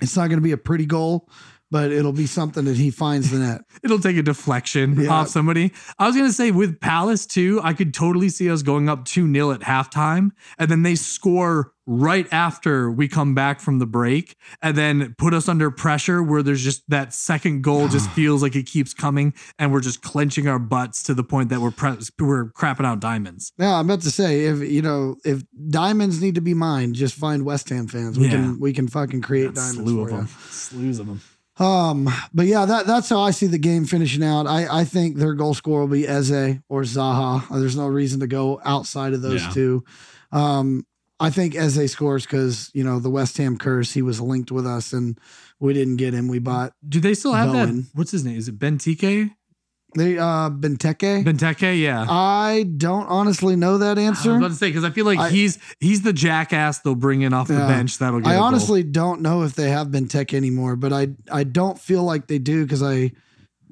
It's 0.00 0.16
not 0.16 0.26
going 0.26 0.38
to 0.38 0.44
be 0.44 0.50
a 0.50 0.56
pretty 0.56 0.86
goal, 0.86 1.28
but 1.72 1.90
it'll 1.90 2.12
be 2.12 2.26
something 2.26 2.66
that 2.66 2.76
he 2.76 2.90
finds 2.90 3.30
the 3.30 3.38
net. 3.38 3.62
It'll 3.82 3.98
take 3.98 4.16
a 4.18 4.22
deflection 4.22 5.00
Yeah. 5.00 5.08
off 5.10 5.28
somebody. 5.28 5.72
I 5.98 6.06
was 6.06 6.14
going 6.14 6.28
to 6.28 6.32
say 6.32 6.50
with 6.50 6.78
Palace 6.80 7.24
too, 7.26 7.60
I 7.64 7.72
could 7.72 7.94
totally 7.94 8.28
see 8.28 8.50
us 8.50 8.60
going 8.62 8.88
up 8.90 9.06
2 9.06 9.32
0 9.32 9.50
at 9.52 9.60
halftime 9.62 10.30
and 10.58 10.70
then 10.70 10.82
they 10.82 10.94
score 10.94 11.72
right 11.86 12.28
after 12.30 12.90
we 12.92 13.08
come 13.08 13.34
back 13.34 13.58
from 13.58 13.78
the 13.80 13.86
break 13.86 14.36
and 14.60 14.76
then 14.76 15.14
put 15.18 15.34
us 15.34 15.48
under 15.48 15.68
pressure 15.70 16.22
where 16.22 16.40
there's 16.42 16.62
just 16.62 16.88
that 16.88 17.12
second 17.12 17.62
goal 17.62 17.88
just 17.88 18.08
feels 18.18 18.42
like 18.42 18.54
it 18.54 18.66
keeps 18.66 18.92
coming 18.94 19.32
and 19.58 19.72
we're 19.72 19.80
just 19.80 20.02
clenching 20.02 20.46
our 20.46 20.58
butts 20.60 21.02
to 21.02 21.14
the 21.14 21.24
point 21.24 21.48
that 21.48 21.60
we're 21.60 21.70
pre- 21.72 21.96
we're 22.20 22.50
crapping 22.52 22.84
out 22.86 23.00
diamonds. 23.00 23.52
Yeah, 23.58 23.76
I'm 23.78 23.86
about 23.90 24.02
to 24.02 24.10
say 24.12 24.44
if 24.44 24.60
you 24.60 24.82
know 24.82 25.16
if 25.24 25.42
diamonds 25.70 26.20
need 26.20 26.34
to 26.36 26.40
be 26.42 26.54
mined, 26.54 26.94
just 26.94 27.14
find 27.14 27.44
West 27.46 27.68
Ham 27.70 27.88
fans. 27.88 28.18
We 28.18 28.26
Yeah. 28.26 28.32
can 28.32 28.60
we 28.60 28.72
can 28.74 28.86
fucking 28.88 29.22
create 29.22 29.46
Got 29.46 29.54
diamonds 29.56 29.90
slew 29.90 30.02
of 30.02 30.10
them. 30.10 30.28
Slews 30.50 30.98
of 31.00 31.06
them. 31.06 31.20
Um, 31.58 32.08
but 32.32 32.46
yeah, 32.46 32.64
that 32.64 32.86
that's 32.86 33.08
how 33.10 33.20
I 33.20 33.30
see 33.30 33.46
the 33.46 33.58
game 33.58 33.84
finishing 33.84 34.22
out. 34.24 34.46
I 34.46 34.80
I 34.80 34.84
think 34.84 35.16
their 35.16 35.34
goal 35.34 35.54
scorer 35.54 35.80
will 35.82 35.88
be 35.88 36.08
Eze 36.08 36.58
or 36.68 36.82
Zaha. 36.82 37.46
There's 37.50 37.76
no 37.76 37.86
reason 37.86 38.20
to 38.20 38.26
go 38.26 38.60
outside 38.64 39.12
of 39.12 39.22
those 39.22 39.42
Yeah. 39.42 39.50
two. 39.50 39.84
Um, 40.32 40.86
I 41.20 41.30
think 41.30 41.54
Eze 41.54 41.92
scores 41.92 42.24
because 42.24 42.70
you 42.74 42.82
know 42.82 42.98
the 42.98 43.10
West 43.10 43.36
Ham 43.36 43.58
curse. 43.58 43.92
He 43.92 44.02
was 44.02 44.20
linked 44.20 44.50
with 44.50 44.66
us, 44.66 44.92
and 44.94 45.18
we 45.60 45.74
didn't 45.74 45.96
get 45.96 46.14
him. 46.14 46.26
We 46.28 46.38
bought 46.38 46.72
Do 46.88 47.00
they 47.00 47.14
still 47.14 47.34
have 47.34 47.52
Bowen. 47.52 47.76
that? 47.82 47.86
What's 47.94 48.10
his 48.12 48.24
name? 48.24 48.38
Is 48.38 48.48
it 48.48 48.58
Benteke? 48.58 49.30
They 49.94 50.18
uh 50.18 50.48
Benteke. 50.50 51.22
Benteke, 51.24 51.78
yeah. 51.80 52.06
I 52.08 52.64
don't 52.76 53.06
honestly 53.06 53.56
know 53.56 53.78
that 53.78 53.98
answer. 53.98 54.04
I 54.06 54.08
was 54.08 54.18
answer. 54.18 54.36
about 54.38 54.48
to 54.48 54.54
say 54.54 54.68
because 54.68 54.84
I 54.84 54.90
feel 54.90 55.04
like 55.04 55.18
I- 55.18 55.28
he's 55.30 55.58
he's 55.80 56.02
the 56.02 56.12
jackass 56.14 56.78
they'll 56.78 56.94
bring 56.94 57.20
in 57.22 57.32
off 57.34 57.48
the 57.48 57.54
bench 57.56 57.98
that'll 57.98 58.20
get. 58.20 58.28
I 58.28 58.34
a 58.34 58.36
goal. 58.36 58.44
honestly 58.44 58.82
don't 58.82 59.20
know 59.20 59.42
if 59.42 59.54
they 59.54 59.68
have 59.70 59.88
Benteke 59.88 60.32
anymore, 60.34 60.76
but 60.76 60.92
I 60.92 61.08
I 61.30 61.44
don't 61.44 61.78
feel 61.78 62.04
like 62.04 62.26
they 62.26 62.38
do 62.38 62.62
because 62.64 62.82
I 62.82 63.12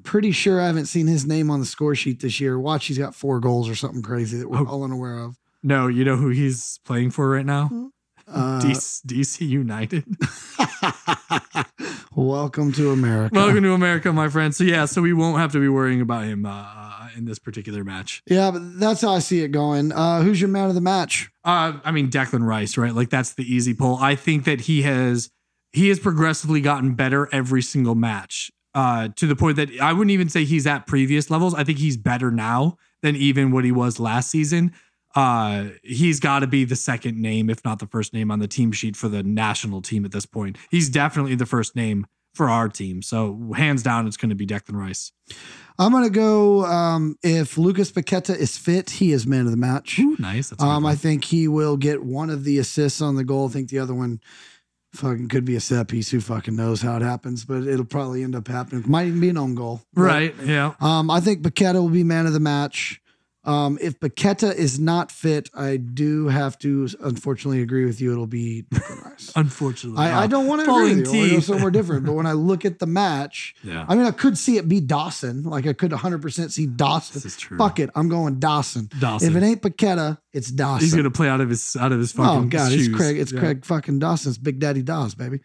pretty 0.03 0.31
sure 0.31 0.59
I 0.61 0.67
haven't 0.67 0.85
seen 0.87 1.07
his 1.07 1.25
name 1.25 1.49
on 1.49 1.59
the 1.59 1.65
score 1.65 1.95
sheet 1.95 2.21
this 2.21 2.39
year. 2.39 2.59
Watch, 2.59 2.85
he's 2.87 2.97
got 2.97 3.15
four 3.15 3.39
goals 3.39 3.67
or 3.69 3.75
something 3.75 4.01
crazy 4.01 4.37
that 4.39 4.49
we're 4.49 4.59
Oh. 4.59 4.65
all 4.67 4.83
unaware 4.83 5.19
of. 5.19 5.37
no. 5.63 5.87
You 5.87 6.03
know 6.05 6.17
who 6.17 6.29
he's 6.29 6.79
playing 6.85 7.11
for 7.11 7.29
right 7.29 7.45
now? 7.45 7.91
Uh, 8.33 8.61
DC, 8.61 9.05
DC 9.05 9.47
United. 9.47 10.05
welcome 12.15 12.71
to 12.71 12.91
America. 12.91 13.35
Welcome 13.35 13.63
to 13.63 13.73
America, 13.73 14.13
my 14.13 14.29
friend. 14.29 14.55
So 14.55 14.63
yeah, 14.63 14.85
so 14.85 15.01
we 15.01 15.13
won't 15.13 15.39
have 15.39 15.51
to 15.53 15.59
be 15.59 15.67
worrying 15.67 16.01
about 16.01 16.23
him 16.23 16.45
uh, 16.45 17.09
in 17.17 17.25
this 17.25 17.39
particular 17.39 17.83
match. 17.83 18.23
Yeah, 18.25 18.51
but 18.51 18.79
that's 18.79 19.01
how 19.01 19.13
I 19.13 19.19
see 19.19 19.43
it 19.43 19.49
going. 19.49 19.91
Uh, 19.91 20.21
who's 20.21 20.39
your 20.39 20.49
man 20.49 20.69
of 20.69 20.75
the 20.75 20.81
match? 20.81 21.29
Uh, 21.43 21.73
I 21.83 21.91
mean 21.91 22.09
Declan 22.09 22.45
Rice, 22.45 22.77
right? 22.77 22.93
Like 22.93 23.09
that's 23.09 23.33
the 23.33 23.43
easy 23.43 23.73
pull. 23.73 23.97
I 23.97 24.15
think 24.15 24.45
that 24.45 24.61
he 24.61 24.83
has 24.83 25.29
he 25.73 25.89
has 25.89 25.99
progressively 25.99 26.61
gotten 26.61 26.93
better 26.93 27.27
every 27.31 27.61
single 27.61 27.95
match. 27.95 28.51
Uh, 28.73 29.09
to 29.17 29.27
the 29.27 29.35
point 29.35 29.57
that 29.57 29.69
I 29.81 29.91
wouldn't 29.91 30.11
even 30.11 30.29
say 30.29 30.45
he's 30.45 30.65
at 30.65 30.87
previous 30.87 31.29
levels. 31.29 31.53
I 31.53 31.65
think 31.65 31.79
he's 31.79 31.97
better 31.97 32.31
now 32.31 32.77
than 33.01 33.17
even 33.17 33.51
what 33.51 33.65
he 33.65 33.71
was 33.71 33.99
last 33.99 34.31
season. 34.31 34.71
Uh, 35.15 35.69
he's 35.83 36.19
got 36.19 36.39
to 36.39 36.47
be 36.47 36.63
the 36.63 36.75
second 36.75 37.17
name, 37.17 37.49
if 37.49 37.63
not 37.65 37.79
the 37.79 37.87
first 37.87 38.13
name 38.13 38.31
on 38.31 38.39
the 38.39 38.47
team 38.47 38.71
sheet 38.71 38.95
for 38.95 39.09
the 39.09 39.23
national 39.23 39.81
team 39.81 40.05
at 40.05 40.11
this 40.11 40.25
point. 40.25 40.57
He's 40.69 40.89
definitely 40.89 41.35
the 41.35 41.45
first 41.45 41.75
name 41.75 42.07
for 42.33 42.49
our 42.49 42.69
team. 42.69 43.01
So 43.01 43.51
hands 43.55 43.83
down, 43.83 44.07
it's 44.07 44.17
going 44.17 44.29
to 44.29 44.35
be 44.35 44.47
Declan 44.47 44.75
Rice. 44.75 45.11
I'm 45.79 45.91
gonna 45.93 46.09
go. 46.11 46.63
Um, 46.65 47.17
if 47.23 47.57
Lucas 47.57 47.91
Paqueta 47.91 48.35
is 48.35 48.55
fit, 48.55 48.91
he 48.91 49.11
is 49.13 49.25
man 49.25 49.45
of 49.45 49.51
the 49.51 49.57
match. 49.57 49.97
Ooh, 49.97 50.15
nice. 50.19 50.49
That's 50.49 50.61
Um. 50.61 50.85
I 50.85 50.93
think 50.93 51.23
he 51.23 51.47
will 51.47 51.75
get 51.75 52.03
one 52.03 52.29
of 52.29 52.43
the 52.43 52.59
assists 52.59 53.01
on 53.01 53.15
the 53.15 53.23
goal. 53.23 53.47
I 53.47 53.51
think 53.51 53.69
the 53.69 53.79
other 53.79 53.95
one 53.95 54.19
fucking 54.93 55.29
could 55.29 55.43
be 55.43 55.55
a 55.55 55.59
set 55.59 55.87
piece. 55.87 56.11
Who 56.11 56.21
fucking 56.21 56.55
knows 56.55 56.81
how 56.81 56.97
it 56.97 57.01
happens, 57.01 57.45
but 57.45 57.63
it'll 57.63 57.85
probably 57.85 58.21
end 58.23 58.35
up 58.35 58.47
happening. 58.47 58.83
Might 58.85 59.07
even 59.07 59.21
be 59.21 59.29
an 59.29 59.37
own 59.37 59.55
goal. 59.55 59.81
But, 59.93 60.01
right. 60.01 60.35
Yeah. 60.43 60.73
Um, 60.79 61.09
I 61.09 61.19
think 61.19 61.41
Paqueta 61.41 61.75
will 61.75 61.89
be 61.89 62.03
man 62.03 62.27
of 62.27 62.33
the 62.33 62.39
match. 62.39 63.00
Um, 63.43 63.79
if 63.81 63.99
Paqueta 63.99 64.53
is 64.53 64.79
not 64.79 65.11
fit, 65.11 65.49
I 65.55 65.77
do 65.77 66.27
have 66.27 66.59
to 66.59 66.87
unfortunately 66.99 67.61
agree 67.63 67.85
with 67.85 67.99
you. 67.99 68.11
It'll 68.11 68.27
be 68.27 68.65
Unfortunately, 69.35 69.97
I, 70.03 70.23
I 70.23 70.27
don't 70.27 70.45
want 70.47 70.63
to 70.63 70.71
agree 70.71 70.95
with 71.01 71.13
you. 71.13 71.25
I 71.25 71.29
go 71.31 71.39
somewhere 71.39 71.71
different. 71.71 72.05
But 72.05 72.13
when 72.13 72.27
I 72.27 72.31
look 72.49 72.65
at 72.65 72.79
the 72.79 72.85
match, 72.85 73.55
Yeah. 73.63 73.85
I 73.87 73.95
mean, 73.95 74.05
I 74.05 74.11
could 74.11 74.37
see 74.37 74.57
it 74.57 74.67
be 74.67 74.79
Dawson. 74.79 75.43
Like 75.43 75.65
I 75.65 75.73
could 75.73 75.91
100% 75.91 76.51
see 76.51 76.67
Dawson. 76.67 77.13
This 77.15 77.25
is 77.25 77.37
true. 77.37 77.57
Fuck 77.57 77.79
it, 77.79 77.89
I'm 77.95 78.09
going 78.09 78.39
Dawson. 78.39 78.89
Dawson. 78.99 79.29
If 79.29 79.35
it 79.35 79.43
ain't 79.45 79.61
Paqueta, 79.61 80.19
it's 80.33 80.51
Dawson. 80.51 80.85
He's 80.85 80.93
gonna 80.93 81.09
play 81.11 81.27
out 81.29 81.41
of 81.41 81.49
his 81.49 81.75
out 81.79 81.91
of 81.91 81.99
his 81.99 82.11
fucking 82.11 82.45
Oh 82.45 82.47
god, 82.47 82.71
shoes. 82.71 82.87
it's 82.87 82.95
Craig. 82.95 83.17
It's 83.17 83.31
Yeah. 83.31 83.39
Craig 83.39 83.65
fucking 83.65 83.99
Dawson's 83.99 84.37
Big 84.37 84.59
Daddy 84.59 84.81
Dawes, 84.83 85.15
baby. 85.15 85.39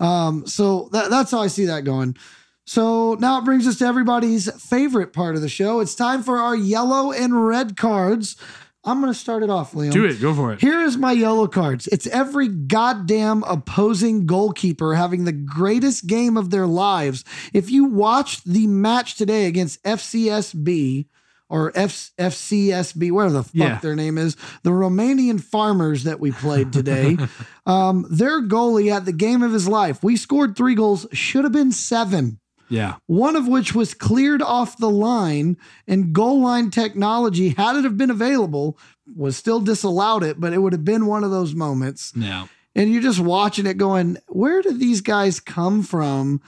Um, 0.00 0.46
so 0.46 0.88
that, 0.92 1.10
that's 1.10 1.30
how 1.30 1.40
I 1.40 1.46
see 1.48 1.66
that 1.66 1.84
going. 1.84 2.16
So 2.64 3.14
now 3.14 3.38
it 3.38 3.44
brings 3.44 3.66
us 3.66 3.78
to 3.78 3.84
everybody's 3.86 4.50
favorite 4.62 5.12
part 5.12 5.34
of 5.34 5.42
the 5.42 5.48
show. 5.48 5.80
It's 5.80 5.94
time 5.94 6.22
for 6.22 6.38
our 6.38 6.54
yellow 6.56 7.12
and 7.12 7.46
red 7.46 7.76
cards. 7.76 8.36
I'm 8.84 9.00
gonna 9.00 9.14
start 9.14 9.44
it 9.44 9.50
off, 9.50 9.72
Liam. 9.74 9.92
Do 9.92 10.04
it. 10.04 10.20
Go 10.20 10.34
for 10.34 10.52
it. 10.52 10.60
Here 10.60 10.80
is 10.80 10.96
my 10.96 11.12
yellow 11.12 11.46
cards. 11.46 11.86
It's 11.88 12.06
every 12.08 12.48
goddamn 12.48 13.44
opposing 13.44 14.26
goalkeeper 14.26 14.94
having 14.94 15.24
the 15.24 15.32
greatest 15.32 16.06
game 16.08 16.36
of 16.36 16.50
their 16.50 16.66
lives. 16.66 17.24
If 17.52 17.70
you 17.70 17.84
watched 17.84 18.44
the 18.44 18.66
match 18.66 19.14
today 19.14 19.46
against 19.46 19.80
FCSB 19.84 21.06
or 21.48 21.70
F- 21.76 22.10
FCSB, 22.18 23.12
whatever 23.12 23.34
the 23.34 23.42
fuck 23.44 23.54
Yeah. 23.54 23.78
their 23.80 23.94
name 23.94 24.18
is, 24.18 24.36
the 24.64 24.70
Romanian 24.70 25.40
farmers 25.40 26.02
that 26.04 26.18
we 26.18 26.32
played 26.32 26.72
today, 26.72 27.16
um, 27.66 28.04
their 28.10 28.42
goalie 28.42 28.90
had 28.92 29.04
the 29.04 29.12
game 29.12 29.42
of 29.42 29.52
his 29.52 29.68
life. 29.68 30.02
We 30.02 30.16
scored 30.16 30.56
three 30.56 30.74
goals, 30.74 31.06
should 31.12 31.44
have 31.44 31.52
been 31.52 31.70
seven 31.72 32.40
Yeah. 32.72 32.94
one 33.06 33.36
of 33.36 33.46
which 33.46 33.74
was 33.74 33.94
cleared 33.94 34.42
off 34.42 34.78
the 34.78 34.90
line 34.90 35.56
and 35.86 36.12
goal 36.12 36.40
line 36.40 36.70
technology 36.70 37.50
had 37.50 37.76
it 37.76 37.84
have 37.84 37.96
been 37.98 38.10
available 38.10 38.78
was 39.14 39.36
still 39.36 39.60
disallowed 39.60 40.22
it 40.24 40.40
but 40.40 40.52
it 40.52 40.58
would 40.58 40.72
have 40.72 40.84
been 40.84 41.06
one 41.06 41.22
of 41.24 41.30
those 41.30 41.54
moments 41.54 42.12
Yeah. 42.16 42.46
and 42.74 42.90
you're 42.92 43.02
just 43.02 43.20
watching 43.20 43.66
it 43.66 43.76
going 43.76 44.16
where 44.28 44.62
did 44.62 44.80
these 44.80 45.00
guys 45.02 45.38
come 45.40 45.82
from 45.82 46.40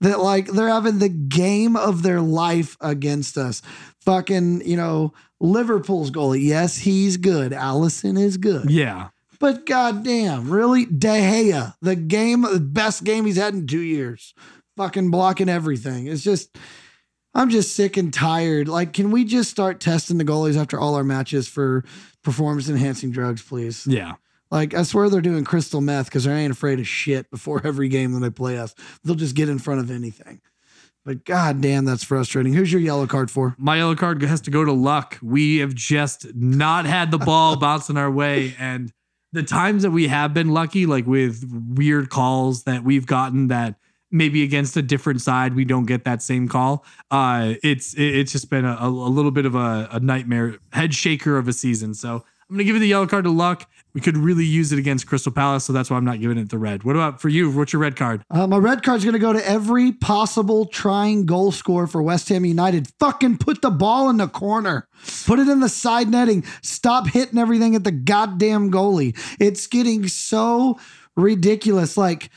that 0.00 0.20
like 0.20 0.46
they're 0.48 0.68
having 0.68 0.98
the 0.98 1.08
game 1.08 1.76
of 1.76 2.02
their 2.02 2.20
life 2.20 2.76
against 2.80 3.36
us 3.36 3.60
fucking 4.00 4.62
you 4.66 4.76
know 4.76 5.12
liverpool's 5.40 6.10
goalie 6.10 6.44
yes 6.44 6.78
he's 6.78 7.16
good 7.16 7.52
Alisson 7.52 8.18
is 8.18 8.36
good 8.36 8.70
Yeah. 8.70 9.08
but 9.40 9.66
goddamn, 9.66 10.50
really? 10.50 10.84
De 10.86 11.08
Gea, 11.08 11.74
the 11.82 11.96
game, 11.96 12.42
the 12.42 12.60
best 12.60 13.02
game 13.02 13.26
he's 13.26 13.36
had 13.36 13.54
in 13.54 13.66
two 13.66 13.80
years, 13.80 14.34
fucking 14.76 15.10
blocking 15.10 15.48
everything. 15.48 16.06
It's 16.06 16.22
just, 16.22 16.56
I'm 17.34 17.50
just 17.50 17.74
sick 17.74 17.96
and 17.96 18.12
tired. 18.12 18.68
Like, 18.68 18.92
can 18.92 19.10
we 19.10 19.24
just 19.24 19.50
start 19.50 19.80
testing 19.80 20.18
the 20.18 20.24
goalies 20.24 20.60
after 20.60 20.78
all 20.78 20.94
our 20.94 21.04
matches 21.04 21.48
for 21.48 21.84
performance 22.22 22.68
enhancing 22.68 23.10
drugs, 23.10 23.42
please? 23.42 23.86
Yeah. 23.86 24.12
Like, 24.50 24.74
I 24.74 24.82
swear 24.82 25.08
they're 25.08 25.22
doing 25.22 25.44
crystal 25.44 25.80
meth 25.80 26.06
because 26.06 26.24
they 26.24 26.32
ain't 26.32 26.52
afraid 26.52 26.78
of 26.78 26.86
shit 26.86 27.30
before 27.30 27.62
every 27.66 27.88
game 27.88 28.12
that 28.12 28.20
they 28.20 28.30
play 28.30 28.58
us. 28.58 28.74
They'll 29.02 29.14
just 29.14 29.34
get 29.34 29.48
in 29.48 29.58
front 29.58 29.80
of 29.80 29.90
anything. 29.90 30.40
But 31.04 31.24
goddamn, 31.24 31.84
that's 31.84 32.04
frustrating. 32.04 32.52
Who's 32.52 32.70
your 32.70 32.80
yellow 32.80 33.06
card 33.06 33.30
for? 33.30 33.56
My 33.58 33.78
yellow 33.78 33.96
card 33.96 34.22
has 34.22 34.40
to 34.42 34.50
go 34.50 34.64
to 34.64 34.72
luck. 34.72 35.18
We 35.20 35.58
have 35.58 35.74
just 35.74 36.32
not 36.34 36.84
had 36.84 37.10
the 37.10 37.18
ball 37.18 37.56
bouncing 37.58 37.96
our 37.96 38.10
way. 38.10 38.54
And 38.58 38.92
the 39.32 39.42
times 39.42 39.82
that 39.82 39.90
we 39.90 40.08
have 40.08 40.32
been 40.32 40.50
lucky, 40.50 40.86
like 40.86 41.06
with 41.06 41.44
weird 41.50 42.08
calls 42.10 42.64
that 42.64 42.84
we've 42.84 43.06
gotten 43.06 43.48
that 43.48 43.76
maybe 44.12 44.44
against 44.44 44.76
a 44.76 44.82
different 44.82 45.20
side, 45.20 45.54
we 45.54 45.64
don't 45.64 45.86
get 45.86 46.04
that 46.04 46.22
same 46.22 46.46
call. 46.46 46.84
Uh, 47.10 47.54
it's 47.62 47.94
it's 47.96 48.30
just 48.32 48.50
been 48.50 48.64
a, 48.64 48.76
a 48.80 48.88
little 48.88 49.30
bit 49.30 49.46
of 49.46 49.54
a, 49.54 49.88
a 49.90 50.00
nightmare, 50.00 50.58
head 50.72 50.94
shaker 50.94 51.38
of 51.38 51.48
a 51.48 51.52
season. 51.52 51.94
So 51.94 52.16
I'm 52.52 52.56
gonna 52.56 52.64
give 52.64 52.76
it 52.76 52.80
the 52.80 52.88
yellow 52.88 53.06
card 53.06 53.24
to 53.24 53.30
luck. 53.30 53.68
We 53.94 54.00
could 54.00 54.16
really 54.16 54.44
use 54.44 54.72
it 54.72 54.78
against 54.78 55.06
Crystal 55.06 55.32
Palace, 55.32 55.64
so 55.64 55.72
that's 55.72 55.90
why 55.90 55.96
I'm 55.96 56.04
not 56.04 56.20
giving 56.20 56.38
it 56.38 56.50
the 56.50 56.58
red. 56.58 56.82
What 56.84 56.96
about 56.96 57.20
for 57.20 57.28
you? 57.28 57.50
What's 57.50 57.72
your 57.72 57.80
red 57.80 57.96
card? 57.96 58.22
Uh, 58.30 58.46
my 58.46 58.56
red 58.56 58.82
card's 58.82 59.04
to 59.04 59.18
go 59.18 59.32
to 59.32 59.48
every 59.48 59.92
possible 59.92 60.66
trying 60.66 61.26
goal 61.26 61.52
scorer 61.52 61.86
for 61.86 62.02
West 62.02 62.28
Ham 62.30 62.44
United. 62.44 62.88
Fucking 62.98 63.38
put 63.38 63.60
the 63.60 63.70
ball 63.70 64.08
in 64.08 64.16
the 64.16 64.28
corner. 64.28 64.88
Put 65.26 65.38
it 65.38 65.48
in 65.48 65.60
the 65.60 65.68
side 65.68 66.08
netting. 66.08 66.44
Stop 66.62 67.08
hitting 67.08 67.38
everything 67.38 67.74
at 67.74 67.84
the 67.84 67.92
goddamn 67.92 68.70
goalie. 68.70 69.18
It's 69.38 69.66
getting 69.66 70.08
so 70.08 70.78
ridiculous. 71.16 71.96
Like, 71.96 72.30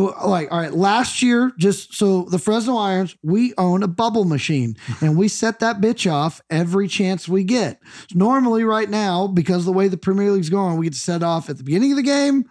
like 0.00 0.50
all 0.50 0.58
right, 0.58 0.72
last 0.72 1.22
year, 1.22 1.52
just 1.58 1.94
so 1.94 2.22
the 2.24 2.38
Fresno 2.38 2.76
Irons, 2.76 3.16
we 3.22 3.52
own 3.58 3.82
a 3.82 3.88
bubble 3.88 4.24
machine 4.24 4.76
and 5.00 5.16
we 5.16 5.28
set 5.28 5.60
that 5.60 5.80
bitch 5.80 6.10
off 6.10 6.40
every 6.50 6.88
chance 6.88 7.28
we 7.28 7.44
get. 7.44 7.80
Normally, 8.14 8.64
right 8.64 8.88
now, 8.88 9.26
because 9.26 9.64
the 9.64 9.72
way 9.72 9.88
the 9.88 9.96
Premier 9.96 10.30
League's 10.30 10.50
going, 10.50 10.78
we 10.78 10.86
get 10.86 10.94
to 10.94 10.98
set 10.98 11.22
off 11.22 11.50
at 11.50 11.58
the 11.58 11.64
beginning 11.64 11.92
of 11.92 11.96
the 11.96 12.02
game. 12.02 12.48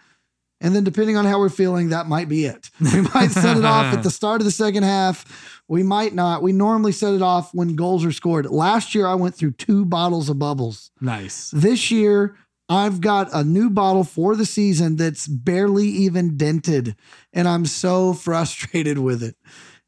And 0.63 0.75
then, 0.75 0.83
depending 0.83 1.17
on 1.17 1.25
how 1.25 1.39
we're 1.39 1.49
feeling, 1.49 1.89
that 1.89 2.05
might 2.05 2.29
be 2.29 2.45
it. 2.45 2.69
We 2.79 3.01
might 3.01 3.31
set 3.31 3.57
it 3.57 3.65
off 3.65 3.91
at 3.95 4.03
the 4.03 4.11
start 4.11 4.41
of 4.41 4.45
the 4.45 4.51
second 4.51 4.83
half. 4.83 5.61
We 5.67 5.81
might 5.81 6.13
not. 6.13 6.43
We 6.43 6.51
normally 6.51 6.91
set 6.91 7.15
it 7.15 7.23
off 7.23 7.51
when 7.53 7.75
goals 7.75 8.05
are 8.05 8.11
scored. 8.11 8.45
Last 8.45 8.93
year, 8.93 9.07
I 9.07 9.15
went 9.15 9.33
through 9.33 9.53
two 9.53 9.85
bottles 9.85 10.29
of 10.29 10.37
bubbles. 10.37 10.91
Nice. 11.01 11.49
This 11.49 11.89
year, 11.89 12.35
I've 12.71 13.01
got 13.01 13.27
a 13.33 13.43
new 13.43 13.69
bottle 13.69 14.05
for 14.05 14.33
the 14.33 14.45
season 14.45 14.95
that's 14.95 15.27
barely 15.27 15.87
even 15.87 16.37
dented. 16.37 16.95
And 17.33 17.45
I'm 17.45 17.65
so 17.65 18.13
frustrated 18.13 18.97
with 18.97 19.21
it. 19.21 19.35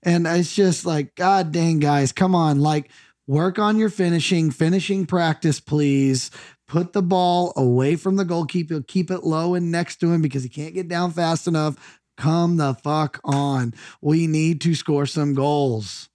And 0.04 0.28
it's 0.28 0.54
just 0.54 0.86
like, 0.86 1.16
God 1.16 1.54
dang, 1.54 1.80
guys, 1.80 2.12
come 2.12 2.36
on. 2.36 2.60
Like, 2.60 2.92
work 3.26 3.58
on 3.58 3.78
your 3.78 3.90
finishing, 3.90 4.52
finishing 4.52 5.06
practice, 5.06 5.62
please. 5.62 6.30
Put 6.68 6.92
the 6.92 7.02
ball 7.02 7.54
away 7.56 7.96
from 7.96 8.18
the 8.18 8.26
goalkeeper, 8.26 8.84
keep 8.86 9.10
it 9.12 9.24
low 9.24 9.56
and 9.56 9.72
next 9.72 10.02
to 10.02 10.12
him 10.12 10.22
because 10.22 10.44
he 10.44 10.50
can't 10.50 10.74
get 10.74 10.90
down 10.90 11.12
fast 11.12 11.48
enough. 11.48 12.02
Come 12.18 12.58
the 12.58 12.74
fuck 12.74 13.22
on. 13.24 13.74
We 14.02 14.28
need 14.28 14.60
to 14.62 14.76
score 14.76 15.06
some 15.06 15.34
goals. 15.34 16.10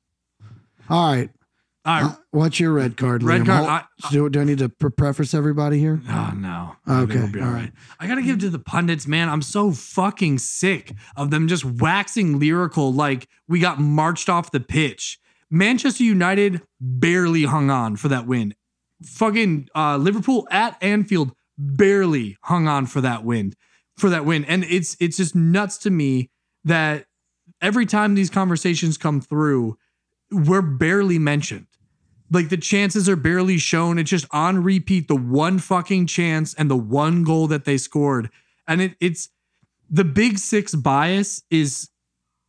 All 0.90 1.14
right. 1.14 1.30
All 1.84 2.02
right. 2.02 2.10
Uh, 2.12 2.16
what's 2.32 2.60
your 2.60 2.72
red 2.72 2.96
card? 2.96 3.22
Red 3.22 3.42
Liam? 3.42 3.46
card, 3.46 3.84
Hold- 4.02 4.12
do, 4.12 4.28
do 4.30 4.40
I 4.40 4.44
need 4.44 4.58
to 4.58 4.68
pre- 4.68 4.90
preface 4.90 5.32
everybody 5.32 5.78
here? 5.78 6.00
Oh 6.08 6.32
no. 6.36 6.76
I 6.86 7.00
Okay, 7.02 7.14
we'll 7.20 7.32
be 7.32 7.40
all 7.40 7.46
right. 7.46 7.54
right. 7.54 7.72
I 8.00 8.06
gotta 8.06 8.22
give 8.22 8.38
to 8.40 8.50
the 8.50 8.58
pundits, 8.58 9.06
man. 9.06 9.28
I'm 9.28 9.42
so 9.42 9.70
fucking 9.72 10.38
sick 10.38 10.92
of 11.16 11.30
them 11.30 11.48
just 11.48 11.64
waxing 11.64 12.38
lyrical 12.38 12.92
like 12.92 13.26
we 13.46 13.60
got 13.60 13.80
marched 13.80 14.28
off 14.28 14.50
the 14.50 14.60
pitch. 14.60 15.18
Manchester 15.50 16.04
United 16.04 16.60
barely 16.80 17.44
hung 17.44 17.70
on 17.70 17.96
for 17.96 18.08
that 18.08 18.26
win. 18.26 18.54
Fucking 19.02 19.68
uh, 19.74 19.96
Liverpool 19.96 20.46
at 20.50 20.76
Anfield 20.82 21.32
barely 21.56 22.36
hung 22.42 22.68
on 22.68 22.84
for 22.86 23.00
that 23.00 23.24
win. 23.24 23.54
For 23.96 24.10
that 24.10 24.24
win. 24.26 24.44
And 24.44 24.64
it's 24.64 24.96
it's 25.00 25.16
just 25.16 25.34
nuts 25.34 25.78
to 25.78 25.90
me 25.90 26.28
that 26.64 27.06
every 27.62 27.86
time 27.86 28.14
these 28.14 28.28
conversations 28.28 28.98
come 28.98 29.20
through, 29.22 29.78
we're 30.30 30.60
barely 30.60 31.18
mentioned. 31.18 31.66
Like 32.30 32.48
the 32.48 32.56
chances 32.56 33.08
are 33.08 33.16
barely 33.16 33.58
shown. 33.58 33.98
It's 33.98 34.10
just 34.10 34.26
on 34.30 34.62
repeat 34.62 35.08
the 35.08 35.16
one 35.16 35.58
fucking 35.58 36.06
chance 36.06 36.54
and 36.54 36.70
the 36.70 36.76
one 36.76 37.24
goal 37.24 37.46
that 37.48 37.64
they 37.64 37.78
scored. 37.78 38.30
And 38.66 38.80
it, 38.80 38.96
it's 39.00 39.30
the 39.88 40.04
big 40.04 40.38
six 40.38 40.74
bias 40.74 41.42
is 41.50 41.88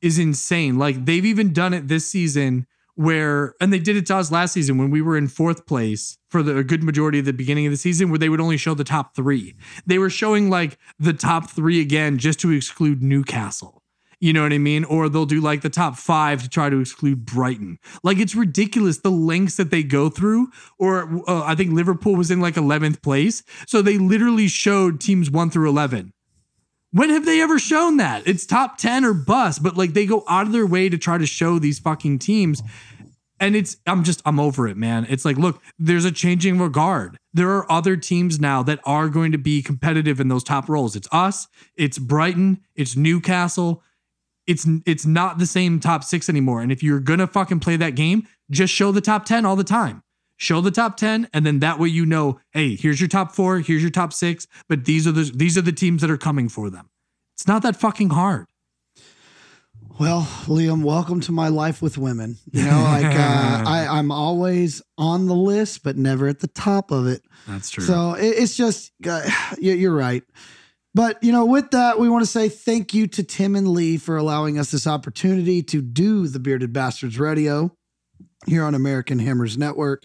is 0.01 0.19
insane. 0.19 0.77
Like 0.77 1.05
they've 1.05 1.25
even 1.25 1.53
done 1.53 1.73
it 1.73 1.87
this 1.87 2.05
season 2.05 2.67
where 2.95 3.55
and 3.61 3.71
they 3.71 3.79
did 3.79 3.95
it 3.95 4.05
to 4.07 4.15
us 4.17 4.31
last 4.31 4.53
season 4.53 4.77
when 4.77 4.91
we 4.91 5.01
were 5.01 5.17
in 5.17 5.27
fourth 5.27 5.65
place 5.65 6.17
for 6.29 6.43
the 6.43 6.63
good 6.63 6.83
majority 6.83 7.19
of 7.19 7.25
the 7.25 7.33
beginning 7.33 7.65
of 7.65 7.71
the 7.71 7.77
season 7.77 8.09
where 8.09 8.19
they 8.19 8.27
would 8.29 8.41
only 8.41 8.57
show 8.57 8.73
the 8.73 8.83
top 8.83 9.15
3. 9.15 9.55
They 9.85 9.97
were 9.97 10.09
showing 10.09 10.49
like 10.49 10.77
the 10.99 11.13
top 11.13 11.49
3 11.49 11.79
again 11.79 12.17
just 12.17 12.39
to 12.41 12.51
exclude 12.51 13.01
Newcastle. 13.01 13.78
You 14.19 14.33
know 14.33 14.43
what 14.43 14.51
I 14.51 14.57
mean? 14.57 14.83
Or 14.83 15.07
they'll 15.07 15.25
do 15.25 15.39
like 15.39 15.61
the 15.61 15.69
top 15.69 15.95
five 15.95 16.43
to 16.43 16.49
try 16.49 16.69
to 16.69 16.79
exclude 16.79 17.25
Brighton. 17.25 17.79
Like 18.03 18.19
it's 18.19 18.35
ridiculous 18.35 18.97
the 18.99 19.11
lengths 19.11 19.55
that 19.55 19.71
they 19.71 19.81
go 19.81 20.09
through. 20.09 20.49
Or 20.77 21.21
uh, 21.27 21.43
I 21.43 21.55
think 21.55 21.71
Liverpool 21.71 22.15
was 22.15 22.29
in 22.29 22.41
like 22.41 22.55
11th 22.55 23.01
place. 23.01 23.43
So 23.65 23.81
they 23.81 23.97
literally 23.97 24.47
showed 24.47 24.99
teams 24.99 25.31
one 25.31 25.49
through 25.49 25.69
11. 25.69 26.11
When 26.91 27.11
have 27.11 27.25
they 27.25 27.39
ever 27.41 27.59
shown 27.59 27.97
that? 27.97 28.27
It's 28.27 28.45
top 28.45 28.77
10 28.77 29.05
or 29.05 29.13
bust, 29.13 29.61
but 29.61 29.77
like 29.77 29.93
they 29.93 30.05
go 30.05 30.23
out 30.27 30.47
of 30.47 30.51
their 30.51 30.65
way 30.65 30.89
to 30.89 30.97
try 30.97 31.17
to 31.17 31.25
show 31.25 31.59
these 31.59 31.79
fucking 31.79 32.19
teams. 32.19 32.61
And 33.39 33.55
it's, 33.55 33.77
I'm 33.87 34.03
just, 34.03 34.21
I'm 34.25 34.39
over 34.39 34.67
it, 34.67 34.75
man. 34.75 35.05
It's 35.07 35.23
like, 35.23 35.37
look, 35.37 35.61
there's 35.77 36.03
a 36.03 36.11
changing 36.11 36.59
regard. 36.59 37.17
There 37.31 37.51
are 37.51 37.71
other 37.71 37.95
teams 37.95 38.39
now 38.39 38.63
that 38.63 38.79
are 38.85 39.07
going 39.07 39.31
to 39.31 39.37
be 39.37 39.61
competitive 39.61 40.19
in 40.19 40.27
those 40.27 40.43
top 40.43 40.67
roles. 40.67 40.95
It's 40.95 41.07
us, 41.11 41.47
it's 41.77 41.97
Brighton, 41.99 42.59
it's 42.75 42.97
Newcastle, 42.97 43.83
it's 44.49 44.67
it's 44.85 45.05
not 45.05 45.37
the 45.37 45.45
same 45.45 45.79
top 45.79 46.03
six 46.03 46.27
anymore. 46.27 46.61
And 46.61 46.71
if 46.71 46.83
you're 46.83 46.99
gonna 46.99 47.27
fucking 47.27 47.59
play 47.61 47.77
that 47.77 47.95
game, 47.95 48.27
just 48.51 48.73
show 48.73 48.91
the 48.91 48.99
top 49.01 49.23
10 49.25 49.45
all 49.45 49.55
the 49.55 49.63
time. 49.63 50.03
Show 50.41 50.61
the 50.61 50.71
top 50.71 50.95
10, 50.97 51.27
and 51.33 51.45
then 51.45 51.59
that 51.59 51.79
way 51.79 51.89
you 51.89 52.05
know, 52.05 52.39
hey, 52.51 52.75
here's 52.75 52.99
your 53.01 53.09
top 53.09 53.35
four, 53.35 53.59
here's 53.59 53.81
your 53.81 53.91
top 53.91 54.13
six, 54.13 54.47
but 54.69 54.85
these 54.85 55.05
are 55.05 55.11
the 55.11 55.31
these 55.35 55.57
are 55.57 55.61
the 55.61 55.71
teams 55.73 56.01
that 56.01 56.09
are 56.09 56.17
coming 56.17 56.49
for 56.49 56.69
them. 56.69 56.89
It's 57.35 57.47
not 57.47 57.61
that 57.63 57.75
fucking 57.75 58.09
hard. 58.11 58.47
Well, 59.99 60.21
Liam, 60.45 60.81
welcome 60.83 61.19
to 61.21 61.33
my 61.33 61.49
life 61.49 61.81
with 61.81 61.97
women. 61.97 62.37
You 62.53 62.63
know, 62.63 62.81
like 62.83 63.05
uh, 63.05 63.09
I, 63.67 63.85
I'm 63.89 64.11
always 64.11 64.81
on 64.97 65.27
the 65.27 65.35
list, 65.35 65.83
but 65.83 65.97
never 65.97 66.27
at 66.29 66.39
the 66.39 66.47
top 66.47 66.91
of 66.91 67.05
it. 67.07 67.21
That's 67.47 67.69
true. 67.69 67.83
So 67.83 68.13
it, 68.13 68.27
it's 68.27 68.55
just, 68.55 68.93
uh, 69.05 69.29
you- 69.59 69.73
you're 69.73 69.93
right. 69.95 70.23
But, 70.95 71.23
you 71.23 71.31
know, 71.31 71.45
with 71.45 71.71
that, 71.71 71.99
we 71.99 72.09
want 72.09 72.23
to 72.23 72.31
say 72.31 72.49
thank 72.49 72.93
you 72.93 73.07
to 73.07 73.23
Tim 73.23 73.55
and 73.55 73.67
Lee 73.67 73.97
for 73.97 74.17
allowing 74.17 74.57
us 74.57 74.71
this 74.71 74.87
opportunity 74.87 75.61
to 75.63 75.81
do 75.81 76.27
the 76.27 76.39
Bearded 76.39 76.73
Bastards 76.73 77.19
Radio 77.19 77.75
here 78.47 78.63
on 78.63 78.73
American 78.73 79.19
Hammers 79.19 79.57
Network. 79.57 80.03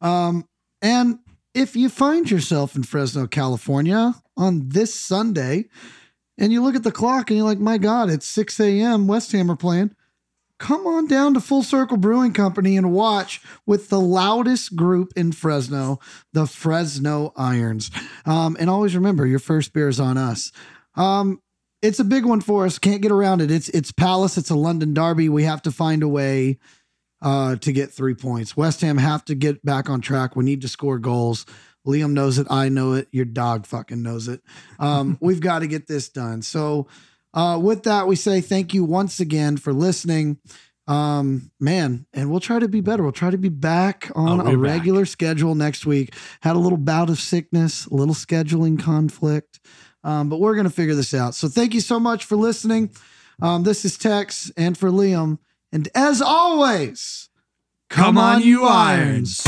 Um, 0.00 0.44
and 0.82 1.18
if 1.54 1.76
you 1.76 1.88
find 1.88 2.30
yourself 2.30 2.74
in 2.74 2.82
Fresno, 2.82 3.26
California 3.26 4.14
on 4.36 4.68
this 4.70 4.92
Sunday, 4.92 5.66
and 6.36 6.52
you 6.52 6.62
look 6.62 6.74
at 6.74 6.82
the 6.82 6.90
clock 6.90 7.30
and 7.30 7.38
you're 7.38 7.46
like, 7.46 7.60
my 7.60 7.78
God, 7.78 8.10
it's 8.10 8.26
6 8.26 8.58
a.m. 8.58 9.06
West 9.06 9.30
Ham 9.32 9.50
are 9.50 9.56
playing. 9.56 9.94
Come 10.64 10.86
on 10.86 11.06
down 11.06 11.34
to 11.34 11.42
Full 11.42 11.62
Circle 11.62 11.98
Brewing 11.98 12.32
Company 12.32 12.78
and 12.78 12.90
watch 12.90 13.42
with 13.66 13.90
the 13.90 14.00
loudest 14.00 14.74
group 14.74 15.12
in 15.14 15.30
Fresno, 15.30 16.00
the 16.32 16.46
Fresno 16.46 17.34
Irons. 17.36 17.90
Um, 18.24 18.56
and 18.58 18.70
always 18.70 18.94
remember, 18.94 19.26
your 19.26 19.40
first 19.40 19.74
beer 19.74 19.88
is 19.88 20.00
on 20.00 20.16
us. 20.16 20.52
Um, 20.96 21.42
it's 21.82 21.98
a 21.98 22.04
big 22.04 22.24
one 22.24 22.40
for 22.40 22.64
us. 22.64 22.78
Can't 22.78 23.02
get 23.02 23.12
around 23.12 23.42
it. 23.42 23.50
It's 23.50 23.68
it's 23.68 23.92
Palace. 23.92 24.38
It's 24.38 24.48
a 24.48 24.54
London 24.54 24.94
derby. 24.94 25.28
We 25.28 25.42
have 25.42 25.60
to 25.64 25.70
find 25.70 26.02
a 26.02 26.08
way 26.08 26.56
uh, 27.20 27.56
to 27.56 27.70
get 27.70 27.92
three 27.92 28.14
points. 28.14 28.56
West 28.56 28.80
Ham 28.80 28.96
have 28.96 29.22
to 29.26 29.34
get 29.34 29.62
back 29.66 29.90
on 29.90 30.00
track. 30.00 30.34
We 30.34 30.46
need 30.46 30.62
to 30.62 30.68
score 30.68 30.98
goals. 30.98 31.44
Liam 31.86 32.12
knows 32.12 32.38
it. 32.38 32.46
I 32.48 32.70
know 32.70 32.94
it. 32.94 33.08
Your 33.12 33.26
dog 33.26 33.66
fucking 33.66 34.02
knows 34.02 34.28
it. 34.28 34.40
Um, 34.78 35.18
we've 35.20 35.40
got 35.40 35.58
to 35.58 35.66
get 35.66 35.88
this 35.88 36.08
done. 36.08 36.40
So, 36.40 36.86
uh, 37.34 37.58
with 37.60 37.82
that, 37.82 38.06
we 38.06 38.16
say 38.16 38.40
thank 38.40 38.72
you 38.72 38.84
once 38.84 39.20
again 39.20 39.56
for 39.58 39.72
listening. 39.74 40.38
Um, 40.86 41.50
man, 41.58 42.04
and 42.12 42.30
we'll 42.30 42.40
try 42.40 42.58
to 42.58 42.68
be 42.68 42.80
better. 42.82 43.02
We'll 43.02 43.12
try 43.12 43.30
to 43.30 43.38
be 43.38 43.48
back 43.48 44.10
on 44.14 44.40
Oh, 44.40 44.44
a 44.46 44.50
we're 44.56 44.62
back. 44.64 44.78
regular 44.78 45.06
schedule 45.06 45.54
next 45.54 45.86
week. 45.86 46.14
Had 46.42 46.56
a 46.56 46.58
little 46.58 46.76
bout 46.78 47.08
of 47.10 47.18
sickness, 47.18 47.86
a 47.86 47.94
little 47.94 48.14
scheduling 48.14 48.78
conflict, 48.78 49.60
um, 50.04 50.28
but 50.28 50.40
we're 50.40 50.54
going 50.54 50.64
to 50.64 50.70
figure 50.70 50.94
this 50.94 51.14
out. 51.14 51.34
So, 51.34 51.48
thank 51.48 51.72
you 51.74 51.80
so 51.80 51.98
much 51.98 52.24
for 52.26 52.36
listening. 52.36 52.90
Um, 53.40 53.62
this 53.62 53.84
is 53.86 53.96
Tex 53.96 54.52
and 54.58 54.76
for 54.76 54.90
Liam. 54.90 55.38
And 55.72 55.88
as 55.94 56.20
always, 56.22 57.30
Come 57.88 58.18
on, 58.18 58.42
you 58.42 58.64
irons. 58.64 59.42